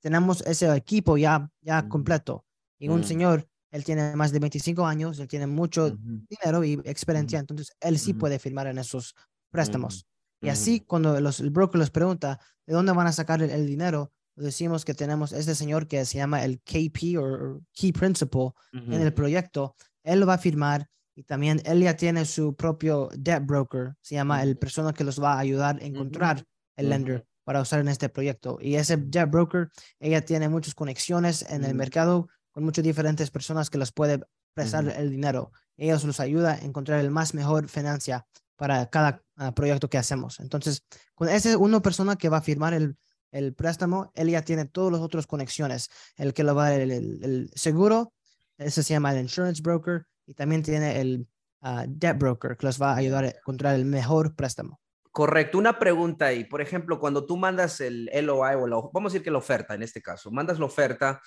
tenemos 0.00 0.42
ese 0.42 0.74
equipo 0.74 1.16
ya, 1.16 1.50
ya 1.60 1.88
completo. 1.88 2.44
Y 2.78 2.88
un 2.88 3.04
señor, 3.04 3.48
él 3.70 3.84
tiene 3.84 4.16
más 4.16 4.32
de 4.32 4.40
25 4.40 4.84
años, 4.84 5.18
él 5.20 5.28
tiene 5.28 5.46
mucho 5.46 5.90
dinero 5.90 6.64
y 6.64 6.74
experiencia, 6.84 7.38
entonces 7.38 7.72
él 7.80 7.98
sí 7.98 8.12
puede 8.12 8.38
firmar 8.38 8.66
en 8.66 8.78
esos 8.78 9.14
préstamos. 9.50 10.06
Y 10.40 10.48
así 10.48 10.80
cuando 10.80 11.20
los, 11.20 11.38
el 11.38 11.50
broker 11.50 11.78
les 11.78 11.90
pregunta 11.90 12.40
de 12.66 12.74
dónde 12.74 12.92
van 12.92 13.06
a 13.06 13.12
sacar 13.12 13.40
el, 13.40 13.66
dinero, 13.66 14.12
decimos 14.34 14.84
que 14.84 14.94
tenemos 14.94 15.32
este 15.32 15.54
señor 15.54 15.86
que 15.86 16.04
se 16.04 16.18
llama 16.18 16.44
el 16.44 16.60
KP 16.60 17.16
o 17.18 17.60
Key 17.72 17.92
Principal 17.92 18.50
en 18.72 18.94
el 18.94 19.14
proyecto, 19.14 19.76
él 20.02 20.18
lo 20.18 20.26
va 20.26 20.34
a 20.34 20.38
firmar 20.38 20.88
y 21.14 21.24
también 21.24 21.60
él 21.64 21.82
ya 21.82 21.96
tiene 21.96 22.24
su 22.24 22.54
propio 22.54 23.08
debt 23.14 23.44
broker, 23.44 23.94
se 24.00 24.14
llama 24.14 24.42
el 24.42 24.56
persona 24.56 24.92
que 24.92 25.04
los 25.04 25.22
va 25.22 25.34
a 25.34 25.38
ayudar 25.38 25.78
a 25.80 25.84
encontrar 25.84 26.44
el 26.76 26.88
lender 26.88 27.26
para 27.44 27.60
usar 27.60 27.80
en 27.80 27.88
este 27.88 28.08
proyecto. 28.08 28.58
Y 28.60 28.76
ese 28.76 28.96
Jet 29.10 29.30
Broker, 29.30 29.70
ella 29.98 30.24
tiene 30.24 30.48
muchas 30.48 30.74
conexiones 30.74 31.44
en 31.50 31.64
el 31.64 31.74
mercado 31.74 32.28
con 32.50 32.64
muchas 32.64 32.84
diferentes 32.84 33.30
personas 33.30 33.70
que 33.70 33.78
les 33.78 33.92
puede 33.92 34.20
prestar 34.54 34.88
el 34.88 35.10
dinero. 35.10 35.52
Ellos 35.76 36.04
los 36.04 36.20
ayuda 36.20 36.54
a 36.54 36.58
encontrar 36.58 37.00
el 37.00 37.10
más 37.10 37.34
mejor 37.34 37.68
financia 37.68 38.26
para 38.56 38.86
cada 38.90 39.22
ah, 39.36 39.54
proyecto 39.54 39.88
que 39.88 39.98
hacemos. 39.98 40.38
Entonces, 40.38 40.84
con 41.14 41.28
ese 41.28 41.56
una 41.56 41.80
persona 41.80 42.16
que 42.16 42.28
va 42.28 42.38
a 42.38 42.42
firmar 42.42 42.74
el, 42.74 42.96
el 43.32 43.54
préstamo, 43.54 44.12
él 44.14 44.30
ya 44.30 44.42
tiene 44.42 44.66
todas 44.66 44.92
las 44.92 45.00
otras 45.00 45.26
conexiones. 45.26 45.88
El 46.16 46.34
que 46.34 46.44
lo 46.44 46.54
va 46.54 46.74
el, 46.74 46.90
el, 46.90 47.50
seguro, 47.54 48.12
ese 48.58 48.82
se 48.82 48.94
llama 48.94 49.12
el 49.12 49.22
insurance 49.22 49.62
broker, 49.62 50.06
y 50.26 50.34
también 50.34 50.62
tiene 50.62 51.00
el 51.00 51.26
uh, 51.62 51.84
debt 51.86 52.18
broker 52.18 52.56
que 52.56 52.66
los 52.66 52.80
va 52.80 52.92
a 52.92 52.96
ayudar 52.96 53.24
a 53.24 53.28
encontrar 53.28 53.74
el 53.74 53.84
mejor 53.84 54.34
préstamo. 54.34 54.80
Correcto. 55.10 55.58
Una 55.58 55.78
pregunta 55.78 56.26
ahí. 56.26 56.44
Por 56.44 56.62
ejemplo, 56.62 56.98
cuando 56.98 57.26
tú 57.26 57.36
mandas 57.36 57.80
el 57.80 58.06
LOI 58.06 58.54
o 58.54 58.66
la, 58.66 58.76
vamos 58.92 59.12
a 59.12 59.12
decir 59.12 59.22
que 59.22 59.30
la 59.30 59.38
oferta 59.38 59.74
en 59.74 59.82
este 59.82 60.00
caso, 60.00 60.30
mandas 60.30 60.58
la 60.58 60.64
oferta, 60.64 61.20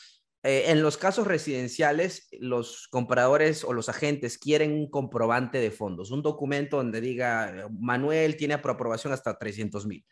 eh, 0.45 0.71
en 0.71 0.83
los 0.83 0.95
casos 0.97 1.25
residenciales, 1.25 2.27
los 2.39 2.87
compradores 2.89 3.63
o 3.63 3.73
los 3.73 3.89
agentes 3.89 4.37
quieren 4.37 4.73
un 4.73 4.91
comprobante 4.91 5.57
de 5.57 5.71
fondos, 5.71 6.11
un 6.11 6.21
documento 6.21 6.77
donde 6.77 7.01
diga, 7.01 7.67
Manuel 7.79 8.35
tiene 8.37 8.53
aprobación 8.53 9.11
hasta 9.11 9.39
300 9.39 9.87
mil. 9.87 10.05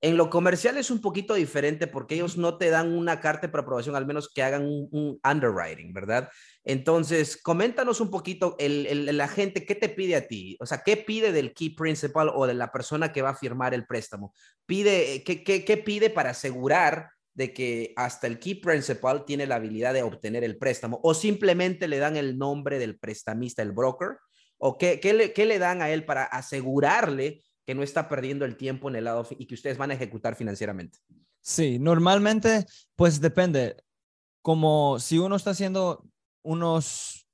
En 0.00 0.16
lo 0.16 0.30
comercial 0.30 0.78
es 0.78 0.92
un 0.92 1.00
poquito 1.00 1.34
diferente 1.34 1.88
porque 1.88 2.14
ellos 2.14 2.38
no 2.38 2.56
te 2.56 2.70
dan 2.70 2.96
una 2.96 3.18
carta 3.18 3.48
de 3.48 3.58
aprobación, 3.58 3.96
al 3.96 4.06
menos 4.06 4.28
que 4.28 4.44
hagan 4.44 4.64
un, 4.64 5.18
underwriting, 5.28 5.92
¿verdad? 5.92 6.28
Entonces, 6.62 7.36
coméntanos 7.36 8.00
un 8.00 8.08
poquito 8.08 8.54
el, 8.60 8.86
el, 8.86 9.20
agente, 9.20 9.66
¿qué 9.66 9.74
te 9.74 9.88
pide 9.88 10.14
a 10.14 10.28
ti? 10.28 10.56
O 10.60 10.66
sea, 10.66 10.82
¿qué 10.84 10.96
pide 10.96 11.32
del 11.32 11.52
key 11.52 11.70
principal 11.70 12.30
o 12.32 12.46
de 12.46 12.54
la 12.54 12.70
persona 12.70 13.12
que 13.12 13.22
va 13.22 13.30
a 13.30 13.34
firmar 13.36 13.74
el 13.74 13.86
préstamo? 13.86 14.34
Pide, 14.66 15.24
¿qué, 15.24 15.42
qué, 15.42 15.64
qué 15.64 15.76
pide 15.76 16.10
para 16.10 16.30
asegurar 16.30 17.10
de 17.34 17.52
que 17.52 17.92
hasta 17.96 18.28
el 18.28 18.38
key 18.38 18.54
principal 18.56 19.24
tiene 19.24 19.46
la 19.46 19.56
habilidad 19.56 19.94
de 19.94 20.04
obtener 20.04 20.44
el 20.44 20.58
préstamo? 20.58 21.00
¿O 21.02 21.12
simplemente 21.12 21.88
le 21.88 21.98
dan 21.98 22.16
el 22.16 22.38
nombre 22.38 22.78
del 22.78 23.00
prestamista, 23.00 23.62
el 23.62 23.72
broker? 23.72 24.10
¿O 24.58 24.78
qué, 24.78 25.00
qué, 25.00 25.12
le, 25.12 25.32
qué 25.32 25.44
le 25.44 25.58
dan 25.58 25.82
a 25.82 25.90
él 25.90 26.04
para 26.04 26.24
asegurarle 26.24 27.42
que 27.68 27.74
no 27.74 27.82
está 27.82 28.08
perdiendo 28.08 28.46
el 28.46 28.56
tiempo 28.56 28.88
en 28.88 28.96
el 28.96 29.04
lado 29.04 29.28
y 29.38 29.44
que 29.44 29.52
ustedes 29.52 29.76
van 29.76 29.90
a 29.90 29.94
ejecutar 29.94 30.34
financieramente? 30.34 31.00
Sí, 31.42 31.78
normalmente, 31.78 32.64
pues 32.96 33.20
depende. 33.20 33.76
Como 34.40 34.98
si 35.00 35.18
uno 35.18 35.36
está 35.36 35.50
haciendo 35.50 36.02
unos 36.42 37.28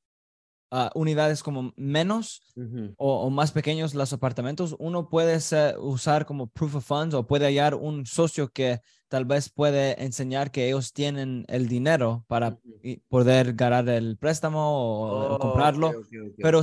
ah, 0.72 0.91
unidades 0.97 1.41
como 1.41 1.72
menos 1.76 2.53
o, 2.97 3.30
más 3.30 3.53
pequeños 3.53 3.95
los 3.95 4.12
apartamentos, 4.12 4.74
uno 4.80 5.09
puede 5.09 5.39
usar 5.78 6.26
como 6.26 6.49
proof 6.49 6.74
of 6.74 6.85
funds 6.85 7.14
o 7.14 7.28
puede 7.28 7.45
hallar 7.45 7.76
un 7.76 8.05
socio 8.05 8.49
que 8.49 8.80
tal 9.07 9.26
vez 9.26 9.51
puede 9.51 10.03
enseñar 10.03 10.51
que 10.51 10.66
ellos 10.66 10.93
tienen 10.93 11.45
el 11.47 11.68
dinero 11.68 12.24
para 12.26 12.59
poder 13.07 13.55
ganar 13.55 13.89
el 13.89 14.18
préstamo 14.18 15.35
o, 15.35 15.39
comprarlo. 15.39 15.93
Pero 16.39 16.61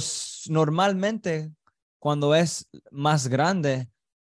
normalmente 0.49 1.53
cuando 2.01 2.33
es 2.33 2.67
más 2.89 3.27
grande, 3.27 3.87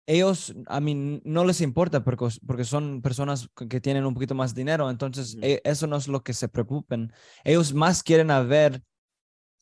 ellos, 0.07 0.53
a 0.68 0.80
mí 0.80 1.20
no 1.26 1.43
les 1.45 1.61
importa 1.61 2.03
porque, 2.03 2.28
porque 2.45 2.63
son 2.63 3.01
personas 3.01 3.49
que 3.68 3.82
tienen 3.82 4.05
un 4.05 4.13
poquito 4.13 4.36
más 4.36 4.53
dinero, 4.53 4.88
entonces 4.91 5.36
e, 5.41 5.61
eso 5.63 5.88
no 5.88 5.95
es 5.97 6.07
lo 6.07 6.22
que 6.24 6.34
se 6.34 6.47
preocupen. 6.47 7.11
Ellos 7.43 7.74
más 7.74 8.03
quieren 8.03 8.28
ver 8.47 8.84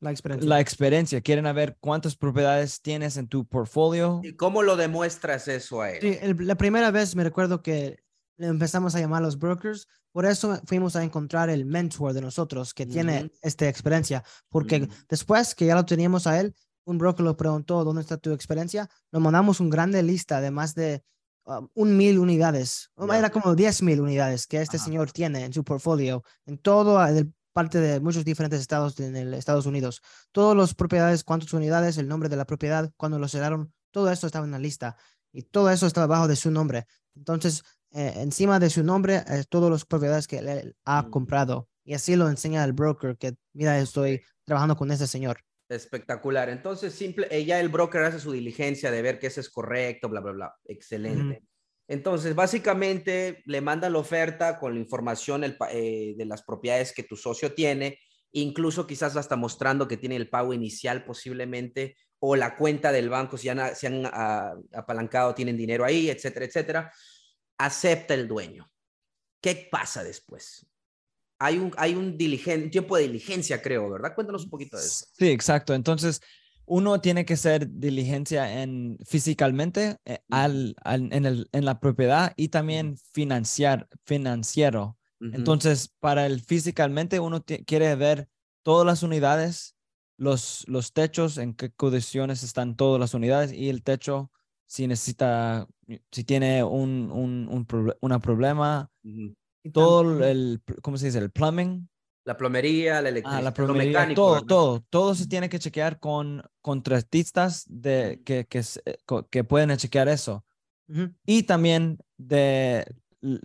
La 0.02 0.12
experiencia. 0.12 0.50
la 0.50 0.60
experiencia. 0.60 1.22
Quieren 1.22 1.46
ver 1.56 1.78
cuántas 1.80 2.18
propiedades 2.18 2.82
tienes 2.82 3.16
en 3.16 3.30
tu 3.30 3.46
portfolio. 3.48 4.20
¿Y 4.22 4.34
cómo 4.34 4.64
lo 4.64 4.76
demuestras 4.76 5.48
eso 5.48 5.82
a 5.82 5.92
él? 5.92 6.00
Sí, 6.02 6.18
el- 6.22 6.46
la 6.46 6.56
primera 6.56 6.92
vez 6.92 7.16
me 7.16 7.24
recuerdo 7.24 7.62
que 7.62 8.04
empezamos 8.38 8.96
a 8.96 9.00
llamar 9.00 9.22
a 9.22 9.26
los 9.28 9.40
brokers, 9.40 9.88
por 10.12 10.26
eso 10.26 10.60
fuimos 10.66 10.98
a 10.98 11.04
encontrar 11.06 11.50
el 11.50 11.66
mentor 11.66 12.12
de 12.12 12.20
nosotros 12.20 12.74
que 12.74 12.86
tiene 12.86 13.20
Ujú. 13.20 13.32
esta 13.42 13.70
experiencia, 13.70 14.26
porque 14.50 14.82
Ujú. 14.82 14.94
después 15.08 15.56
que 15.56 15.68
ya 15.68 15.76
lo 15.76 15.86
teníamos 15.86 16.28
a 16.28 16.38
él, 16.42 16.54
un 16.86 16.98
broker 16.98 17.24
lo 17.26 17.38
preguntó, 17.38 17.84
¿dónde 17.84 18.02
está 18.02 18.18
tu 18.18 18.32
experiencia? 18.32 18.90
Lo 19.12 19.20
mandamos 19.20 19.60
un 19.60 19.70
grande 19.70 20.02
lista 20.04 20.42
de 20.42 20.52
más 20.52 20.76
de 20.76 21.04
um, 21.46 21.68
un 21.74 21.98
mil 21.98 22.20
unidades, 22.20 22.90
o 22.96 23.08
Ya. 23.08 23.18
era 23.20 23.30
como 23.30 23.56
diez 23.56 23.82
mil 23.82 24.02
unidades 24.02 24.48
que 24.48 24.62
este 24.62 24.78
Ajá. 24.78 24.86
señor 24.86 25.12
tiene 25.12 25.46
en 25.46 25.54
su 25.54 25.64
portfolio, 25.64 26.24
en 26.46 26.58
todo 26.58 27.04
el 27.06 27.34
parte 27.54 27.80
de 27.80 28.00
muchos 28.00 28.26
diferentes 28.26 28.60
estados 28.60 29.00
en 29.00 29.16
el 29.16 29.34
Estados 29.36 29.68
Unidos. 29.68 30.02
Todas 30.32 30.58
las 30.58 30.74
propiedades, 30.74 31.24
cuántas 31.24 31.54
unidades, 31.54 31.98
el 32.00 32.08
nombre 32.08 32.28
de 32.28 32.36
la 32.36 32.46
propiedad, 32.46 32.92
cuando 32.98 33.20
lo 33.20 33.28
cerraron, 33.28 33.72
todo 33.92 34.10
eso 34.10 34.26
estaba 34.26 34.46
en 34.46 34.52
la 34.52 34.60
lista 34.60 34.98
y 35.32 35.44
todo 35.44 35.70
eso 35.70 35.86
estaba 35.86 36.06
abajo 36.06 36.28
de 36.28 36.36
su 36.36 36.50
nombre. 36.50 36.88
Entonces, 37.16 37.62
eh, 37.92 38.14
encima 38.18 38.58
de 38.60 38.72
su 38.72 38.84
nombre, 38.84 39.24
eh, 39.28 39.44
todas 39.48 39.70
las 39.70 39.86
propiedades 39.86 40.26
que 40.26 40.40
él 40.40 40.76
ha 40.84 41.08
comprado. 41.12 41.70
Y 41.86 41.94
así 41.94 42.16
lo 42.16 42.28
enseña 42.28 42.64
el 42.64 42.74
broker 42.74 43.18
que, 43.18 43.36
mira, 43.54 43.78
estoy 43.78 44.24
trabajando 44.46 44.76
con 44.76 44.90
ese 44.90 45.06
señor. 45.06 45.38
Espectacular. 45.76 46.50
Entonces, 46.50 46.94
simple, 46.94 47.28
ella, 47.30 47.60
el 47.60 47.70
broker 47.70 48.04
hace 48.04 48.20
su 48.20 48.32
diligencia 48.32 48.92
de 48.92 49.02
ver 49.02 49.20
que 49.20 49.28
eso 49.28 49.40
es 49.42 49.50
correcto, 49.50 50.10
bla, 50.10 50.22
bla, 50.22 50.32
bla. 50.32 50.56
Excelente. 50.66 51.44
Entonces, 51.88 52.34
básicamente 52.34 53.44
le 53.46 53.62
manda 53.62 53.90
la 53.90 54.00
oferta 54.00 54.58
con 54.60 54.74
la 54.74 54.80
información 54.80 55.44
el 55.44 55.58
eh, 55.72 56.16
de 56.18 56.26
las 56.26 56.44
propiedades 56.44 56.94
que 56.94 57.04
tu 57.04 57.16
socio 57.16 57.54
tiene, 57.54 58.00
incluso 58.32 58.88
quizás 58.88 59.16
hasta 59.18 59.36
mostrando 59.36 59.88
que 59.88 59.98
tiene 59.98 60.16
el 60.16 60.30
pago 60.30 60.54
inicial 60.54 61.04
posiblemente, 61.04 61.98
o 62.20 62.38
la 62.38 62.56
cuenta 62.56 62.94
del 62.94 63.10
banco, 63.10 63.38
si 63.38 63.50
han, 63.50 63.76
si 63.76 63.86
han 63.86 64.06
ah, 64.06 64.56
apalancado, 64.74 65.36
tienen 65.36 65.58
dinero 65.58 65.84
ahí, 65.84 66.10
etcétera, 66.10 66.46
etcétera. 66.46 66.94
Acepta 67.58 68.14
el 68.14 68.30
dueño. 68.30 68.72
¿Qué 69.42 69.68
pasa 69.70 70.06
después? 70.06 70.66
Hay 71.40 71.58
un, 71.58 71.72
hay 71.78 71.96
un, 71.96 72.18
diligen, 72.18 72.64
un 72.64 72.70
tiempo 72.72 72.96
de 72.98 73.04
diligencia, 73.04 73.62
creo, 73.62 73.90
¿verdad? 73.90 74.16
Cuéntanos 74.16 74.44
un 74.46 74.50
poquito 74.50 74.78
de 74.78 74.84
eso. 74.86 75.06
Sí, 75.18 75.28
exacto. 75.30 75.74
Entonces, 75.74 76.22
uno 76.66 77.02
tiene 77.02 77.26
que 77.26 77.34
hacer 77.34 77.68
diligencia 77.70 78.62
en 78.64 78.98
físicamente 79.06 79.98
eh, 80.06 80.20
al, 80.30 80.76
al- 80.84 81.12
en, 81.12 81.26
el, 81.26 81.50
en 81.52 81.66
la 81.66 81.80
propiedad 81.80 82.34
y 82.38 82.50
también 82.50 82.98
financiar, 83.12 83.88
financiero. 84.06 84.98
Entonces, 85.20 85.92
para 86.00 86.26
el 86.26 86.42
físicamente, 86.42 87.20
uno 87.20 87.44
quiere 87.44 87.96
ver 87.96 88.30
todas 88.62 88.86
las 88.86 89.04
unidades, 89.04 89.76
los, 90.18 90.64
los 90.68 90.94
techos, 90.94 91.38
en 91.38 91.54
qué 91.54 91.72
condiciones 91.72 92.44
están 92.44 92.76
todas 92.76 93.00
las 93.00 93.14
unidades 93.14 93.52
y 93.52 93.70
el 93.70 93.84
techo, 93.84 94.32
si 94.66 94.88
necesita, 94.88 95.68
si 96.12 96.24
tiene 96.24 96.64
un, 96.64 97.10
un, 97.12 97.48
un 97.50 97.94
una 98.02 98.20
problema, 98.20 98.90
todo 99.72 100.24
el, 100.24 100.62
¿cómo 100.82 100.98
se 100.98 101.08
dice? 101.08 101.20
El 101.20 101.32
plumbing, 101.32 101.88
La 102.26 102.38
plomería, 102.38 103.02
la 103.02 103.08
ah, 103.08 103.12
electricidad, 103.12 103.44
la 103.44 103.50
lo 103.50 103.54
plomería, 103.54 103.92
mecánico, 103.92 104.22
todo, 104.22 104.42
todo, 104.46 104.86
todo 104.90 105.16
se 105.16 105.28
tiene 105.28 105.50
que 105.50 105.60
chequear 105.60 106.00
con 106.00 106.44
contratistas 106.62 107.66
de, 107.68 108.22
que, 108.26 108.46
que, 108.48 108.60
eh, 108.86 108.98
que 109.30 109.44
pueden 109.44 109.76
chequear 109.78 110.08
eso. 110.08 110.46
Ujú. 110.88 111.14
Y 111.26 111.44
también 111.44 111.98
de 112.18 112.86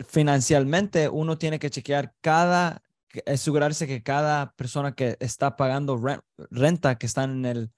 financieramente 0.07 1.07
uno 1.09 1.37
tiene 1.37 1.59
que 1.59 1.69
chequear 1.69 2.13
cada, 2.21 2.81
asegurarse 3.25 3.87
que 3.87 4.03
cada 4.03 4.53
persona 4.55 4.93
que 4.93 5.15
está 5.19 5.55
pagando 5.55 5.97
ren- 5.97 6.21
renta, 6.51 6.97
que 6.97 7.05
están 7.05 7.31
en 7.31 7.45
el, 7.45 7.71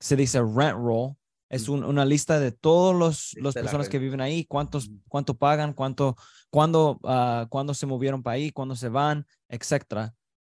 se 0.00 0.16
dice 0.16 0.40
rent 0.40 0.76
roll, 0.76 1.14
es 1.52 1.68
un- 1.68 1.84
una 1.84 2.04
lista 2.04 2.40
de 2.40 2.50
todos 2.50 2.94
los, 2.96 3.34
Lista 3.34 3.40
las 3.42 3.54
personas 3.54 3.88
que 3.88 3.98
viven 3.98 4.20
ahí, 4.20 4.44
cuántos, 4.46 4.90
cuánto 5.08 5.34
pagan, 5.34 5.72
cuánto, 5.74 6.16
cuándo, 6.50 6.98
ah, 7.04 7.46
cuándo 7.50 7.74
se 7.74 7.86
movieron 7.86 8.22
para 8.22 8.34
ahí, 8.34 8.50
cuándo 8.50 8.74
se 8.74 8.88
van, 8.88 9.26
etcétera. 9.48 10.14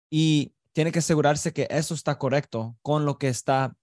Y 0.10 0.54
tiene 0.72 0.92
que 0.92 1.00
asegurarse 1.00 1.52
que 1.52 1.68
eso 1.70 1.94
está 1.94 2.18
correcto 2.18 2.78
con 2.82 3.06
lo 3.06 3.18
que 3.18 3.28
está 3.28 3.76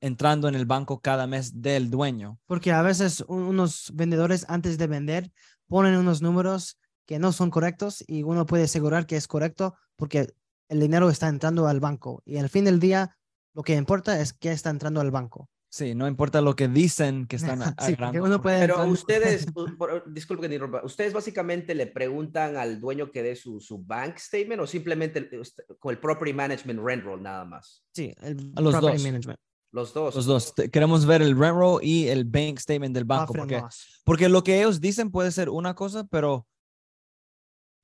entrando 0.00 0.48
en 0.48 0.54
el 0.54 0.66
banco 0.66 1.00
cada 1.00 1.26
mes 1.26 1.60
del 1.62 1.90
dueño. 1.90 2.38
Porque 2.46 2.72
a 2.72 2.82
veces 2.82 3.24
un- 3.28 3.42
unos 3.42 3.90
vendedores 3.94 4.44
antes 4.48 4.76
de 4.78 4.86
vender 4.86 5.32
ponen 5.68 5.96
unos 5.96 6.20
números 6.22 6.78
que 7.06 7.18
no 7.18 7.32
son 7.32 7.50
correctos 7.50 8.04
y 8.06 8.22
uno 8.22 8.46
puede 8.46 8.64
asegurar 8.64 9.06
que 9.06 9.16
es 9.16 9.26
correcto 9.28 9.74
porque 9.96 10.34
el 10.68 10.80
dinero 10.80 11.08
está 11.10 11.28
entrando 11.28 11.66
al 11.68 11.80
banco 11.80 12.22
y 12.24 12.38
al 12.38 12.48
fin 12.48 12.64
del 12.64 12.80
día 12.80 13.16
lo 13.54 13.62
que 13.62 13.74
importa 13.76 14.20
es 14.20 14.32
que 14.32 14.52
está 14.52 14.70
entrando 14.70 15.00
al 15.00 15.10
banco. 15.10 15.48
Sí, 15.68 15.94
no 15.94 16.06
importa 16.06 16.40
lo 16.40 16.54
que 16.56 16.68
dicen 16.68 17.26
que 17.26 17.36
están 17.36 17.60
Sí, 17.80 17.96
uno 18.20 18.40
puede 18.40 18.60
Pero 18.60 18.74
entrar- 18.74 18.88
ustedes, 18.88 19.46
u- 19.54 19.76
por- 19.76 20.10
disculpe 20.12 20.42
que 20.42 20.48
te 20.48 20.54
interrumpa, 20.54 20.84
¿ustedes 20.84 21.12
básicamente 21.12 21.74
le 21.74 21.86
preguntan 21.88 22.56
al 22.56 22.80
dueño 22.80 23.10
que 23.10 23.22
dé 23.22 23.36
su, 23.36 23.60
su 23.60 23.78
bank 23.84 24.16
statement 24.18 24.62
o 24.62 24.66
simplemente 24.66 25.28
con 25.78 25.92
el 25.92 25.98
property 25.98 26.32
management 26.32 26.80
rent 26.82 27.04
roll 27.04 27.22
nada 27.22 27.44
más? 27.44 27.84
Sí, 27.92 28.14
el 28.22 28.52
A 28.56 28.60
los 28.60 28.72
property 28.74 28.96
dos. 28.98 29.04
management. 29.04 29.38
Los 29.72 29.92
dos. 29.92 30.14
Los 30.14 30.24
dos. 30.24 30.54
Queremos 30.72 31.04
ver 31.04 31.20
el 31.20 31.36
rent 31.38 31.56
roll 31.56 31.80
y 31.84 32.06
el 32.08 32.24
bank 32.24 32.58
statement 32.58 32.94
del 32.94 33.04
banco. 33.04 33.34
Porque, 33.34 33.60
porque 34.04 34.28
lo 34.30 34.42
que 34.42 34.58
ellos 34.58 34.80
dicen 34.80 35.10
puede 35.10 35.30
ser 35.32 35.50
una 35.50 35.74
cosa, 35.74 36.06
pero 36.06 36.46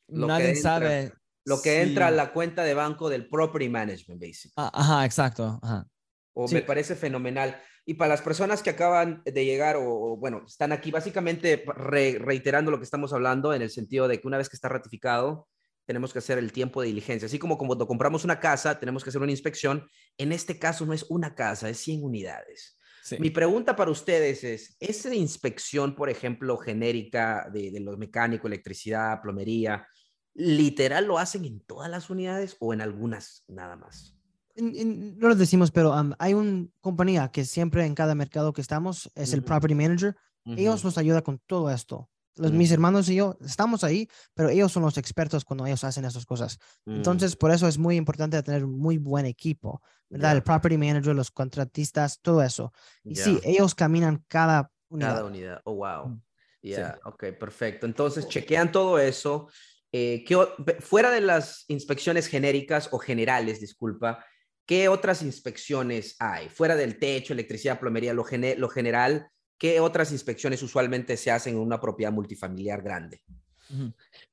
Lo 0.09 0.27
que 0.27 0.33
nadie 0.33 0.49
entra- 0.51 0.63
sabe. 0.63 1.13
Lo 1.45 1.61
que 1.61 1.83
entra 1.83 2.07
a 2.07 2.11
la 2.13 2.33
cuenta 2.33 2.63
de 2.63 2.73
banco 2.73 3.09
del 3.11 3.29
property 3.29 3.69
management, 3.69 4.21
basic. 4.21 4.53
Ah, 4.57 4.71
Ajá, 4.73 5.05
exacto. 5.05 5.59
Ajá. 5.61 5.87
O 6.35 6.47
Sí. 6.47 6.55
me 6.55 6.63
parece 6.63 6.95
fenomenal. 6.95 7.61
Y 7.85 7.95
para 7.95 8.11
las 8.11 8.23
personas 8.23 8.63
que 8.63 8.71
acaban 8.71 9.23
de 9.25 9.45
llegar 9.45 9.77
o, 9.77 9.83
o, 9.85 10.17
bueno, 10.17 10.45
están 10.47 10.71
aquí 10.73 10.91
básicamente 10.91 11.65
re- 11.75 12.19
reiterando 12.21 12.71
lo 12.71 12.79
que 12.79 12.85
estamos 12.85 13.13
hablando 13.13 13.53
en 13.53 13.63
el 13.63 13.71
sentido 13.71 14.07
de 14.07 14.21
que 14.21 14.29
una 14.29 14.39
vez 14.39 14.49
que 14.49 14.57
está 14.57 14.69
ratificado, 14.69 15.49
tenemos 15.85 16.13
que 16.13 16.21
hacer 16.21 16.39
el 16.39 16.53
tiempo 16.53 16.81
de 16.81 16.87
diligencia. 16.87 17.27
Así 17.27 17.41
como 17.41 17.59
cuando 17.59 17.89
compramos 17.89 18.25
una 18.25 18.39
casa, 18.39 18.79
tenemos 18.79 19.03
que 19.03 19.11
hacer 19.11 19.21
una 19.21 19.33
inspección. 19.33 19.89
En 20.17 20.31
este 20.31 20.59
caso 20.59 20.87
no 20.87 20.93
es 20.93 21.05
una 21.09 21.35
casa, 21.35 21.69
es 21.69 21.79
100 21.79 22.05
unidades. 22.05 22.79
Sí. 23.03 23.17
Mi 23.19 23.31
pregunta 23.31 23.75
para 23.75 23.91
ustedes 23.91 24.45
es, 24.45 24.77
¿esa 24.79 25.13
inspección, 25.13 25.97
por 25.97 26.09
ejemplo, 26.09 26.57
genérica 26.57 27.51
de, 27.53 27.73
de 27.73 27.81
los 27.81 27.99
mecánicos, 27.99 28.47
electricidad, 28.47 29.21
plomería, 29.21 29.89
literal 30.35 31.07
lo 31.07 31.19
hacen 31.19 31.45
en 31.45 31.61
todas 31.67 31.91
las 31.91 32.11
unidades 32.11 32.57
o 32.61 32.73
en 32.73 32.81
algunas 32.81 33.45
nada 33.49 33.75
más? 33.75 34.17
No 34.57 35.29
lo 35.29 35.35
decimos, 35.35 35.71
pero 35.71 35.93
um, 35.99 36.13
hay 36.19 36.35
una 36.35 36.67
compañía 36.81 37.29
que 37.31 37.45
siempre 37.45 37.85
en 37.87 37.95
cada 37.95 38.15
mercado 38.15 38.53
que 38.53 38.61
estamos 38.61 39.11
es 39.15 39.33
el 39.33 39.43
property 39.43 39.75
manager. 39.75 40.15
Ellos 40.45 40.81
Ujú. 40.81 40.89
nos 40.89 40.99
ayudan 40.99 41.23
con 41.23 41.39
todo 41.47 41.71
esto. 41.71 42.09
Los. 42.37 42.51
Mis 42.51 42.71
hermanos 42.73 43.09
y 43.11 43.17
yo 43.17 43.37
estamos 43.45 43.85
ahí, 43.85 44.09
pero 44.35 44.49
ellos 44.49 44.73
son 44.73 44.83
los 44.83 44.97
expertos 44.97 45.45
cuando 45.45 45.67
ellos 45.67 45.85
hacen 45.85 46.05
esas 46.07 46.25
cosas. 46.25 46.59
Entonces, 46.87 47.37
por 47.37 47.51
eso 47.51 47.69
es 47.69 47.77
muy 47.79 47.97
importante 47.97 48.43
tener 48.43 48.65
un 48.65 48.79
muy 48.79 48.97
buen 48.99 49.27
equipo, 49.27 49.83
¿verdad? 50.09 50.33
El 50.37 50.43
property 50.43 50.79
manager, 50.79 51.15
los 51.15 51.31
contratistas, 51.31 52.21
todo 52.21 52.43
eso. 52.43 52.73
Y 53.05 53.17
sí, 53.17 53.39
ellos 53.45 53.75
caminan 53.75 54.25
cada 54.29 54.71
unidad. 54.89 55.15
Cada 55.17 55.25
unidad. 55.27 55.61
Oh, 55.65 55.75
wow. 55.75 56.09
Mm, 56.09 56.23
Ya, 56.63 56.99
ok, 57.05 57.25
perfecto. 57.39 57.87
Entonces, 57.87 58.27
chequean 58.29 58.73
todo 58.73 58.99
eso. 58.99 59.49
Eh, 59.93 60.25
¿qué 60.27 60.37
o- 60.37 60.49
ve- 60.59 60.79
fuera 60.81 61.11
de 61.11 61.21
las 61.21 61.67
inspecciones 61.69 62.29
genéricas 62.29 62.89
o 62.93 62.99
generales, 62.99 63.61
disculpa, 63.61 64.25
¿qué 64.67 64.89
otras 64.89 65.23
inspecciones 65.23 66.17
hay? 66.19 66.49
Fuera 66.49 66.77
del 66.77 66.99
techo, 66.99 67.33
electricidad, 67.33 67.81
plomería, 67.81 68.15
lo, 68.15 68.25
gene- 68.25 68.57
lo 68.57 68.69
general, 68.69 69.29
¿qué 69.59 69.81
otras 69.81 70.13
inspecciones 70.13 70.63
usualmente 70.63 71.17
se 71.17 71.31
hacen 71.31 71.55
en 71.55 71.61
una 71.61 71.81
propiedad 71.81 72.13
multifamiliar 72.13 72.83
grande? 72.83 73.23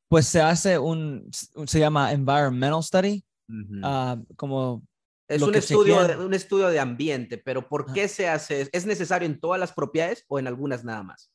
Pues 0.07 0.27
se 0.27 0.41
hace 0.41 0.77
un, 0.77 1.29
se 1.31 1.79
llama 1.79 2.11
environmental 2.11 2.83
study, 2.83 3.23
ah, 3.83 4.17
como 4.35 4.83
es 5.27 5.41
un 5.41 5.53
estudio, 5.55 6.07
de, 6.07 6.17
un 6.17 6.33
estudio 6.33 6.69
de 6.69 6.79
ambiente, 6.79 7.37
pero 7.37 7.67
¿por 7.67 7.93
qué 7.93 8.07
se 8.07 8.27
hace? 8.27 8.67
¿Es 8.71 8.85
necesario 8.85 9.27
en 9.27 9.39
todas 9.39 9.59
las 9.59 9.71
propiedades 9.71 10.25
o 10.27 10.39
en 10.39 10.47
algunas 10.47 10.83
nada 10.83 11.03
más? 11.03 11.31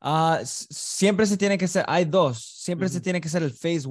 ah, 0.00 0.40
siempre 0.44 1.26
se 1.26 1.36
tiene 1.36 1.58
que 1.58 1.66
ser, 1.66 1.84
hay 1.88 2.04
dos, 2.04 2.44
siempre 2.44 2.88
se 2.88 3.00
tiene 3.00 3.20
que 3.20 3.28
ser 3.28 3.42
el 3.42 3.52
phase 3.52 3.86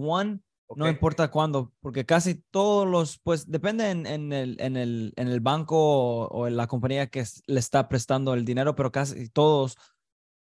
no 0.75 0.87
importa 0.87 1.29
cuándo, 1.31 1.71
porque 1.79 2.05
casi 2.05 2.35
todos 2.51 2.87
los, 2.87 3.19
pues 3.19 3.49
depende 3.49 3.89
en, 3.89 4.05
en 4.05 4.33
el, 4.33 4.57
en, 4.59 4.75
el, 4.75 5.13
en 5.15 5.27
el 5.29 5.39
banco 5.39 5.77
o, 5.77 6.27
o 6.27 6.47
en 6.47 6.57
la 6.57 6.67
compañía 6.67 7.07
que 7.07 7.23
le 7.45 7.59
está 7.59 7.87
prestando 7.87 8.33
el 8.33 8.43
dinero, 8.43 8.75
pero 8.75 8.91
casi 8.91 9.29
todos 9.29 9.77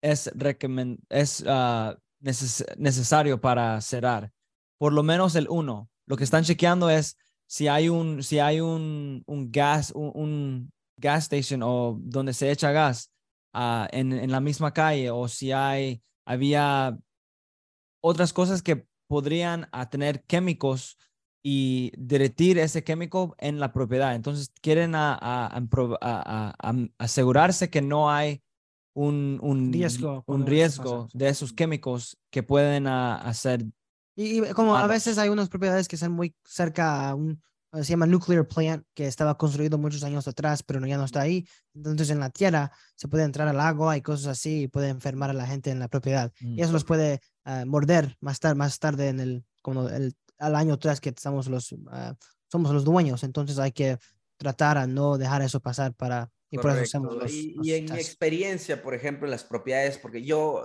es, 0.02 0.26
es 1.08 1.44
neces- 1.44 2.76
necesario 2.76 3.40
para 3.40 3.80
cerrar. 3.80 4.32
Por 4.78 4.92
lo 4.92 5.02
menos 5.02 5.34
el 5.36 5.46
uno. 5.48 5.88
Lo 6.06 6.16
que 6.16 6.24
están 6.24 6.44
chequeando 6.44 6.90
es 6.90 7.16
si 7.46 7.68
hay 7.68 7.88
un, 7.88 8.22
si 8.22 8.38
hay 8.38 8.60
un, 8.60 9.22
un 9.26 9.52
gas, 9.52 9.92
un, 9.92 10.10
un 10.14 10.72
gas 10.98 11.24
station 11.24 11.62
o 11.62 11.98
donde 12.00 12.32
se 12.32 12.50
echa 12.50 12.72
gas 12.72 13.10
ah, 13.52 13.88
en, 13.92 14.12
en 14.12 14.30
la 14.30 14.40
misma 14.40 14.72
calle 14.72 15.10
o 15.10 15.28
si 15.28 15.52
hay, 15.52 16.02
había 16.26 16.98
otras 18.02 18.32
cosas 18.32 18.62
que 18.62 18.86
podrían 19.14 19.68
ah, 19.70 19.88
tener 19.88 20.24
químicos 20.24 20.98
y 21.40 21.92
derretir 21.96 22.58
ese 22.58 22.82
químico 22.82 23.36
en 23.38 23.60
la 23.60 23.72
propiedad. 23.72 24.12
Entonces 24.16 24.50
quieren 24.60 24.96
a, 24.96 25.14
a- 25.14 25.46
a 25.46 25.58
a- 25.60 25.98
a- 26.00 26.54
a- 26.70 26.88
asegurarse 26.98 27.70
que 27.70 27.80
no 27.80 28.10
hay 28.10 28.42
un, 28.92 29.38
un 29.40 29.72
Riesgo 29.72 30.24
un 30.26 30.44
de 31.14 31.28
esos 31.28 31.52
químicos 31.52 32.18
que 32.32 32.42
pueden 32.42 32.88
hacer. 32.88 33.64
Y, 34.16 34.40
y 34.40 34.52
como 34.52 34.74
a 34.76 34.88
veces 34.88 35.16
hay 35.16 35.28
unas 35.28 35.48
propiedades 35.48 35.86
que 35.86 35.94
están 35.94 36.10
muy 36.10 36.34
cerca 36.44 37.08
a 37.10 37.14
un, 37.14 37.40
se 37.72 37.84
llama 37.84 38.06
nuclear 38.06 38.48
plant, 38.48 38.84
que 38.92 39.06
estaba 39.06 39.36
construido 39.36 39.78
muchos 39.78 40.02
años 40.02 40.26
atrás, 40.26 40.64
pero 40.64 40.80
no, 40.80 40.88
ya 40.88 40.96
no 40.96 41.04
está 41.04 41.20
ahí. 41.20 41.46
Entonces 41.72 42.10
en 42.10 42.18
la 42.18 42.30
tierra 42.30 42.72
se 42.96 43.06
puede 43.06 43.22
entrar 43.22 43.46
al 43.46 43.60
agua 43.60 43.96
y 43.96 44.02
cosas 44.02 44.26
así 44.26 44.62
y 44.62 44.68
puede 44.68 44.88
enfermar 44.88 45.30
a 45.30 45.34
la 45.34 45.46
gente 45.46 45.70
en 45.70 45.78
la 45.78 45.86
propiedad. 45.86 46.32
Mm. 46.40 46.58
Y 46.58 46.62
eso 46.62 46.72
los 46.72 46.84
puede 46.84 47.20
ah, 47.44 47.64
morder 47.64 48.16
más, 48.20 48.40
tarde 48.40 48.54
más 48.56 48.78
tarde 48.78 49.08
en 49.08 49.20
el, 49.20 49.44
como 49.62 49.88
el, 49.88 50.14
al 50.38 50.54
año 50.56 50.74
atrás 50.74 51.00
que 51.00 51.10
estamos 51.10 51.48
los, 51.48 51.74
ah, 51.88 52.14
somos 52.50 52.72
los 52.72 52.84
dueños. 52.84 53.22
Entonces 53.24 53.58
hay 53.58 53.72
que 53.72 53.98
tratar 54.36 54.78
a 54.78 54.86
no 54.86 55.16
dejar 55.18 55.42
eso 55.42 55.60
pasar 55.60 55.94
para, 55.94 56.30
y 56.50 56.58
por 56.58 56.70
eso 56.78 57.00
los, 57.00 57.32
y, 57.32 57.54
los 57.54 57.66
y 57.66 57.74
en 57.74 57.84
mi 57.86 57.96
experiencia, 57.98 58.80
por 58.80 58.94
ejemplo, 58.94 59.26
en 59.26 59.32
las 59.32 59.42
propiedades, 59.42 59.98
porque 59.98 60.22
yo 60.22 60.62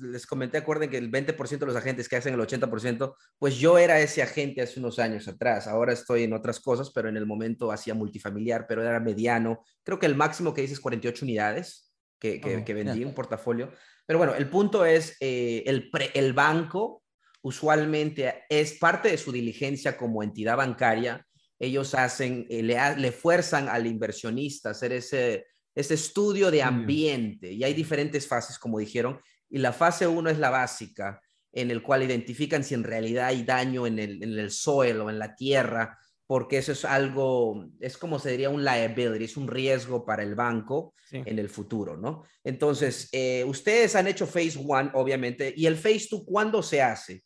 les 0.00 0.24
comenté, 0.26 0.58
acuerden 0.58 0.88
que 0.88 0.98
el 0.98 1.10
20% 1.10 1.58
de 1.58 1.66
los 1.66 1.74
agentes 1.74 2.08
que 2.08 2.16
hacen 2.16 2.34
el 2.34 2.40
80%, 2.40 3.14
pues 3.38 3.56
yo 3.56 3.76
era 3.76 3.98
ese 4.00 4.22
agente 4.22 4.62
hace 4.62 4.78
unos 4.78 5.00
años 5.00 5.26
atrás. 5.26 5.66
Ahora 5.66 5.92
estoy 5.92 6.22
en 6.24 6.32
otras 6.32 6.60
cosas, 6.60 6.90
pero 6.94 7.08
en 7.08 7.16
el 7.16 7.26
momento 7.26 7.72
hacía 7.72 7.94
multifamiliar, 7.94 8.66
pero 8.68 8.82
era 8.82 9.00
mediano. 9.00 9.64
Creo 9.82 9.98
que 9.98 10.06
el 10.06 10.14
máximo 10.14 10.54
que 10.54 10.62
hice 10.62 10.74
es 10.74 10.80
48 10.80 11.24
unidades 11.24 11.92
que, 12.20 12.40
que, 12.40 12.58
Oh, 12.58 12.64
que 12.64 12.74
vendí, 12.74 13.04
un 13.04 13.14
portafolio. 13.14 13.72
Pero 14.12 14.18
bueno, 14.18 14.34
el 14.34 14.50
punto 14.50 14.84
es, 14.84 15.16
eh, 15.20 15.62
el, 15.64 15.88
pre- 15.88 16.10
el 16.12 16.34
banco 16.34 17.02
usualmente 17.40 18.44
es 18.50 18.74
parte 18.74 19.08
de 19.08 19.16
su 19.16 19.32
diligencia 19.32 19.96
como 19.96 20.22
entidad 20.22 20.58
bancaria 20.58 21.26
ellos 21.58 21.94
hacen, 21.94 22.44
eh, 22.50 22.62
le, 22.62 22.76
le 22.98 23.10
fuerzan 23.10 23.70
al 23.70 23.86
inversionista 23.86 24.68
a 24.68 24.72
hacer 24.72 24.92
ese, 24.92 25.46
ese 25.74 25.94
estudio 25.94 26.50
de 26.50 26.62
ambiente. 26.62 27.52
Y 27.52 27.64
hay 27.64 27.72
diferentes 27.72 28.28
fases, 28.28 28.58
como 28.58 28.78
dijeron. 28.78 29.18
Y 29.48 29.56
la 29.56 29.72
fase 29.72 30.06
uno 30.06 30.28
es 30.28 30.38
la 30.38 30.50
básica, 30.50 31.18
en 31.50 31.70
el 31.70 31.82
cual 31.82 32.02
identifican 32.02 32.64
si 32.64 32.74
en 32.74 32.84
realidad 32.84 33.28
hay 33.28 33.44
daño 33.44 33.86
en 33.86 33.98
el, 33.98 34.22
en 34.22 34.38
el 34.38 34.50
suelo, 34.50 35.08
en 35.08 35.18
la 35.18 35.34
tierra, 35.34 35.98
porque 36.32 36.56
eso 36.56 36.72
es 36.72 36.86
algo, 36.86 37.66
es 37.78 37.98
como 37.98 38.18
se 38.18 38.30
diría 38.30 38.48
un 38.48 38.64
liability, 38.64 39.24
es 39.24 39.36
un 39.36 39.48
riesgo 39.48 40.02
para 40.06 40.22
el 40.22 40.34
banco 40.34 40.94
Sí. 41.10 41.20
en 41.26 41.38
el 41.38 41.50
futuro, 41.50 41.98
¿no? 41.98 42.22
Entonces, 42.42 43.10
eh, 43.12 43.44
ustedes 43.46 43.94
han 43.96 44.06
hecho 44.06 44.26
phase 44.26 44.58
one, 44.66 44.90
obviamente, 44.94 45.52
y 45.54 45.66
el 45.66 45.76
phase 45.76 46.06
two, 46.08 46.24
¿cuándo 46.24 46.62
se 46.62 46.80
hace? 46.80 47.22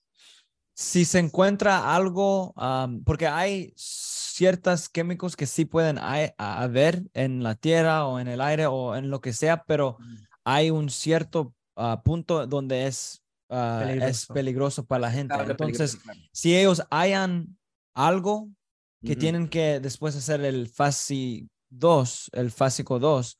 Si 0.75 1.05
se 1.05 1.21
encuentra 1.21 1.95
algo, 1.95 2.53
am, 2.57 3.05
porque 3.05 3.29
hay 3.29 3.73
ciertos 3.77 4.89
químicos 4.89 5.37
que 5.37 5.47
sí 5.47 5.65
pueden 5.67 5.99
haber 6.37 7.05
en 7.15 7.45
la 7.45 7.55
tierra 7.55 8.07
o 8.09 8.19
en 8.19 8.27
el 8.27 8.41
aire 8.41 8.67
o 8.67 8.97
en 8.97 9.09
lo 9.09 9.21
que 9.21 9.33
sea, 9.33 9.63
pero 9.69 9.99
hay 10.43 10.71
un 10.71 10.91
cierto 10.91 11.55
ah, 11.77 12.03
punto 12.05 12.45
donde 12.49 12.89
es, 12.89 13.23
ah, 13.51 13.83
es 13.85 13.87
Peligroso. 14.27 14.35
peligroso 14.35 14.85
para 14.85 15.01
la 15.03 15.11
gente. 15.13 15.33
Habla 15.33 15.53
Entonces, 15.53 15.93
peligroso, 15.93 16.03
claro. 16.03 16.21
si 16.33 16.57
ellos 16.57 16.83
hayan 16.91 17.57
algo 17.95 18.49
que 19.05 19.13
Ujú. 19.13 19.21
tienen 19.21 19.49
que 19.49 19.81
después 19.81 20.17
hacer 20.17 20.41
el 20.45 20.69
fase 20.69 21.49
2, 21.71 22.31
el 22.33 22.51
fásico 22.51 22.99
2, 22.99 23.39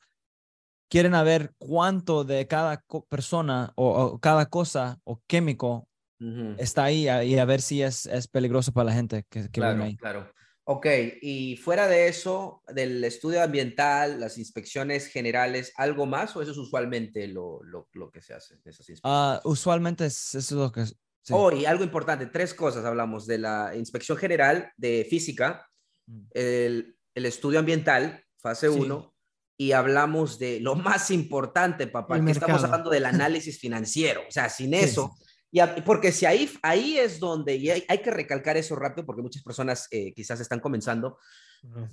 quieren 0.89 1.11
ver 1.23 1.53
cuánto 1.57 2.23
de 2.23 2.47
cada 2.47 2.83
persona 3.09 3.73
o, 3.75 3.89
o 3.89 4.19
cada 4.19 4.47
cosa 4.47 4.99
o 5.03 5.21
químico 5.27 5.87
Ujú. 6.19 6.55
está 6.57 6.85
ahí 6.85 7.07
a- 7.07 7.23
y 7.23 7.37
a 7.37 7.45
ver 7.45 7.61
si 7.61 7.81
es, 7.81 8.05
es 8.05 8.27
peligroso 8.27 8.71
para 8.71 8.85
la 8.85 8.93
gente 8.93 9.25
que, 9.29 9.41
que 9.49 9.61
vive 9.61 9.61
Claro, 9.61 9.83
ahí. 9.83 9.95
claro. 9.97 10.33
Ok, 10.69 10.85
y 11.21 11.55
fuera 11.55 11.87
de 11.87 12.09
eso, 12.09 12.61
del 12.67 13.01
estudio 13.05 13.41
ambiental, 13.41 14.19
las 14.19 14.37
inspecciones 14.37 15.07
generales, 15.07 15.71
¿algo 15.77 16.05
más 16.05 16.35
o 16.35 16.41
eso 16.41 16.51
es 16.51 16.57
usualmente 16.57 17.25
lo, 17.27 17.63
lo, 17.63 17.87
lo 17.93 18.11
que 18.11 18.21
se 18.21 18.33
hace? 18.33 18.55
Esas 18.65 18.89
inspecciones? 18.89 19.01
Ah, 19.03 19.39
usualmente 19.45 20.05
es, 20.05 20.35
eso 20.35 20.55
es 20.55 20.61
lo 20.61 20.71
que... 20.73 20.83
sí. 21.27 21.33
Oh, 21.35 21.51
y 21.51 21.65
algo 21.65 21.83
importante, 21.83 22.25
tres 22.27 22.53
cosas 22.53 22.85
hablamos 22.85 23.27
de 23.27 23.37
la 23.37 23.73
inspección 23.75 24.17
general 24.17 24.71
de 24.77 25.05
física, 25.09 25.65
Mm. 26.09 26.21
el, 26.35 26.95
el 27.15 27.25
estudio 27.25 27.59
ambiental, 27.59 28.23
fase 28.41 28.69
Sí. 28.71 28.79
1, 28.79 29.13
y 29.59 29.71
hablamos 29.73 30.39
de 30.39 30.59
lo 30.61 30.75
más 30.75 31.11
importante, 31.11 31.87
papá, 31.87 32.15
El 32.17 32.23
que 32.25 32.31
estamos 32.31 32.63
hablando 32.63 32.89
del 32.91 33.05
análisis 33.05 33.59
financiero. 33.59 34.21
O 34.27 34.31
sea, 34.31 34.47
sin 34.49 34.69
Sí, 34.71 34.75
eso, 34.79 35.11
y 35.51 35.59
a- 35.59 35.75
porque 35.83 36.11
si 36.13 36.25
ahí, 36.25 36.49
ahí 36.61 36.97
es 36.97 37.19
donde, 37.19 37.55
y 37.55 37.69
hay, 37.71 37.83
hay 37.89 37.97
que 37.97 38.11
recalcar 38.11 38.55
eso 38.55 38.75
rápido 38.75 39.05
porque 39.05 39.21
muchas 39.21 39.43
personas 39.43 39.87
eh, 39.91 40.13
quizás 40.13 40.39
están 40.39 40.59
comenzando, 40.61 41.17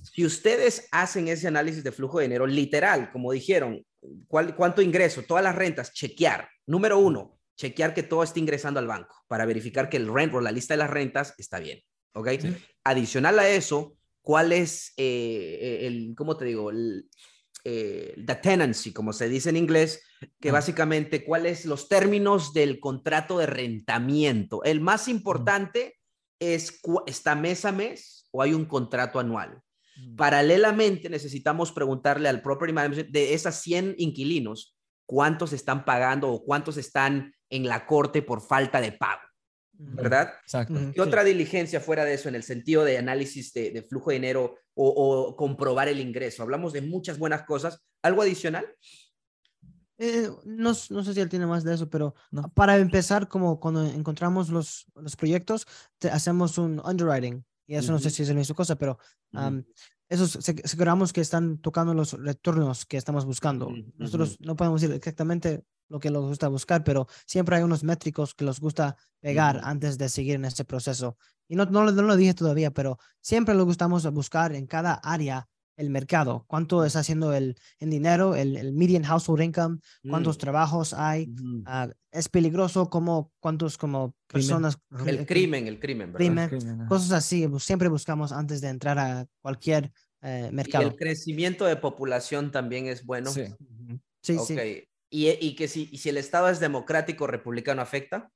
si 0.03 0.25
ustedes 0.25 0.87
hacen 0.93 1.27
ese 1.27 1.49
análisis 1.49 1.83
de 1.83 1.91
flujo 1.91 2.19
de 2.19 2.27
dinero 2.27 2.47
literal, 2.47 3.11
como 3.11 3.33
dijeron, 3.33 3.83
¿cuál, 4.29 4.55
¿cuánto 4.55 4.81
ingreso? 4.83 5.23
Todas 5.23 5.43
las 5.43 5.57
rentas, 5.57 5.93
chequear. 5.93 6.49
Número 6.67 6.99
uno, 6.99 7.39
chequear 7.57 7.95
que 7.95 8.03
todo 8.03 8.23
esté 8.23 8.41
ingresando 8.41 8.81
al 8.81 8.87
banco 8.87 9.15
para 9.29 9.47
verificar 9.47 9.89
que 9.89 9.97
el 9.97 10.13
rent 10.13 10.33
roll, 10.33 10.45
la 10.45 10.53
lista 10.53 10.75
de 10.75 10.79
las 10.79 10.91
rentas, 10.91 11.35
está 11.39 11.59
bien. 11.59 11.81
¿Ok? 12.15 12.29
Adicional 12.85 13.39
a 13.39 13.49
eso, 13.49 13.97
¿cuál 14.23 14.53
es 14.53 14.93
eh, 14.97 15.81
el, 15.83 16.15
¿cómo 16.17 16.37
te 16.37 16.45
digo? 16.45 16.71
El, 16.71 17.09
eh, 17.65 18.15
the 18.27 18.35
tenancy, 18.37 18.93
como 18.93 19.13
se 19.15 19.29
dice 19.29 19.49
en 19.49 19.57
inglés, 19.57 20.03
que 20.39 20.51
Ah. 20.51 20.53
básicamente, 20.53 21.25
¿cuáles 21.25 21.65
los 21.65 21.89
términos 21.89 22.53
del 22.53 22.79
contrato 22.79 23.39
de 23.39 23.47
rentamiento? 23.47 24.63
El 24.65 24.83
más 24.83 25.09
importante 25.09 25.97
es, 26.39 26.81
¿está 27.07 27.35
mes 27.35 27.65
a 27.65 27.73
mes 27.73 28.29
o 28.33 28.43
hay 28.43 28.53
un 28.53 28.67
contrato 28.67 29.19
anual? 29.19 29.63
Mm. 29.97 30.17
Paralelamente, 30.17 31.09
necesitamos 31.09 31.73
preguntarle 31.73 32.29
al 32.29 32.43
property 32.43 32.75
manager 32.75 33.09
de 33.09 33.33
esas 33.33 33.63
100 33.63 33.95
inquilinos, 33.97 34.77
¿cuántos 35.07 35.55
están 35.55 35.87
pagando 35.87 36.31
o 36.31 36.45
cuántos 36.45 36.77
están 36.77 37.35
en 37.57 37.67
la 37.69 37.87
corte 37.87 38.23
por 38.23 38.41
falta 38.41 38.81
de 38.81 38.93
pago? 38.93 39.21
¿Verdad? 39.77 40.35
Exacto. 40.43 40.75
¿Qué 40.95 41.01
otra 41.01 41.25
diligencia 41.25 41.81
fuera 41.81 42.05
de 42.05 42.15
eso 42.15 42.29
en 42.29 42.37
el 42.37 42.43
sentido 42.45 42.85
de 42.85 42.97
análisis 42.99 43.53
de, 43.53 43.71
de 43.73 43.83
flujo 43.83 44.11
de 44.11 44.17
dinero 44.17 44.57
o, 44.75 44.89
o 44.89 45.37
comprobar 45.37 45.89
el 45.89 45.99
ingreso? 46.01 46.43
Hablamos 46.43 46.73
de 46.73 46.81
muchas 46.83 47.19
buenas 47.19 47.43
cosas. 47.43 47.81
¿Algo 48.03 48.23
adicional? 48.23 48.65
Eh, 49.99 50.29
no, 50.45 50.73
no 50.91 51.05
sé 51.05 51.15
si 51.15 51.21
él 51.21 51.29
tiene 51.29 51.47
más 51.47 51.63
de 51.65 51.75
eso, 51.75 51.89
pero 51.89 52.15
No. 52.33 52.49
para 52.55 52.77
empezar, 52.79 53.29
como 53.29 53.61
cuando 53.61 53.85
encontramos 53.85 54.49
los, 54.49 54.87
los 54.95 55.17
proyectos, 55.17 55.67
te- 55.99 56.11
hacemos 56.11 56.59
un 56.59 56.81
underwriting. 56.85 57.45
Y 57.67 57.77
eso 57.77 57.93
no 57.93 57.99
sé 57.99 58.11
si 58.11 58.23
es 58.23 58.29
la 58.29 58.35
misma 58.35 58.55
cosa, 58.55 58.77
pero 58.77 58.99
Ujú. 59.33 59.43
am, 59.43 59.65
esos 60.09 60.33
se- 60.33 60.61
aseguramos 60.65 61.13
que 61.13 61.21
están 61.21 61.59
tocando 61.59 61.95
los 61.95 62.13
retornos 62.13 62.85
que 62.87 62.97
estamos 62.97 63.25
buscando. 63.25 63.71
Nosotros 63.97 64.37
no 64.41 64.55
podemos 64.57 64.81
decir 64.81 64.95
exactamente 64.95 65.65
lo 65.89 66.01
que 66.01 66.11
les 66.11 66.21
gusta 66.21 66.49
buscar, 66.49 66.83
pero 66.85 67.07
siempre 67.27 67.57
hay 67.57 67.63
unos 67.63 67.85
métricos 67.85 68.35
que 68.35 68.45
les 68.45 68.61
gusta 68.61 68.97
pegar 69.21 69.61
antes 69.65 69.99
de 69.99 70.09
seguir 70.09 70.35
en 70.37 70.45
este 70.45 70.65
proceso. 70.65 71.17
Y 71.49 71.57
no, 71.57 71.67
no, 71.67 71.85
lo- 71.85 71.93
no 71.93 72.03
lo 72.03 72.17
dije 72.17 72.35
todavía, 72.35 72.71
pero 72.71 72.99
siempre 73.21 73.55
lo 73.55 73.65
gustamos 73.65 74.11
buscar 74.13 74.55
en 74.55 74.67
cada 74.67 74.95
área 74.95 75.49
el 75.77 75.91
mercado, 75.91 76.45
cuánto 76.47 76.85
está 76.85 77.01
haciendo 77.01 77.33
el, 77.35 77.57
en 77.81 77.91
dinero, 77.91 78.37
el, 78.37 78.57
el 78.57 78.73
median 78.73 79.03
household 79.03 79.43
income, 79.43 79.79
cuántos 80.09 80.37
Mm. 80.37 80.41
trabajos 80.41 80.95
hay, 80.95 81.29
Ujú. 81.35 81.63
ah, 81.67 81.89
es 82.13 82.29
peligroso, 82.29 82.89
como 82.89 83.33
cuántos 83.41 83.77
como 83.77 84.15
Crimen. 84.29 84.47
personas, 84.47 84.79
Ajá. 84.91 85.11
El 85.11 85.27
crimen, 85.27 85.67
el 85.67 85.81
crimen, 85.81 86.13
¿verdad? 86.13 86.19
crimen, 86.27 86.49
Crimen, 86.49 86.81
ajá. 86.83 86.89
cosas 86.89 87.11
así, 87.11 87.49
siempre 87.59 87.89
buscamos 87.89 88.31
antes 88.31 88.61
de 88.61 88.69
entrar 88.69 88.99
a 89.01 89.27
cualquier 89.43 89.93
eh, 90.23 90.49
Y 90.51 90.55
mercado. 90.55 90.87
el 90.87 90.95
crecimiento 90.97 91.65
de 91.67 91.75
población 91.77 92.53
también 92.53 92.87
es 92.87 93.05
bueno. 93.05 93.31
Sí. 93.31 93.43
Sí, 94.23 94.37
Ok. 94.39 94.47
sí. 94.47 94.89
Y, 95.11 95.29
y 95.31 95.55
que 95.57 95.69
si, 95.69 95.89
y 95.93 95.99
si 95.99 96.09
el 96.09 96.17
Estado 96.17 96.49
es 96.49 96.61
democrático, 96.61 97.27
republicano, 97.27 97.83
¿afecta? 97.83 98.31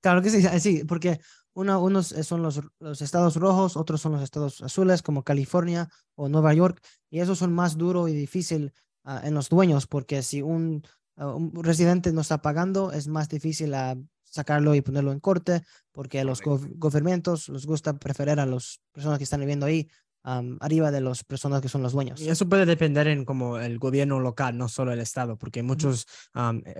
Claro 0.00 0.22
que 0.22 0.30
sí, 0.30 0.42
sí, 0.60 0.84
porque 0.84 1.18
uno, 1.54 1.82
unos 1.82 2.12
eh, 2.12 2.22
son 2.22 2.42
los, 2.42 2.60
los 2.78 3.02
estados 3.02 3.34
rojos, 3.36 3.76
otros 3.76 4.00
son 4.00 4.12
los 4.12 4.22
estados 4.22 4.62
azules, 4.62 5.02
como 5.02 5.24
California 5.24 5.88
o 6.14 6.28
Nueva 6.28 6.54
York, 6.54 6.80
y 7.10 7.18
esos 7.20 7.38
son 7.38 7.52
más 7.52 7.76
duro 7.76 8.06
y 8.06 8.12
difícil 8.12 8.72
ah, 9.04 9.20
en 9.24 9.34
los 9.34 9.48
dueños, 9.48 9.86
porque 9.88 10.22
si 10.22 10.40
un, 10.40 10.82
ah, 11.16 11.34
un 11.34 11.52
residente 11.64 12.12
no 12.12 12.20
está 12.20 12.40
pagando, 12.42 12.92
es 12.92 13.08
más 13.08 13.28
difícil 13.28 13.74
ah, 13.74 13.96
sacarlo 14.22 14.74
y 14.76 14.82
ponerlo 14.82 15.10
en 15.10 15.18
corte, 15.20 15.62
porque 15.90 16.20
a 16.20 16.24
los 16.24 16.42
gov- 16.42 16.70
gobiernos 16.76 17.48
les 17.48 17.66
gusta 17.66 17.98
preferir 17.98 18.38
a 18.38 18.46
las 18.46 18.80
personas 18.92 19.18
que 19.18 19.24
están 19.24 19.40
viviendo 19.40 19.66
ahí 19.66 19.88
am, 20.22 20.58
arriba 20.60 20.90
de 20.90 21.00
las 21.00 21.24
personas 21.24 21.60
que 21.62 21.68
son 21.68 21.82
los 21.82 21.92
dueños. 21.92 22.20
Y 22.20 22.28
eso 22.28 22.48
puede 22.48 22.66
depender 22.66 23.06
en 23.08 23.24
como 23.24 23.58
el 23.58 23.78
gobierno 23.78 24.20
local, 24.20 24.56
no 24.58 24.68
solo 24.68 24.92
el 24.92 25.00
estado, 25.00 25.36
porque 25.38 25.62
muchas 25.62 26.06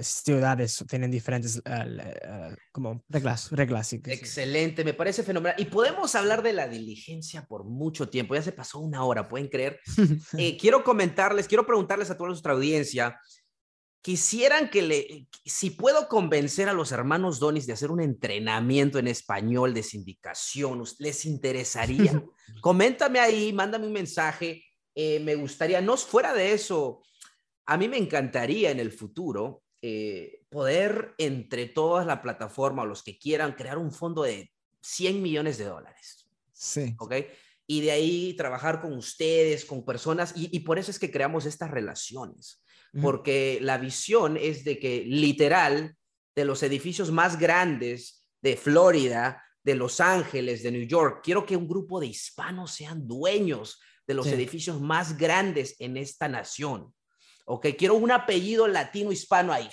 ciudades 0.01 0.85
tienen 0.89 1.11
diferentes 1.11 1.61
eh, 1.65 1.85
le- 1.87 2.03
eh, 2.23 2.57
como 2.73 3.03
Reglas. 3.09 3.51
reglas. 3.51 3.87
sí. 3.89 4.01
Excelente, 4.07 4.85
me 4.85 4.95
parece 4.95 5.23
fenomenal. 5.23 5.55
Y 5.59 5.67
podemos 5.67 6.15
hablar 6.15 6.43
de 6.43 6.53
la 6.53 6.69
diligencia 6.69 7.45
por 7.47 7.65
mucho 7.65 8.09
tiempo. 8.09 8.35
Ya 8.35 8.43
se 8.43 8.53
pasó 8.53 8.79
una 8.79 9.05
hora, 9.05 9.29
¿pueden 9.29 9.49
creer? 9.49 9.81
Eh, 10.39 10.57
quiero 10.59 10.85
comentarles, 10.85 11.49
quiero 11.49 11.67
preguntarles 11.67 12.11
a 12.11 12.17
toda 12.17 12.29
nuestra 12.29 12.53
audiencia, 12.53 13.19
quisieran 14.09 14.71
que 14.71 14.81
le, 14.81 15.29
si 15.45 15.69
puedo 15.69 16.09
convencer 16.09 16.71
a 16.71 16.73
los 16.73 16.93
hermanos 16.93 17.39
Donis 17.39 17.67
de 17.67 17.75
hacer 17.75 17.91
un 17.91 18.01
entrenamiento 18.01 18.99
en 18.99 19.07
español 19.07 19.75
de 19.75 19.83
sindicación, 19.83 20.83
¿les 20.99 21.27
interesaría? 21.27 22.25
Coméntame 22.63 23.21
ahí, 23.21 23.53
mándame 23.53 23.87
un 23.87 23.93
mensaje. 23.93 24.65
Eh, 24.95 25.21
me 25.21 25.35
gustaría, 25.35 25.83
no 25.83 25.95
fuera 25.99 26.33
de 26.33 26.55
eso, 26.55 27.03
a 27.67 27.77
mí 27.77 27.87
me 27.87 27.99
encantaría 27.99 28.71
en 28.71 28.81
el 28.81 28.93
futuro 28.93 29.63
eh, 29.83 30.41
poder 30.49 31.15
entre 31.19 31.67
todas 31.67 32.07
la 32.07 32.23
plataforma 32.23 32.85
o 32.85 32.87
los 32.87 33.03
que 33.03 33.19
quieran 33.19 33.53
crear 33.53 33.77
un 33.77 33.93
fondo 33.93 34.23
de 34.23 34.51
100 34.81 35.21
millones 35.21 35.59
de 35.59 35.67
dólares. 35.67 36.27
Sí. 36.55 36.95
¿Ok? 36.99 37.15
Y 37.67 37.83
de 37.83 37.91
ahí 37.91 38.35
trabajar 38.39 38.81
con 38.81 38.95
ustedes, 38.95 39.67
con 39.67 39.85
personas, 39.85 40.33
y, 40.35 40.49
y 40.57 40.61
por 40.61 40.79
eso 40.79 40.91
es 40.91 40.99
que 40.99 41.11
creamos 41.11 41.45
estas 41.45 41.71
relaciones 41.71 42.63
porque 43.03 43.59
la 43.61 43.79
visión 43.79 44.37
es 44.37 44.65
de 44.65 44.79
que 44.79 45.05
literal 45.07 45.97
de 46.35 46.45
los 46.45 46.63
edificios 46.63 47.11
más 47.11 47.39
grandes 47.39 48.27
de 48.41 48.57
Florida, 48.57 49.43
de 49.63 49.75
Los 49.75 50.01
Ángeles, 50.01 50.63
de 50.63 50.71
New 50.71 50.87
York, 50.87 51.21
quiero 51.23 51.45
que 51.45 51.57
un 51.57 51.69
grupo 51.69 52.01
de 52.01 52.07
hispanos 52.07 52.73
sean 52.73 53.07
dueños 53.07 53.81
de 54.07 54.15
los 54.15 54.27
edificios 54.27 54.81
más 54.81 55.19
grandes 55.19 55.77
en 55.79 55.99
esta 55.99 56.29
nación. 56.29 56.95
¿Ok? 57.45 57.67
Quiero 57.77 57.95
un 57.95 58.11
apellido 58.11 58.67
latino 58.67 59.13
hispano 59.13 59.53
ahí. 59.53 59.69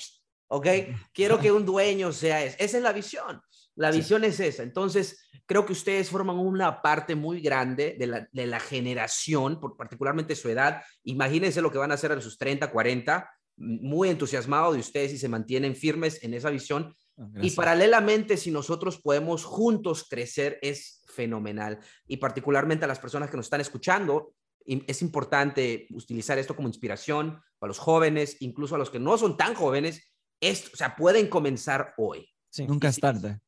¿Ok? 0.48 0.68
Quiero 1.14 1.40
que 1.40 1.52
un 1.52 1.66
dueño 1.66 2.12
sea 2.12 2.44
ese. 2.44 2.58
Esa 2.64 2.78
es 2.78 2.84
la 2.84 2.92
visión. 2.92 3.42
La 3.76 3.92
visión 3.92 4.24
es 4.24 4.40
esa. 4.40 4.64
Entonces, 4.64 5.30
creo 5.46 5.66
que 5.66 5.74
ustedes 5.74 6.10
forman 6.10 6.38
una 6.38 6.82
parte 6.82 7.16
muy 7.16 7.42
grande 7.42 7.96
de 8.00 8.08
la, 8.08 8.28
de 8.32 8.46
la 8.48 8.60
generación, 8.60 9.60
por 9.60 9.76
particularmente 9.76 10.36
su 10.36 10.50
edad. 10.50 10.82
Imagínense 11.04 11.62
lo 11.62 11.72
que 11.72 11.78
van 11.78 11.92
a 11.92 11.96
hacer 11.96 12.12
a 12.12 12.22
sus 12.22 12.38
30, 12.38 12.72
40, 12.72 13.30
muy 13.58 14.10
entusiasmado 14.10 14.74
de 14.74 14.80
ustedes 14.80 15.14
y 15.14 15.18
se 15.18 15.30
mantienen 15.30 15.76
firmes 15.76 16.24
en 16.24 16.34
esa 16.34 16.50
visión. 16.50 16.96
Ah, 17.18 17.28
y 17.42 17.52
paralelamente, 17.52 18.38
si 18.38 18.52
nosotros 18.52 19.00
podemos 19.02 19.44
juntos 19.44 20.06
crecer, 20.10 20.60
es 20.62 21.04
fenomenal. 21.08 21.80
Y 22.08 22.18
particularmente 22.18 22.86
a 22.86 22.88
las 22.88 23.00
personas 23.00 23.30
que 23.30 23.38
nos 23.38 23.48
están 23.48 23.62
escuchando, 23.62 24.34
es 24.66 25.02
importante 25.02 25.88
utilizar 25.92 26.40
esto 26.40 26.56
como 26.56 26.68
inspiración 26.68 27.40
para 27.60 27.70
los 27.70 27.78
jóvenes, 27.78 28.38
incluso 28.40 28.76
a 28.76 28.78
los 28.78 28.90
que 28.90 29.00
no 29.00 29.18
son 29.18 29.38
tan 29.38 29.54
jóvenes. 29.54 30.12
Esto, 30.42 30.72
o 30.74 30.78
sea, 30.78 30.96
pueden 30.96 31.28
comenzar 31.28 31.94
hoy. 31.98 32.28
Nunca 32.68 32.88
es 32.88 33.00
tarde. 33.00 33.40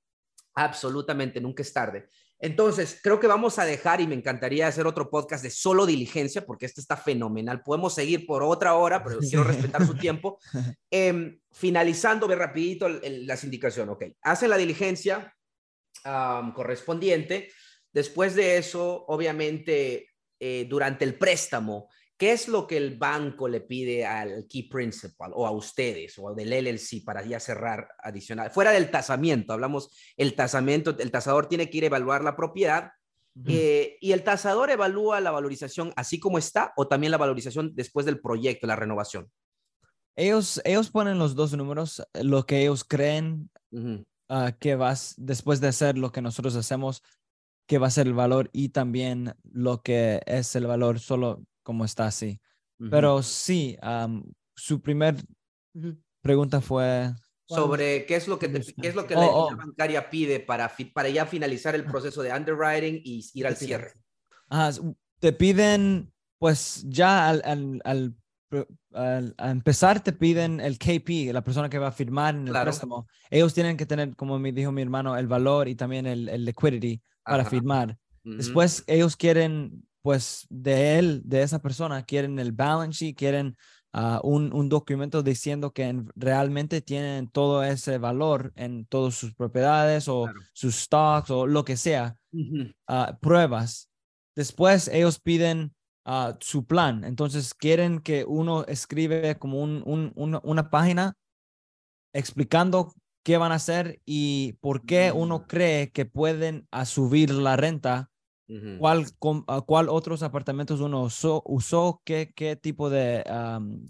Absolutamente, 0.57 1.39
nunca 1.39 1.61
es 1.61 1.71
tarde. 1.71 2.09
Entonces, 2.39 2.99
creo 3.03 3.19
que 3.19 3.27
vamos 3.27 3.59
a 3.59 3.65
dejar 3.65 4.01
y 4.01 4.07
me 4.07 4.15
encantaría 4.15 4.67
hacer 4.67 4.87
otro 4.87 5.07
podcast 5.07 5.43
de 5.43 5.51
solo 5.51 5.85
diligencia 5.85 6.47
porque 6.47 6.65
este 6.65 6.81
está 6.81 6.97
fenomenal. 6.97 7.61
Podemos 7.61 7.93
seguir 7.93 8.25
por 8.25 8.41
otra 8.41 8.73
hora, 8.73 9.03
pero 9.03 9.19
quiero 9.19 9.43
respetar 9.43 9.85
su 9.85 9.95
tiempo. 9.95 10.39
Eh, 10.89 11.37
finalizando, 11.51 12.27
ve 12.27 12.35
rapidito 12.35 12.89
la 12.89 13.37
sindicación. 13.37 13.89
Ok, 13.89 14.05
hacen 14.23 14.49
la 14.49 14.57
diligencia 14.57 15.31
correspondiente. 16.55 17.51
Después 17.93 18.33
de 18.33 18.57
eso, 18.57 19.05
obviamente, 19.09 20.09
eh, 20.39 20.65
durante 20.67 21.05
el 21.05 21.19
préstamo, 21.19 21.87
¿Qué 22.17 22.31
es 22.31 22.47
lo 22.47 22.65
que 22.65 22.77
el 22.77 22.97
banco 22.97 23.47
le 23.47 23.61
pide 23.61 24.03
al 24.03 24.47
key 24.47 24.63
principal 24.63 25.31
o 25.35 25.45
a 25.45 25.51
ustedes 25.51 26.15
o 26.17 26.33
del 26.33 26.49
LLC 26.49 27.03
para 27.05 27.23
ya 27.23 27.39
cerrar 27.39 27.89
adicional? 27.99 28.49
Fuera 28.49 28.71
del 28.71 28.89
tasamiento, 28.89 29.53
hablamos 29.53 29.91
el 30.17 30.33
tasamiento, 30.33 30.95
el 30.97 31.11
tasador 31.11 31.47
tiene 31.47 31.69
que 31.69 31.77
ir 31.77 31.83
a 31.83 31.87
evaluar 31.87 32.23
la 32.23 32.35
propiedad 32.35 32.91
eh, 33.45 33.97
y 34.01 34.13
el 34.13 34.23
tasador 34.23 34.71
evalúa 34.71 35.21
la 35.21 35.29
valorización 35.29 35.93
así 35.95 36.19
como 36.19 36.39
está 36.39 36.73
o 36.75 36.87
también 36.87 37.11
la 37.11 37.19
valorización 37.19 37.75
después 37.75 38.05
del 38.07 38.19
proyecto, 38.19 38.65
la 38.65 38.75
renovación. 38.75 39.29
Ellos, 40.15 40.59
ellos 40.65 40.89
ponen 40.89 41.19
los 41.19 41.35
dos 41.35 41.53
números, 41.53 42.01
lo 42.15 42.47
que 42.47 42.61
ellos 42.61 42.83
creen 42.83 43.51
ah, 44.27 44.53
que 44.59 44.75
vas 44.75 45.13
después 45.17 45.61
de 45.61 45.67
hacer 45.67 45.99
lo 45.99 46.11
que 46.11 46.23
nosotros 46.23 46.55
hacemos, 46.55 47.03
que 47.67 47.77
va 47.77 47.87
a 47.87 47.91
ser 47.91 48.07
el 48.07 48.15
valor 48.15 48.49
y 48.53 48.69
también 48.69 49.35
lo 49.43 49.83
que 49.83 50.21
es 50.25 50.55
el 50.55 50.65
valor 50.65 50.99
solo 50.99 51.43
como 51.67 51.83
está 51.83 52.07
así. 52.07 52.39
Pero 52.89 53.21
sí, 53.21 53.77
su 54.55 54.79
primer 54.81 55.17
pregunta 56.21 56.61
fue... 56.61 57.13
Sobre 57.45 58.05
qué 58.05 58.15
es 58.15 58.29
lo 58.29 58.39
que, 58.39 58.49
qué 58.49 58.87
es 58.87 58.95
lo 58.95 59.05
que 59.05 59.15
la 59.15 59.25
oh, 59.25 59.47
oh. 59.51 59.55
bancaria 59.55 60.09
pide 60.09 60.39
para, 60.39 60.71
para 60.93 61.09
ya 61.09 61.25
finalizar 61.25 61.75
el 61.75 61.83
proceso 61.83 62.21
de 62.21 62.31
underwriting 62.31 63.01
y 63.03 63.25
ir 63.33 63.47
al 63.47 63.57
cierre. 63.57 63.91
te 65.19 65.33
piden, 65.33 66.13
pues 66.39 66.85
ya 66.87 67.27
al, 67.27 67.41
al, 67.83 68.15
al, 68.93 69.35
empezar 69.37 70.01
te 70.01 70.13
piden 70.13 70.61
el 70.61 70.77
KP, 70.77 71.33
la 71.33 71.43
persona 71.43 71.69
que 71.69 71.79
va 71.79 71.87
a 71.87 71.91
firmar 71.91 72.33
en 72.35 72.47
el 72.47 72.53
préstamo. 72.53 73.07
Ellos 73.29 73.53
tienen 73.53 73.75
que 73.75 73.85
tener, 73.85 74.15
como 74.15 74.39
me 74.39 74.53
dijo 74.53 74.71
mi 74.71 74.83
hermano, 74.83 75.17
el 75.17 75.27
valor 75.27 75.67
y 75.67 75.75
también 75.75 76.05
el, 76.05 76.29
el 76.29 76.45
liquidity 76.45 77.01
para 77.23 77.43
firmar. 77.43 77.97
Después 78.23 78.85
ellos 78.87 79.17
quieren 79.17 79.83
pues 80.01 80.45
de 80.49 80.99
él, 80.99 81.21
de 81.25 81.41
esa 81.41 81.59
persona, 81.59 82.03
quieren 82.03 82.39
el 82.39 82.51
balance 82.51 83.05
sheet, 83.05 83.15
quieren 83.15 83.57
ah, 83.93 84.19
un, 84.23 84.53
un, 84.53 84.69
documento 84.69 85.23
diciendo 85.23 85.71
que 85.71 86.03
realmente 86.15 86.81
tienen 86.81 87.29
todo 87.29 87.63
ese 87.63 87.97
valor 87.97 88.53
en 88.55 88.85
todas 88.85 89.15
sus 89.15 89.33
propiedades 89.33 90.07
o 90.07 90.27
sus 90.53 90.75
stocks 90.75 91.29
o 91.31 91.47
lo 91.47 91.65
que 91.65 91.77
sea, 91.77 92.15
ah, 92.87 93.17
pruebas. 93.21 93.89
Después 94.35 94.87
ellos 94.87 95.19
piden 95.19 95.73
uh, 96.05 96.33
su 96.39 96.65
plan. 96.65 97.03
Entonces 97.03 97.53
quieren 97.53 97.99
que 97.99 98.23
uno 98.25 98.65
escribe 98.65 99.37
como 99.37 99.61
un, 99.61 99.83
un, 99.85 100.39
una 100.43 100.69
página 100.69 101.15
explicando 102.13 102.93
qué 103.23 103.37
van 103.37 103.51
a 103.51 103.55
hacer 103.55 104.01
y 104.05 104.53
por 104.61 104.85
qué 104.85 105.11
uno 105.11 105.39
mm. 105.39 105.43
cree 105.47 105.91
que 105.91 106.05
pueden 106.05 106.67
subir 106.85 107.31
la 107.31 107.57
renta 107.57 108.09
¿Cuál, 108.79 109.05
¿Cuál 109.65 109.89
otros 109.89 110.23
apartamentos 110.23 110.79
uno 110.79 111.01
usó? 111.03 112.01
qué, 112.05 112.31
qué, 112.33 112.55
tipo 112.55 112.89
de, 112.89 113.23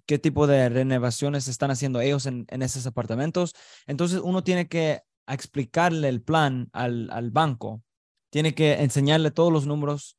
¿Qué 0.07 0.17
tipo 0.17 0.47
de 0.47 0.69
renovaciones 0.69 1.47
están 1.47 1.69
haciendo 1.69 2.01
ellos 2.01 2.25
en, 2.25 2.47
en, 2.49 2.63
esos 2.63 2.87
apartamentos? 2.87 3.53
Entonces 3.85 4.19
uno 4.23 4.43
tiene 4.43 4.67
que 4.67 5.03
explicarle 5.27 6.09
el 6.09 6.23
plan 6.23 6.69
al, 6.73 7.09
al 7.11 7.29
banco. 7.29 7.83
Tiene 8.31 8.55
que 8.55 8.73
enseñarle 8.81 9.29
todos 9.29 9.53
los 9.53 9.67
números. 9.67 10.17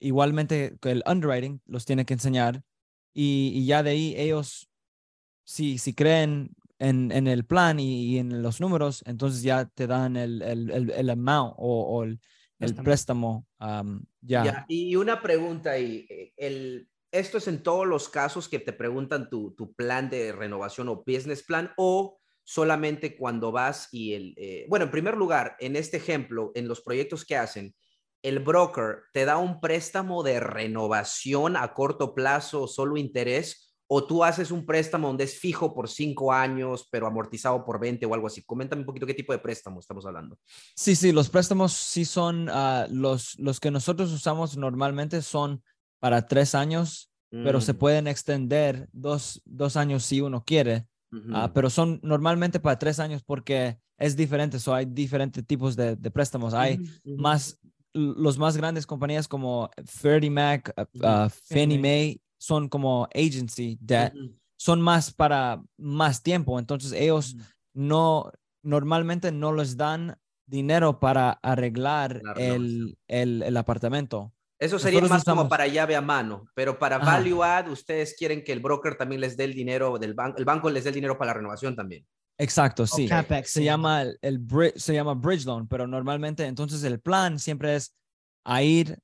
Igualmente 0.00 0.76
el 0.82 1.02
underwriting 1.06 1.60
los 1.66 1.84
tiene 1.84 2.06
que 2.06 2.14
enseñar. 2.14 2.62
Y, 3.12 3.52
y 3.54 3.66
ya 3.66 3.82
de 3.82 3.90
ahí 3.90 4.14
ellos, 4.16 4.70
si, 5.44 5.76
si 5.76 5.92
creen 5.92 6.56
en, 6.78 7.12
en 7.12 7.26
el 7.26 7.44
plan 7.44 7.78
y, 7.78 8.18
en 8.18 8.42
los 8.42 8.60
números, 8.62 9.02
entonces 9.06 9.42
ya 9.42 9.66
te 9.66 9.86
dan 9.86 10.16
el, 10.16 10.40
el, 10.40 10.70
el, 10.70 10.90
el 10.90 11.10
amount 11.10 11.54
o, 11.58 11.82
o 11.82 12.02
el, 12.02 12.18
el 12.64 12.74
préstamo. 12.74 13.46
ya. 14.20 14.64
Y 14.68 14.96
una 14.96 15.22
pregunta 15.22 15.78
y 15.78 16.06
eh, 16.08 16.32
el, 16.36 16.88
¿esto 17.10 17.38
es 17.38 17.48
en 17.48 17.62
todos 17.62 17.86
los 17.86 18.08
casos 18.08 18.48
que 18.48 18.58
te 18.58 18.72
preguntan 18.72 19.28
tu, 19.28 19.54
tu, 19.54 19.72
plan 19.74 20.10
de 20.10 20.32
renovación 20.32 20.88
o 20.88 21.04
business 21.06 21.42
plan 21.42 21.72
o 21.76 22.18
solamente 22.44 23.16
cuando 23.16 23.52
vas 23.52 23.88
y 23.92 24.12
el, 24.12 24.34
eh, 24.36 24.66
bueno, 24.68 24.84
en 24.84 24.90
primer 24.90 25.16
lugar, 25.16 25.56
en 25.60 25.76
este 25.76 25.96
ejemplo, 25.96 26.52
en 26.54 26.68
los 26.68 26.82
proyectos 26.82 27.24
que 27.24 27.36
hacen, 27.36 27.74
el 28.22 28.38
broker 28.38 29.02
te 29.12 29.24
da 29.24 29.36
un 29.36 29.60
préstamo 29.60 30.22
de 30.22 30.40
renovación 30.40 31.56
a 31.56 31.74
corto 31.74 32.14
plazo, 32.14 32.66
solo 32.66 32.96
interés, 32.96 33.73
o 33.86 34.06
tú 34.06 34.24
haces 34.24 34.50
un 34.50 34.64
préstamo 34.64 35.08
donde 35.08 35.24
es 35.24 35.38
fijo 35.38 35.74
por 35.74 35.88
cinco 35.88 36.32
años, 36.32 36.88
pero 36.90 37.06
amortizado 37.06 37.64
por 37.64 37.78
20 37.78 38.06
o 38.06 38.14
algo 38.14 38.26
así. 38.26 38.42
Coméntame 38.42 38.80
un 38.80 38.86
poquito 38.86 39.06
qué 39.06 39.14
tipo 39.14 39.32
de 39.32 39.38
préstamo 39.38 39.80
estamos 39.80 40.06
hablando. 40.06 40.38
Sí, 40.74 40.96
sí, 40.96 41.12
los 41.12 41.28
préstamos 41.28 41.72
sí 41.72 42.04
son 42.04 42.48
ah, 42.50 42.86
los, 42.90 43.38
los 43.38 43.60
que 43.60 43.70
nosotros 43.70 44.10
usamos 44.12 44.56
normalmente 44.56 45.20
son 45.22 45.62
para 46.00 46.26
tres 46.26 46.54
años, 46.54 47.10
pero 47.30 47.60
se 47.60 47.72
mm. 47.72 47.76
pueden 47.76 48.06
extender 48.06 48.88
dos, 48.92 49.42
dos 49.44 49.76
años 49.76 50.04
si 50.04 50.20
uno 50.20 50.44
quiere. 50.44 50.86
Ah, 51.32 51.52
pero 51.54 51.70
son 51.70 52.00
normalmente 52.02 52.58
para 52.58 52.78
tres 52.78 52.98
años 52.98 53.22
porque 53.24 53.78
es 53.98 54.16
diferente, 54.16 54.58
so 54.58 54.74
hay 54.74 54.84
diferentes 54.84 55.46
tipos 55.46 55.76
de, 55.76 55.94
de 55.94 56.10
préstamos. 56.10 56.54
Hay 56.54 56.80
más, 57.04 57.58
los 57.92 58.38
más 58.38 58.56
grandes 58.56 58.86
compañías 58.86 59.28
como 59.28 59.70
Freddie 59.84 60.30
Mac, 60.30 60.74
uh, 60.76 61.28
Fannie 61.48 61.78
Mae 61.78 62.20
son 62.44 62.68
como 62.68 63.08
agency 63.14 63.78
debt, 63.80 64.12
son 64.56 64.82
más 64.82 65.12
para 65.12 65.62
más 65.78 66.22
tiempo. 66.22 66.58
Entonces 66.58 66.92
ellos 66.92 67.36
no, 67.72 68.30
normalmente 68.62 69.32
no 69.32 69.52
les 69.54 69.76
dan 69.76 70.18
dinero 70.46 71.00
para 71.00 71.30
arreglar 71.42 72.20
el, 72.36 72.98
el, 73.08 73.42
el, 73.42 73.56
apartamento. 73.56 74.34
Eso 74.58 74.78
sería 74.78 75.00
más 75.00 75.24
como 75.24 75.48
para 75.48 75.66
llave 75.66 75.96
a 75.96 76.02
mano, 76.02 76.44
pero 76.54 76.78
para 76.78 76.98
value 76.98 77.42
add, 77.42 77.70
ustedes 77.70 78.14
quieren 78.16 78.44
que 78.44 78.52
el 78.52 78.60
broker 78.60 78.96
también 78.96 79.22
les 79.22 79.36
dé 79.38 79.44
el 79.44 79.54
dinero 79.54 79.98
del 79.98 80.12
banco, 80.12 80.38
el 80.38 80.44
banco 80.44 80.68
les 80.68 80.84
dé 80.84 80.90
el 80.90 80.94
dinero 80.94 81.16
para 81.16 81.30
la 81.30 81.38
renovación 81.38 81.74
también. 81.74 82.06
Exacto, 82.36 82.86
sí. 82.86 83.08
se 83.44 83.64
llama 83.64 84.02
el, 84.02 84.46
se 84.76 84.92
llama 84.92 85.14
bridge 85.14 85.46
loan, 85.46 85.66
pero 85.66 85.86
normalmente 85.86 86.44
entonces 86.44 86.82
el 86.84 87.00
plan 87.00 87.38
siempre 87.38 87.76
es 87.76 87.94
a 88.44 88.62
ir 88.62 88.98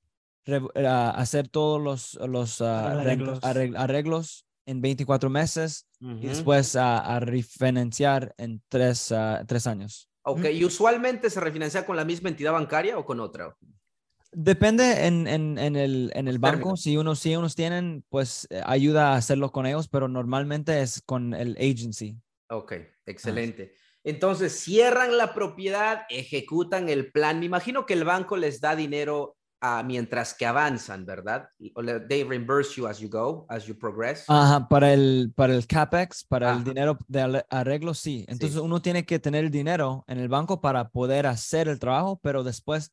hacer 0.46 1.48
todos 1.48 1.80
los, 1.80 2.14
los 2.28 2.60
ah, 2.60 3.00
arreglos. 3.42 4.46
en 4.66 4.80
24 4.80 5.30
meses 5.30 5.86
y 6.00 6.26
después 6.26 6.76
a, 6.76 7.20
refinanciar 7.20 8.34
en 8.38 8.62
tres, 8.68 9.12
ah, 9.12 9.44
tres 9.46 9.66
años. 9.66 10.08
Ok, 10.22 10.46
¿y 10.52 10.64
usualmente 10.64 11.30
se 11.30 11.40
refinancia 11.40 11.86
con 11.86 11.96
la 11.96 12.04
misma 12.04 12.28
entidad 12.28 12.52
bancaria 12.52 12.98
o 12.98 13.04
con 13.04 13.20
otra? 13.20 13.56
Depende 14.32 15.06
en, 15.06 15.26
en, 15.26 15.58
en 15.58 15.74
el, 15.74 16.12
en 16.14 16.28
el 16.28 16.38
banco. 16.38 16.76
Si 16.76 16.96
unos, 16.96 17.18
si 17.18 17.34
unos 17.34 17.56
tienen, 17.56 18.04
pues 18.08 18.46
eh, 18.50 18.62
ayuda 18.64 19.12
a 19.12 19.16
hacerlo 19.16 19.50
con 19.50 19.66
ellos, 19.66 19.88
pero 19.88 20.06
normalmente 20.06 20.82
es 20.82 21.02
con 21.04 21.34
el 21.34 21.56
agency. 21.56 22.16
Ok, 22.48 22.74
excelente. 23.06 23.74
Entonces, 24.04 24.58
cierran 24.58 25.16
la 25.16 25.34
propiedad, 25.34 26.02
ejecutan 26.08 26.88
el 26.88 27.10
plan. 27.10 27.40
Me 27.40 27.46
imagino 27.46 27.86
que 27.86 27.94
el 27.94 28.04
banco 28.04 28.36
les 28.36 28.60
da 28.60 28.76
dinero 28.76 29.36
uh, 29.62 29.84
mientras 29.84 30.34
que 30.34 30.46
avanzan, 30.46 31.04
¿verdad? 31.04 31.48
They 32.08 32.24
reimburse 32.24 32.74
you 32.76 32.86
as 32.86 32.98
you 32.98 33.08
go, 33.08 33.46
as 33.48 33.66
you 33.66 33.76
progress. 33.76 34.24
Ajá, 34.28 34.68
para 34.68 34.92
el, 34.92 35.32
para 35.34 35.54
el 35.54 35.66
CAPEX, 35.66 36.24
para 36.24 36.52
el 36.52 36.64
dinero 36.64 36.98
de 37.08 37.44
arreglo, 37.50 37.94
sí. 37.94 38.24
Entonces 38.28 38.58
uno 38.58 38.80
tiene 38.82 39.04
que 39.04 39.18
tener 39.18 39.44
el 39.44 39.50
dinero 39.50 40.04
en 40.06 40.18
el 40.18 40.28
banco 40.28 40.60
para 40.60 40.88
poder 40.88 41.26
hacer 41.26 41.68
el 41.68 41.78
trabajo, 41.78 42.18
pero 42.22 42.42
después, 42.42 42.92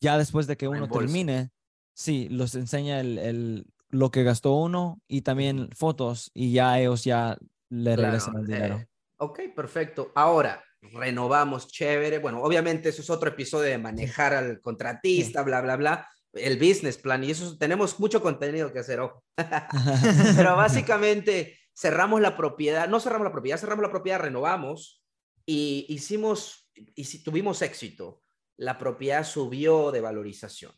ya 0.00 0.18
después 0.18 0.46
de 0.46 0.56
que 0.56 0.68
uno 0.68 0.88
termine, 0.88 1.50
sí, 1.94 2.28
los 2.30 2.54
enseña 2.54 3.00
el, 3.00 3.18
el, 3.18 3.66
lo 3.88 4.10
que 4.10 4.22
gastó 4.22 4.52
uno 4.54 5.00
y 5.08 5.22
también 5.22 5.68
fotos 5.74 6.30
y 6.34 6.52
ya 6.52 6.78
ellos 6.78 7.04
ya 7.04 7.38
le 7.68 7.96
regresan 7.96 8.36
el 8.36 8.46
dinero. 8.46 8.76
Eh, 8.76 8.88
ok, 9.18 9.40
perfecto. 9.54 10.12
Ahora, 10.14 10.62
renovamos, 10.80 11.68
chévere. 11.68 12.18
Bueno, 12.18 12.42
obviamente 12.42 12.88
eso 12.88 13.02
es 13.02 13.10
otro 13.10 13.30
episodio 13.30 13.70
de 13.70 13.78
manejar 13.78 14.34
al 14.34 14.60
contratista, 14.60 15.42
bla, 15.42 15.60
bla, 15.60 15.76
bla. 15.76 16.08
El 16.32 16.58
business 16.58 16.98
plan 16.98 17.24
y 17.24 17.30
eso 17.30 17.56
tenemos 17.56 17.98
mucho 17.98 18.20
contenido 18.20 18.72
que 18.72 18.80
hacer, 18.80 19.00
ojo. 19.00 19.24
Pero 20.36 20.56
básicamente 20.56 21.58
cerramos 21.74 22.20
la 22.20 22.36
propiedad, 22.36 22.88
no 22.88 23.00
cerramos 23.00 23.26
la 23.26 23.32
propiedad, 23.32 23.58
cerramos 23.58 23.82
la 23.82 23.90
propiedad, 23.90 24.20
renovamos 24.20 25.02
y 25.46 25.86
hicimos, 25.88 26.70
y 26.74 27.22
tuvimos 27.22 27.62
éxito. 27.62 28.22
La 28.58 28.78
propiedad 28.78 29.24
subió 29.24 29.92
de 29.92 30.00
valorización 30.00 30.72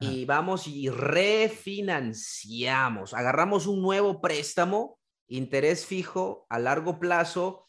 y 0.00 0.24
vamos 0.24 0.66
y 0.66 0.88
refinanciamos, 0.88 3.12
agarramos 3.12 3.66
un 3.66 3.82
nuevo 3.82 4.22
préstamo, 4.22 4.98
interés 5.28 5.84
fijo 5.84 6.46
a 6.48 6.58
largo 6.58 6.98
plazo 6.98 7.68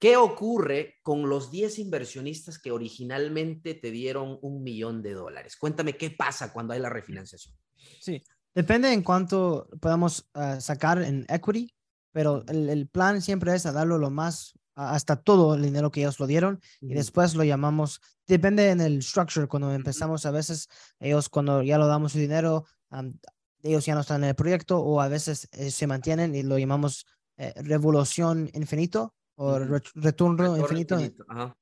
¿Qué 0.00 0.16
ocurre 0.16 0.94
con 1.02 1.28
los 1.28 1.50
10 1.50 1.78
inversionistas 1.78 2.58
que 2.58 2.70
originalmente 2.70 3.74
te 3.74 3.90
dieron 3.90 4.38
un 4.40 4.62
millón 4.62 5.02
de 5.02 5.12
dólares? 5.12 5.56
Cuéntame 5.56 5.98
qué 5.98 6.10
pasa 6.10 6.54
cuando 6.54 6.72
hay 6.72 6.80
la 6.80 6.88
refinanciación. 6.88 7.54
Sí, 8.00 8.22
depende 8.54 8.90
en 8.94 9.02
cuánto 9.02 9.68
podamos 9.78 10.26
ah, 10.32 10.58
sacar 10.58 11.02
en 11.02 11.26
equity, 11.28 11.76
pero 12.12 12.42
el, 12.48 12.88
plan 12.88 13.20
siempre 13.20 13.54
es 13.54 13.66
a 13.66 13.72
darlo 13.72 13.98
lo 13.98 14.08
más, 14.08 14.54
hasta 14.74 15.16
todo 15.16 15.54
el 15.54 15.62
dinero 15.62 15.90
que 15.90 16.00
ellos 16.00 16.18
lo 16.18 16.26
dieron 16.26 16.60
y 16.80 16.94
después 16.94 17.34
lo 17.34 17.44
llamamos, 17.44 18.00
depende 18.26 18.70
en 18.70 18.80
el 18.80 19.02
structure, 19.02 19.48
cuando 19.48 19.70
empezamos 19.74 20.24
a 20.24 20.30
veces, 20.30 20.68
ellos 20.98 21.28
cuando 21.28 21.62
ya 21.62 21.76
lo 21.76 21.86
damos 21.86 22.12
su 22.12 22.18
dinero, 22.18 22.64
ellos 23.62 23.84
ya 23.84 23.94
no 23.94 24.00
están 24.00 24.24
en 24.24 24.30
el 24.30 24.34
proyecto 24.34 24.78
o 24.80 25.02
a 25.02 25.08
veces 25.08 25.46
eh, 25.52 25.70
se 25.70 25.86
mantienen 25.86 26.34
y 26.34 26.42
lo 26.42 26.56
llamamos 26.56 27.04
eh, 27.36 27.52
revolución 27.56 28.50
infinito 28.54 29.14
o 29.42 29.58
retorno, 29.94 30.54
infinito. 30.58 30.98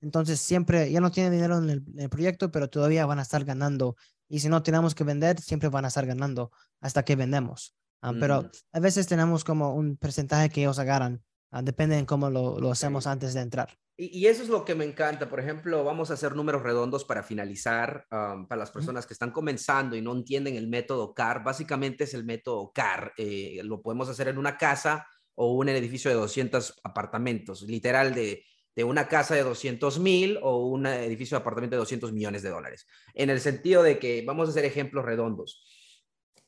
Entonces 0.00 0.40
siempre, 0.40 0.90
ya 0.90 1.00
no 1.00 1.12
tienen 1.12 1.32
dinero 1.32 1.58
en 1.58 1.70
el, 1.96 2.08
proyecto, 2.08 2.50
pero 2.50 2.68
todavía 2.68 3.06
van 3.06 3.20
a 3.20 3.22
estar 3.22 3.44
ganando. 3.44 3.94
Y 4.28 4.40
si 4.40 4.48
no 4.48 4.64
tenemos 4.64 4.96
que 4.96 5.04
vender, 5.04 5.40
siempre 5.40 5.68
van 5.68 5.84
a 5.84 5.88
estar 5.88 6.04
ganando 6.04 6.50
hasta 6.80 7.04
que 7.04 7.14
vendemos. 7.14 7.76
Ah, 8.02 8.12
pero 8.18 8.50
a 8.72 8.80
veces 8.80 9.06
tenemos 9.06 9.44
como 9.44 9.74
un 9.74 9.96
porcentaje 9.96 10.50
que 10.50 10.62
ellos 10.62 10.80
agarran. 10.80 11.22
Uh, 11.52 11.62
depende 11.62 11.96
en 11.96 12.04
cómo 12.04 12.28
lo, 12.30 12.58
lo 12.58 12.72
hacemos 12.72 13.06
antes 13.06 13.32
de 13.32 13.42
entrar. 13.42 13.78
Y, 13.96 14.26
eso 14.26 14.42
es 14.42 14.48
lo 14.48 14.64
que 14.64 14.74
me 14.74 14.84
encanta. 14.84 15.28
Por 15.28 15.38
ejemplo, 15.38 15.84
vamos 15.84 16.10
a 16.10 16.14
hacer 16.14 16.34
números 16.34 16.62
redondos 16.62 17.04
para 17.04 17.22
finalizar. 17.22 18.06
para 18.08 18.56
las 18.56 18.72
personas 18.72 19.06
que 19.06 19.12
están 19.12 19.30
comenzando 19.30 19.94
y 19.94 20.02
no 20.02 20.12
entienden 20.12 20.56
el 20.56 20.66
método 20.66 21.14
CAR, 21.14 21.44
básicamente 21.44 22.04
es 22.04 22.14
el 22.14 22.24
método 22.24 22.72
CAR. 22.72 23.12
Eh, 23.16 23.60
lo 23.62 23.80
podemos 23.80 24.08
hacer 24.08 24.28
en 24.28 24.38
una 24.38 24.56
casa 24.56 25.06
o 25.40 25.52
un 25.52 25.68
edificio 25.68 26.10
de 26.10 26.16
200 26.16 26.80
apartamentos, 26.82 27.62
literal 27.62 28.12
de, 28.12 28.44
una 28.84 29.08
casa 29.08 29.34
de 29.34 29.42
200 29.42 29.98
mil 29.98 30.38
o 30.42 30.66
un 30.66 30.86
edificio 30.86 31.36
de 31.36 31.40
apartamento 31.40 31.74
de 31.74 31.80
200 31.80 32.12
millones 32.12 32.42
de 32.42 32.50
dólares. 32.50 32.86
En 33.14 33.30
el 33.30 33.40
sentido 33.40 33.82
de 33.82 33.98
que, 33.98 34.22
vamos 34.24 34.48
a 34.48 34.50
hacer 34.50 34.64
ejemplos 34.64 35.04
redondos, 35.04 35.64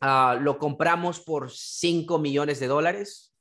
ah, 0.00 0.38
lo 0.40 0.58
compramos 0.58 1.20
por 1.20 1.50
5 1.50 2.18
millones 2.18 2.60
de 2.60 2.66
dólares, 2.66 3.34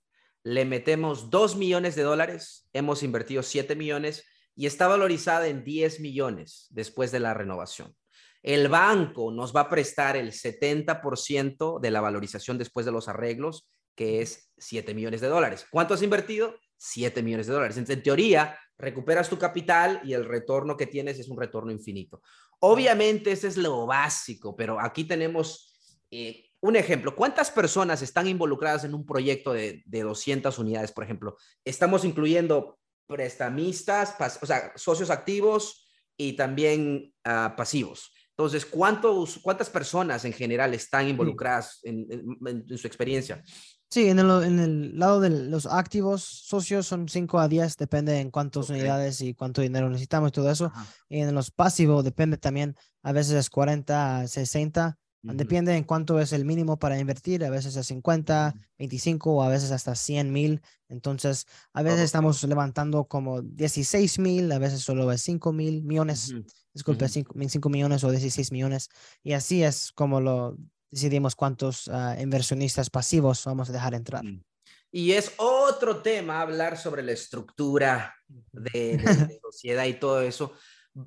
le 0.43 0.65
metemos 0.65 1.29
2 1.29 1.55
millones 1.55 1.95
de 1.95 2.03
dólares, 2.03 2.67
hemos 2.73 3.03
invertido 3.03 3.43
7 3.43 3.75
millones 3.75 4.25
y 4.55 4.67
está 4.67 4.87
valorizada 4.87 5.47
en 5.47 5.63
10 5.63 5.99
millones 5.99 6.67
después 6.69 7.11
de 7.11 7.19
la 7.19 7.33
renovación. 7.33 7.95
El 8.41 8.69
banco 8.69 9.31
nos 9.31 9.55
va 9.55 9.61
a 9.61 9.69
prestar 9.69 10.15
el 10.15 10.31
70% 10.31 11.79
de 11.79 11.91
la 11.91 12.01
valorización 12.01 12.57
después 12.57 12.85
de 12.85 12.91
los 12.91 13.07
arreglos 13.07 13.67
que 13.99 14.21
es 14.21 14.53
7 14.57 14.93
millones 14.93 15.19
de 15.19 15.27
dólares. 15.27 15.67
¿Cuánto 15.69 15.93
has 15.93 16.01
invertido? 16.01 16.55
7 16.77 17.21
millones 17.21 17.47
de 17.47 17.53
dólares. 17.53 17.75
En 17.75 18.01
teoría, 18.01 18.57
recuperas 18.77 19.27
tu 19.27 19.37
capital 19.37 19.99
y 20.05 20.13
el 20.13 20.23
retorno 20.23 20.77
que 20.77 20.87
tienes 20.87 21.19
es 21.19 21.27
un 21.27 21.37
retorno 21.37 21.69
infinito. 21.69 22.21
Obviamente, 22.61 23.33
ese 23.33 23.49
es 23.49 23.57
lo 23.57 23.85
básico, 23.85 24.55
pero 24.55 24.79
aquí 24.79 25.03
tenemos 25.03 25.75
eh, 26.11 26.45
un 26.61 26.77
ejemplo. 26.77 27.13
¿Cuántas 27.13 27.51
personas 27.51 28.01
están 28.01 28.25
involucradas 28.25 28.85
en 28.85 28.93
un 28.93 29.05
proyecto 29.05 29.51
de, 29.51 29.83
de 29.85 30.01
200 30.03 30.57
unidades, 30.59 30.93
por 30.93 31.03
ejemplo? 31.03 31.35
Estamos 31.65 32.05
incluyendo 32.05 32.79
prestamistas, 33.05 34.15
o 34.41 34.45
sea, 34.45 34.71
socios 34.77 35.09
activos 35.09 35.91
y 36.15 36.37
también 36.37 37.13
ah, 37.25 37.53
pasivos. 37.57 38.13
Entonces, 38.29 38.65
¿cuántos, 38.65 39.39
¿cuántas 39.39 39.69
personas 39.69 40.23
en 40.23 40.31
general 40.31 40.73
están 40.73 41.09
involucradas 41.09 41.81
en, 41.83 42.65
su 42.77 42.87
experiencia? 42.87 43.43
Sí, 43.91 44.07
en 44.07 44.19
el, 44.19 44.29
en 44.43 44.59
el, 44.59 44.99
lado 44.99 45.19
de 45.19 45.31
los 45.31 45.65
activos 45.65 46.23
socios 46.23 46.85
son 46.85 47.09
5 47.09 47.39
a 47.39 47.47
10, 47.47 47.75
depende 47.75 48.19
en 48.19 48.29
cuántas 48.29 48.69
unidades 48.69 49.19
y 49.21 49.33
cuánto 49.33 49.61
dinero 49.61 49.89
necesitamos 49.89 50.29
y 50.29 50.31
todo 50.31 50.51
eso. 50.51 50.71
Y 51.09 51.21
en 51.21 51.33
los 51.33 51.49
pasivos 51.49 52.03
depende 52.03 52.37
también, 52.37 52.75
a 53.01 53.13
veces 53.13 53.33
es 53.33 53.49
40 53.49 54.19
a 54.19 54.27
60, 54.27 54.95
depende 55.23 55.75
en 55.75 55.85
cuánto 55.85 56.19
es 56.19 56.33
el 56.33 56.45
mínimo 56.45 56.77
para 56.77 56.99
invertir, 56.99 57.43
a 57.43 57.49
veces 57.49 57.75
es 57.75 57.87
50, 57.87 58.53
25 58.77 59.31
o 59.31 59.41
a 59.41 59.49
veces 59.49 59.71
hasta 59.71 59.95
100 59.95 60.31
mil. 60.31 60.61
Entonces, 60.87 61.47
a 61.73 61.81
veces 61.81 62.01
estamos 62.01 62.43
levantando 62.43 63.05
como 63.05 63.41
16 63.41 64.19
mil, 64.19 64.51
a 64.51 64.59
veces 64.59 64.81
solo 64.81 65.11
es 65.11 65.23
5 65.23 65.51
mil 65.51 65.83
millones, 65.83 66.35
disculpe, 66.75 67.07
5 67.09 67.69
millones 67.69 68.03
o 68.03 68.11
16 68.11 68.51
millones. 68.51 68.89
Y 69.23 69.33
así 69.33 69.63
es 69.63 69.91
como 69.93 70.21
lo 70.21 70.57
decidimos 70.91 71.35
cuántos 71.35 71.87
ah, 71.87 72.15
inversionistas 72.19 72.89
pasivos 72.89 73.43
vamos 73.45 73.69
a 73.69 73.73
dejar 73.73 73.93
entrar. 73.93 74.23
Mm. 74.23 74.43
Y 74.91 75.11
es 75.11 75.33
otro 75.37 76.01
tema 76.01 76.41
hablar 76.41 76.77
sobre 76.77 77.03
la 77.03 77.11
estructura 77.11 78.15
de, 78.27 78.99
sociedad 79.41 79.85
y 79.85 79.93
todo 79.93 80.21
eso. 80.21 80.53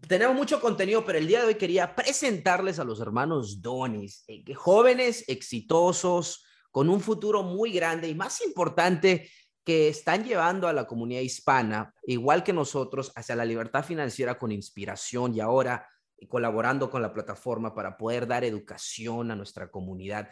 Tenemos 0.07 0.37
mucho 0.37 0.61
contenido, 0.61 1.05
pero 1.05 1.19
el 1.19 1.27
día 1.27 1.41
de 1.41 1.49
hoy 1.49 1.55
quería 1.57 1.95
presentarles 1.95 2.79
a 2.79 2.85
los 2.85 3.01
hermanos 3.01 3.61
Donis, 3.61 4.25
eh, 4.29 4.55
jóvenes, 4.55 5.25
exitosos, 5.27 6.45
con 6.71 6.89
un 6.89 7.01
futuro 7.01 7.43
muy 7.43 7.73
grande 7.73 8.09
y 8.09 8.15
más 8.15 8.41
importante, 8.43 9.29
que 9.65 9.89
están 9.89 10.25
llevando 10.25 10.67
a 10.67 10.73
la 10.73 10.87
comunidad 10.87 11.21
hispana, 11.21 11.95
igual 12.05 12.43
que 12.43 12.53
nosotros, 12.53 13.13
hacia 13.15 13.37
la 13.37 13.45
libertad 13.45 13.85
financiera 13.85 14.39
con 14.39 14.51
inspiración 14.51 15.35
y 15.35 15.41
ahora 15.41 15.87
y 16.23 16.29
colaborando 16.29 16.89
con 16.89 17.03
la 17.03 17.13
plataforma 17.13 17.75
para 17.75 17.99
poder 17.99 18.29
dar 18.29 18.45
educación 18.45 19.33
a 19.33 19.37
nuestra 19.37 19.69
comunidad. 19.73 20.29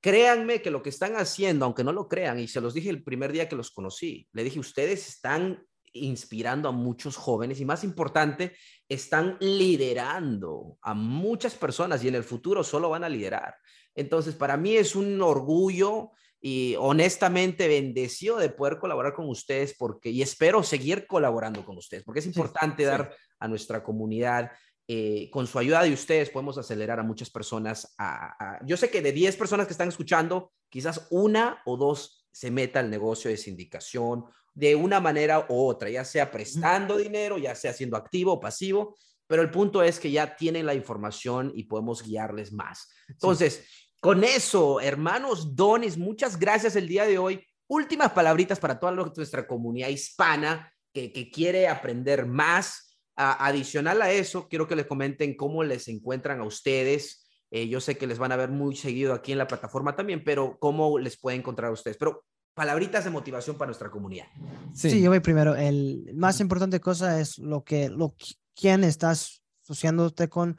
Créanme 0.00 0.60
que 0.60 0.72
lo 0.72 0.82
que 0.82 0.88
están 0.88 1.14
haciendo, 1.14 1.64
aunque 1.64 1.84
no 1.84 1.92
lo 1.92 2.08
crean, 2.08 2.40
y 2.40 2.48
se 2.48 2.60
los 2.60 2.74
dije 2.74 2.90
el 2.90 3.04
primer 3.04 3.30
día 3.30 3.48
que 3.48 3.54
los 3.54 3.70
conocí, 3.70 4.26
le 4.32 4.42
dije, 4.42 4.58
ustedes 4.58 5.08
están 5.08 5.64
inspirando 5.92 6.68
a 6.68 6.72
muchos 6.72 7.16
jóvenes 7.16 7.60
y 7.60 7.64
más 7.64 7.84
importante, 7.84 8.56
están 8.88 9.36
liderando 9.38 10.76
a 10.82 10.94
muchas 10.94 11.54
personas 11.54 12.02
y 12.02 12.08
en 12.08 12.16
el 12.16 12.24
futuro 12.24 12.64
solo 12.64 12.90
van 12.90 13.04
a 13.04 13.08
liderar. 13.08 13.54
Entonces, 13.94 14.34
para 14.34 14.56
mí 14.56 14.76
es 14.76 14.96
un 14.96 15.22
orgullo 15.22 16.10
y 16.40 16.74
honestamente 16.76 17.68
bendecido 17.68 18.38
de 18.38 18.48
poder 18.48 18.78
colaborar 18.78 19.14
con 19.14 19.28
ustedes 19.28 19.76
porque 19.78 20.10
y 20.10 20.22
espero 20.22 20.62
seguir 20.64 21.06
colaborando 21.06 21.64
con 21.64 21.76
ustedes 21.76 22.02
porque 22.02 22.20
es 22.20 22.26
importante 22.26 22.84
dar 22.84 23.14
a 23.38 23.46
nuestra 23.46 23.82
comunidad 23.82 24.50
eh, 24.92 25.30
con 25.30 25.46
su 25.46 25.56
ayuda 25.56 25.84
de 25.84 25.92
ustedes 25.92 26.30
podemos 26.30 26.58
acelerar 26.58 26.98
a 26.98 27.04
muchas 27.04 27.30
personas. 27.30 27.94
A, 27.96 28.58
yo 28.66 28.76
sé 28.76 28.90
que 28.90 29.00
de 29.00 29.12
10 29.12 29.36
personas 29.36 29.68
que 29.68 29.72
están 29.72 29.88
escuchando, 29.88 30.50
quizás 30.68 31.06
una 31.10 31.62
o 31.64 31.76
dos 31.76 32.26
se 32.32 32.50
meta 32.50 32.80
al 32.80 32.90
negocio 32.90 33.30
de 33.30 33.36
sindicación 33.36 34.24
de 34.52 34.74
una 34.74 34.98
manera 34.98 35.46
u 35.48 35.64
otra, 35.64 35.90
ya 35.90 36.04
sea 36.04 36.28
prestando 36.32 36.96
dinero, 36.96 37.38
ya 37.38 37.54
sea 37.54 37.72
siendo 37.72 37.96
activo 37.96 38.32
o 38.32 38.40
pasivo, 38.40 38.96
pero 39.28 39.42
el 39.42 39.50
punto 39.52 39.80
es 39.80 40.00
que 40.00 40.10
ya 40.10 40.34
tienen 40.34 40.66
la 40.66 40.74
información 40.74 41.52
y 41.54 41.62
podemos 41.62 42.02
guiarles 42.02 42.52
más. 42.52 42.88
Entonces, 43.06 43.64
con 44.00 44.24
eso, 44.24 44.80
hermanos 44.80 45.54
Donis, 45.54 45.98
muchas 45.98 46.36
gracias 46.36 46.74
el 46.74 46.88
día 46.88 47.04
de 47.04 47.16
hoy 47.16 47.46
últimas 47.68 48.10
palabritas 48.10 48.58
para 48.58 48.80
toda 48.80 48.90
nuestra 48.90 49.46
comunidad 49.46 49.86
hispana 49.86 50.68
que, 50.92 51.12
que 51.12 51.30
quiere 51.30 51.68
aprender 51.68 52.26
más. 52.26 52.89
Adicional 53.20 54.00
a 54.02 54.10
eso, 54.10 54.48
quiero 54.48 54.66
que 54.66 54.76
les 54.76 54.86
comenten 54.86 55.36
cómo 55.36 55.62
les 55.62 55.88
encuentran 55.88 56.40
a 56.40 56.44
ustedes. 56.44 57.26
Eh, 57.50 57.68
yo 57.68 57.80
sé 57.80 57.98
que 57.98 58.06
les 58.06 58.18
van 58.18 58.32
a 58.32 58.36
ver 58.36 58.50
muy 58.50 58.76
seguido 58.76 59.12
aquí 59.12 59.32
en 59.32 59.38
la 59.38 59.48
plataforma 59.48 59.96
también, 59.96 60.22
pero 60.24 60.58
cómo 60.58 60.98
les 60.98 61.18
puede 61.18 61.36
encontrar 61.36 61.70
a 61.70 61.74
ustedes. 61.74 61.96
Pero 61.96 62.24
palabritas 62.54 63.04
de 63.04 63.10
motivación 63.10 63.56
para 63.56 63.68
nuestra 63.68 63.90
comunidad. 63.90 64.26
Sí, 64.72 65.00
yo 65.00 65.10
voy 65.10 65.20
primero. 65.20 65.54
El 65.56 66.10
más 66.14 66.40
importante 66.40 66.80
cosa 66.80 67.20
es 67.20 67.38
lo 67.38 67.64
que, 67.64 67.88
lo, 67.88 68.14
quién 68.54 68.84
estás 68.84 69.42
asociándote 69.62 70.28
con, 70.28 70.58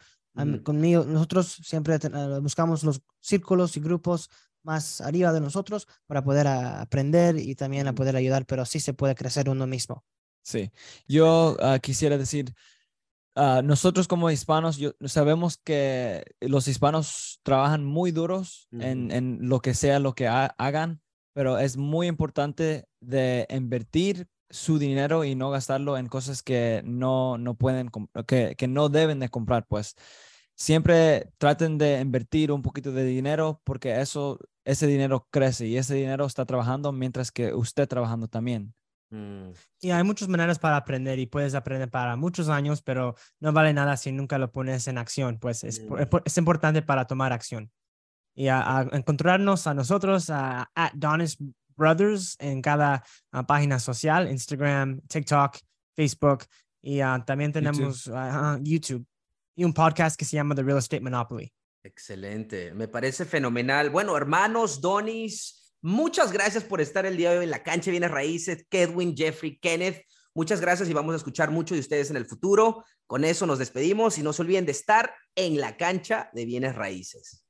conmigo. 0.64 1.06
Nosotros 1.06 1.62
siempre 1.64 1.96
eh, 1.96 2.40
buscamos 2.42 2.84
los 2.84 3.02
círculos 3.20 3.78
y 3.78 3.80
grupos 3.80 4.30
más 4.64 5.02
arriba 5.02 5.34
de 5.34 5.42
nosotros 5.42 5.88
para 6.06 6.24
poder 6.24 6.48
aprender 6.48 7.38
y 7.38 7.56
también 7.56 7.88
a 7.88 7.96
poder 7.96 8.16
ayudar, 8.16 8.46
pero 8.46 8.62
así 8.62 8.80
se 8.80 8.94
puede 8.94 9.16
crecer 9.16 9.50
uno 9.50 9.66
mismo. 9.68 10.04
Sí, 10.44 10.72
yo 11.08 11.56
ah, 11.60 11.80
quisiera 11.80 12.18
decir, 12.18 12.54
uh, 13.36 13.62
nosotros 13.64 14.08
como 14.08 14.32
hispanos 14.32 14.78
yo, 14.78 14.94
sabemos 15.06 15.58
que 15.58 16.24
los 16.40 16.68
hispanos 16.68 17.40
trabajan 17.44 17.84
muy 17.86 18.12
duros 18.12 18.68
en, 18.72 19.12
en, 19.12 19.38
lo 19.48 19.62
que 19.62 19.74
sea 19.74 20.00
lo 20.00 20.14
que 20.16 20.28
hagan, 20.28 21.02
pero 21.34 21.60
es 21.60 21.78
muy 21.78 22.08
importante 22.08 22.86
de 23.00 23.48
invertir 23.50 24.28
su 24.50 24.80
dinero 24.80 25.24
y 25.24 25.36
no 25.36 25.50
gastarlo 25.50 25.98
en 25.98 26.08
cosas 26.08 26.44
que 26.44 26.82
no, 26.86 27.38
no 27.38 27.56
pueden, 27.56 27.90
que, 28.28 28.56
que 28.58 28.68
no 28.68 28.90
deben 28.90 29.20
de 29.20 29.30
comprar, 29.30 29.66
pues. 29.68 29.96
Siempre 30.56 31.32
traten 31.38 31.78
de 31.78 32.00
invertir 32.02 32.52
un 32.52 32.62
poquito 32.62 32.92
de 32.92 33.06
dinero 33.06 33.62
porque 33.64 34.00
eso, 34.02 34.40
ese 34.66 34.86
dinero 34.86 35.28
crece 35.32 35.68
y 35.68 35.78
ese 35.78 35.96
dinero 35.96 36.26
está 36.26 36.46
trabajando 36.46 36.92
mientras 36.92 37.32
que 37.32 37.54
usted 37.54 37.88
trabajando 37.88 38.28
también. 38.28 38.76
Mm. 39.12 39.52
Y 39.82 39.92
hay 39.92 40.04
muchas 40.04 40.28
maneras 40.28 40.58
para 40.58 40.78
aprender 40.78 41.20
y 41.20 41.28
puedes 41.28 41.54
aprender 41.54 41.90
para 41.90 42.16
muchos 42.16 42.50
años, 42.50 42.82
pero 42.82 43.16
no 43.40 43.54
vale 43.54 43.74
nada 43.74 43.96
si 43.98 44.12
nunca 44.12 44.38
lo 44.38 44.52
pones 44.52 44.88
en 44.88 44.98
acción, 44.98 45.38
pues 45.40 45.64
es, 45.64 45.82
mm. 45.82 45.94
es 46.26 46.38
importante 46.38 46.82
para 46.82 47.06
tomar 47.06 47.34
acción. 47.34 47.72
Y 48.34 48.48
a, 48.48 48.88
encontrarnos 48.94 49.68
a 49.68 49.74
nosotros, 49.74 50.30
a 50.30 50.70
Donis 50.96 51.38
Brothers, 51.76 52.38
en 52.40 52.62
cada 52.62 53.04
ah, 53.32 53.46
página 53.46 53.80
social, 53.80 54.30
Instagram, 54.30 55.02
TikTok, 55.08 55.58
Facebook, 55.96 56.46
y 56.82 57.02
ah, 57.02 57.24
también 57.26 57.52
tenemos 57.52 58.10
YouTube 58.62 59.06
y 59.56 59.64
un 59.64 59.74
podcast 59.74 60.18
que 60.18 60.26
se 60.26 60.36
llama 60.36 60.56
The 60.56 60.64
Real 60.64 60.78
Estate 60.78 61.02
Monopoly. 61.02 61.52
Excelente, 61.84 62.74
me 62.74 62.88
parece 62.88 63.26
fenomenal. 63.26 63.90
Bueno, 63.90 64.16
hermanos, 64.16 64.80
Donis, 64.80 65.61
muchas 65.82 66.32
gracias 66.32 66.64
por 66.64 66.82
estar 66.82 67.06
el 67.06 67.18
día 67.18 67.32
de 67.32 67.40
hoy 67.40 67.44
en 67.46 67.52
la 67.52 67.64
cancha 67.64 67.92
Bienes 67.92 68.12
Raíces, 68.12 68.66
Kedwin, 68.70 69.16
Jeffrey, 69.16 69.58
Kenneth. 69.60 70.06
Muchas 70.34 70.62
gracias 70.62 70.90
y 70.90 70.94
vamos 70.94 71.14
a 71.14 71.18
escuchar 71.18 71.52
mucho 71.52 71.74
de 71.74 71.82
ustedes 71.82 72.10
en 72.10 72.18
el 72.18 72.26
futuro. 72.26 72.86
Con 73.06 73.26
eso 73.26 73.46
nos 73.46 73.60
despedimos 73.60 74.18
y 74.18 74.24
no 74.24 74.32
se 74.34 74.42
olviden 74.42 74.66
de 74.66 74.72
estar 74.72 75.14
en 75.36 75.60
la 75.60 75.76
cancha 75.78 76.30
de 76.34 76.46
Bienes 76.46 76.76
Raíces. 76.76 77.41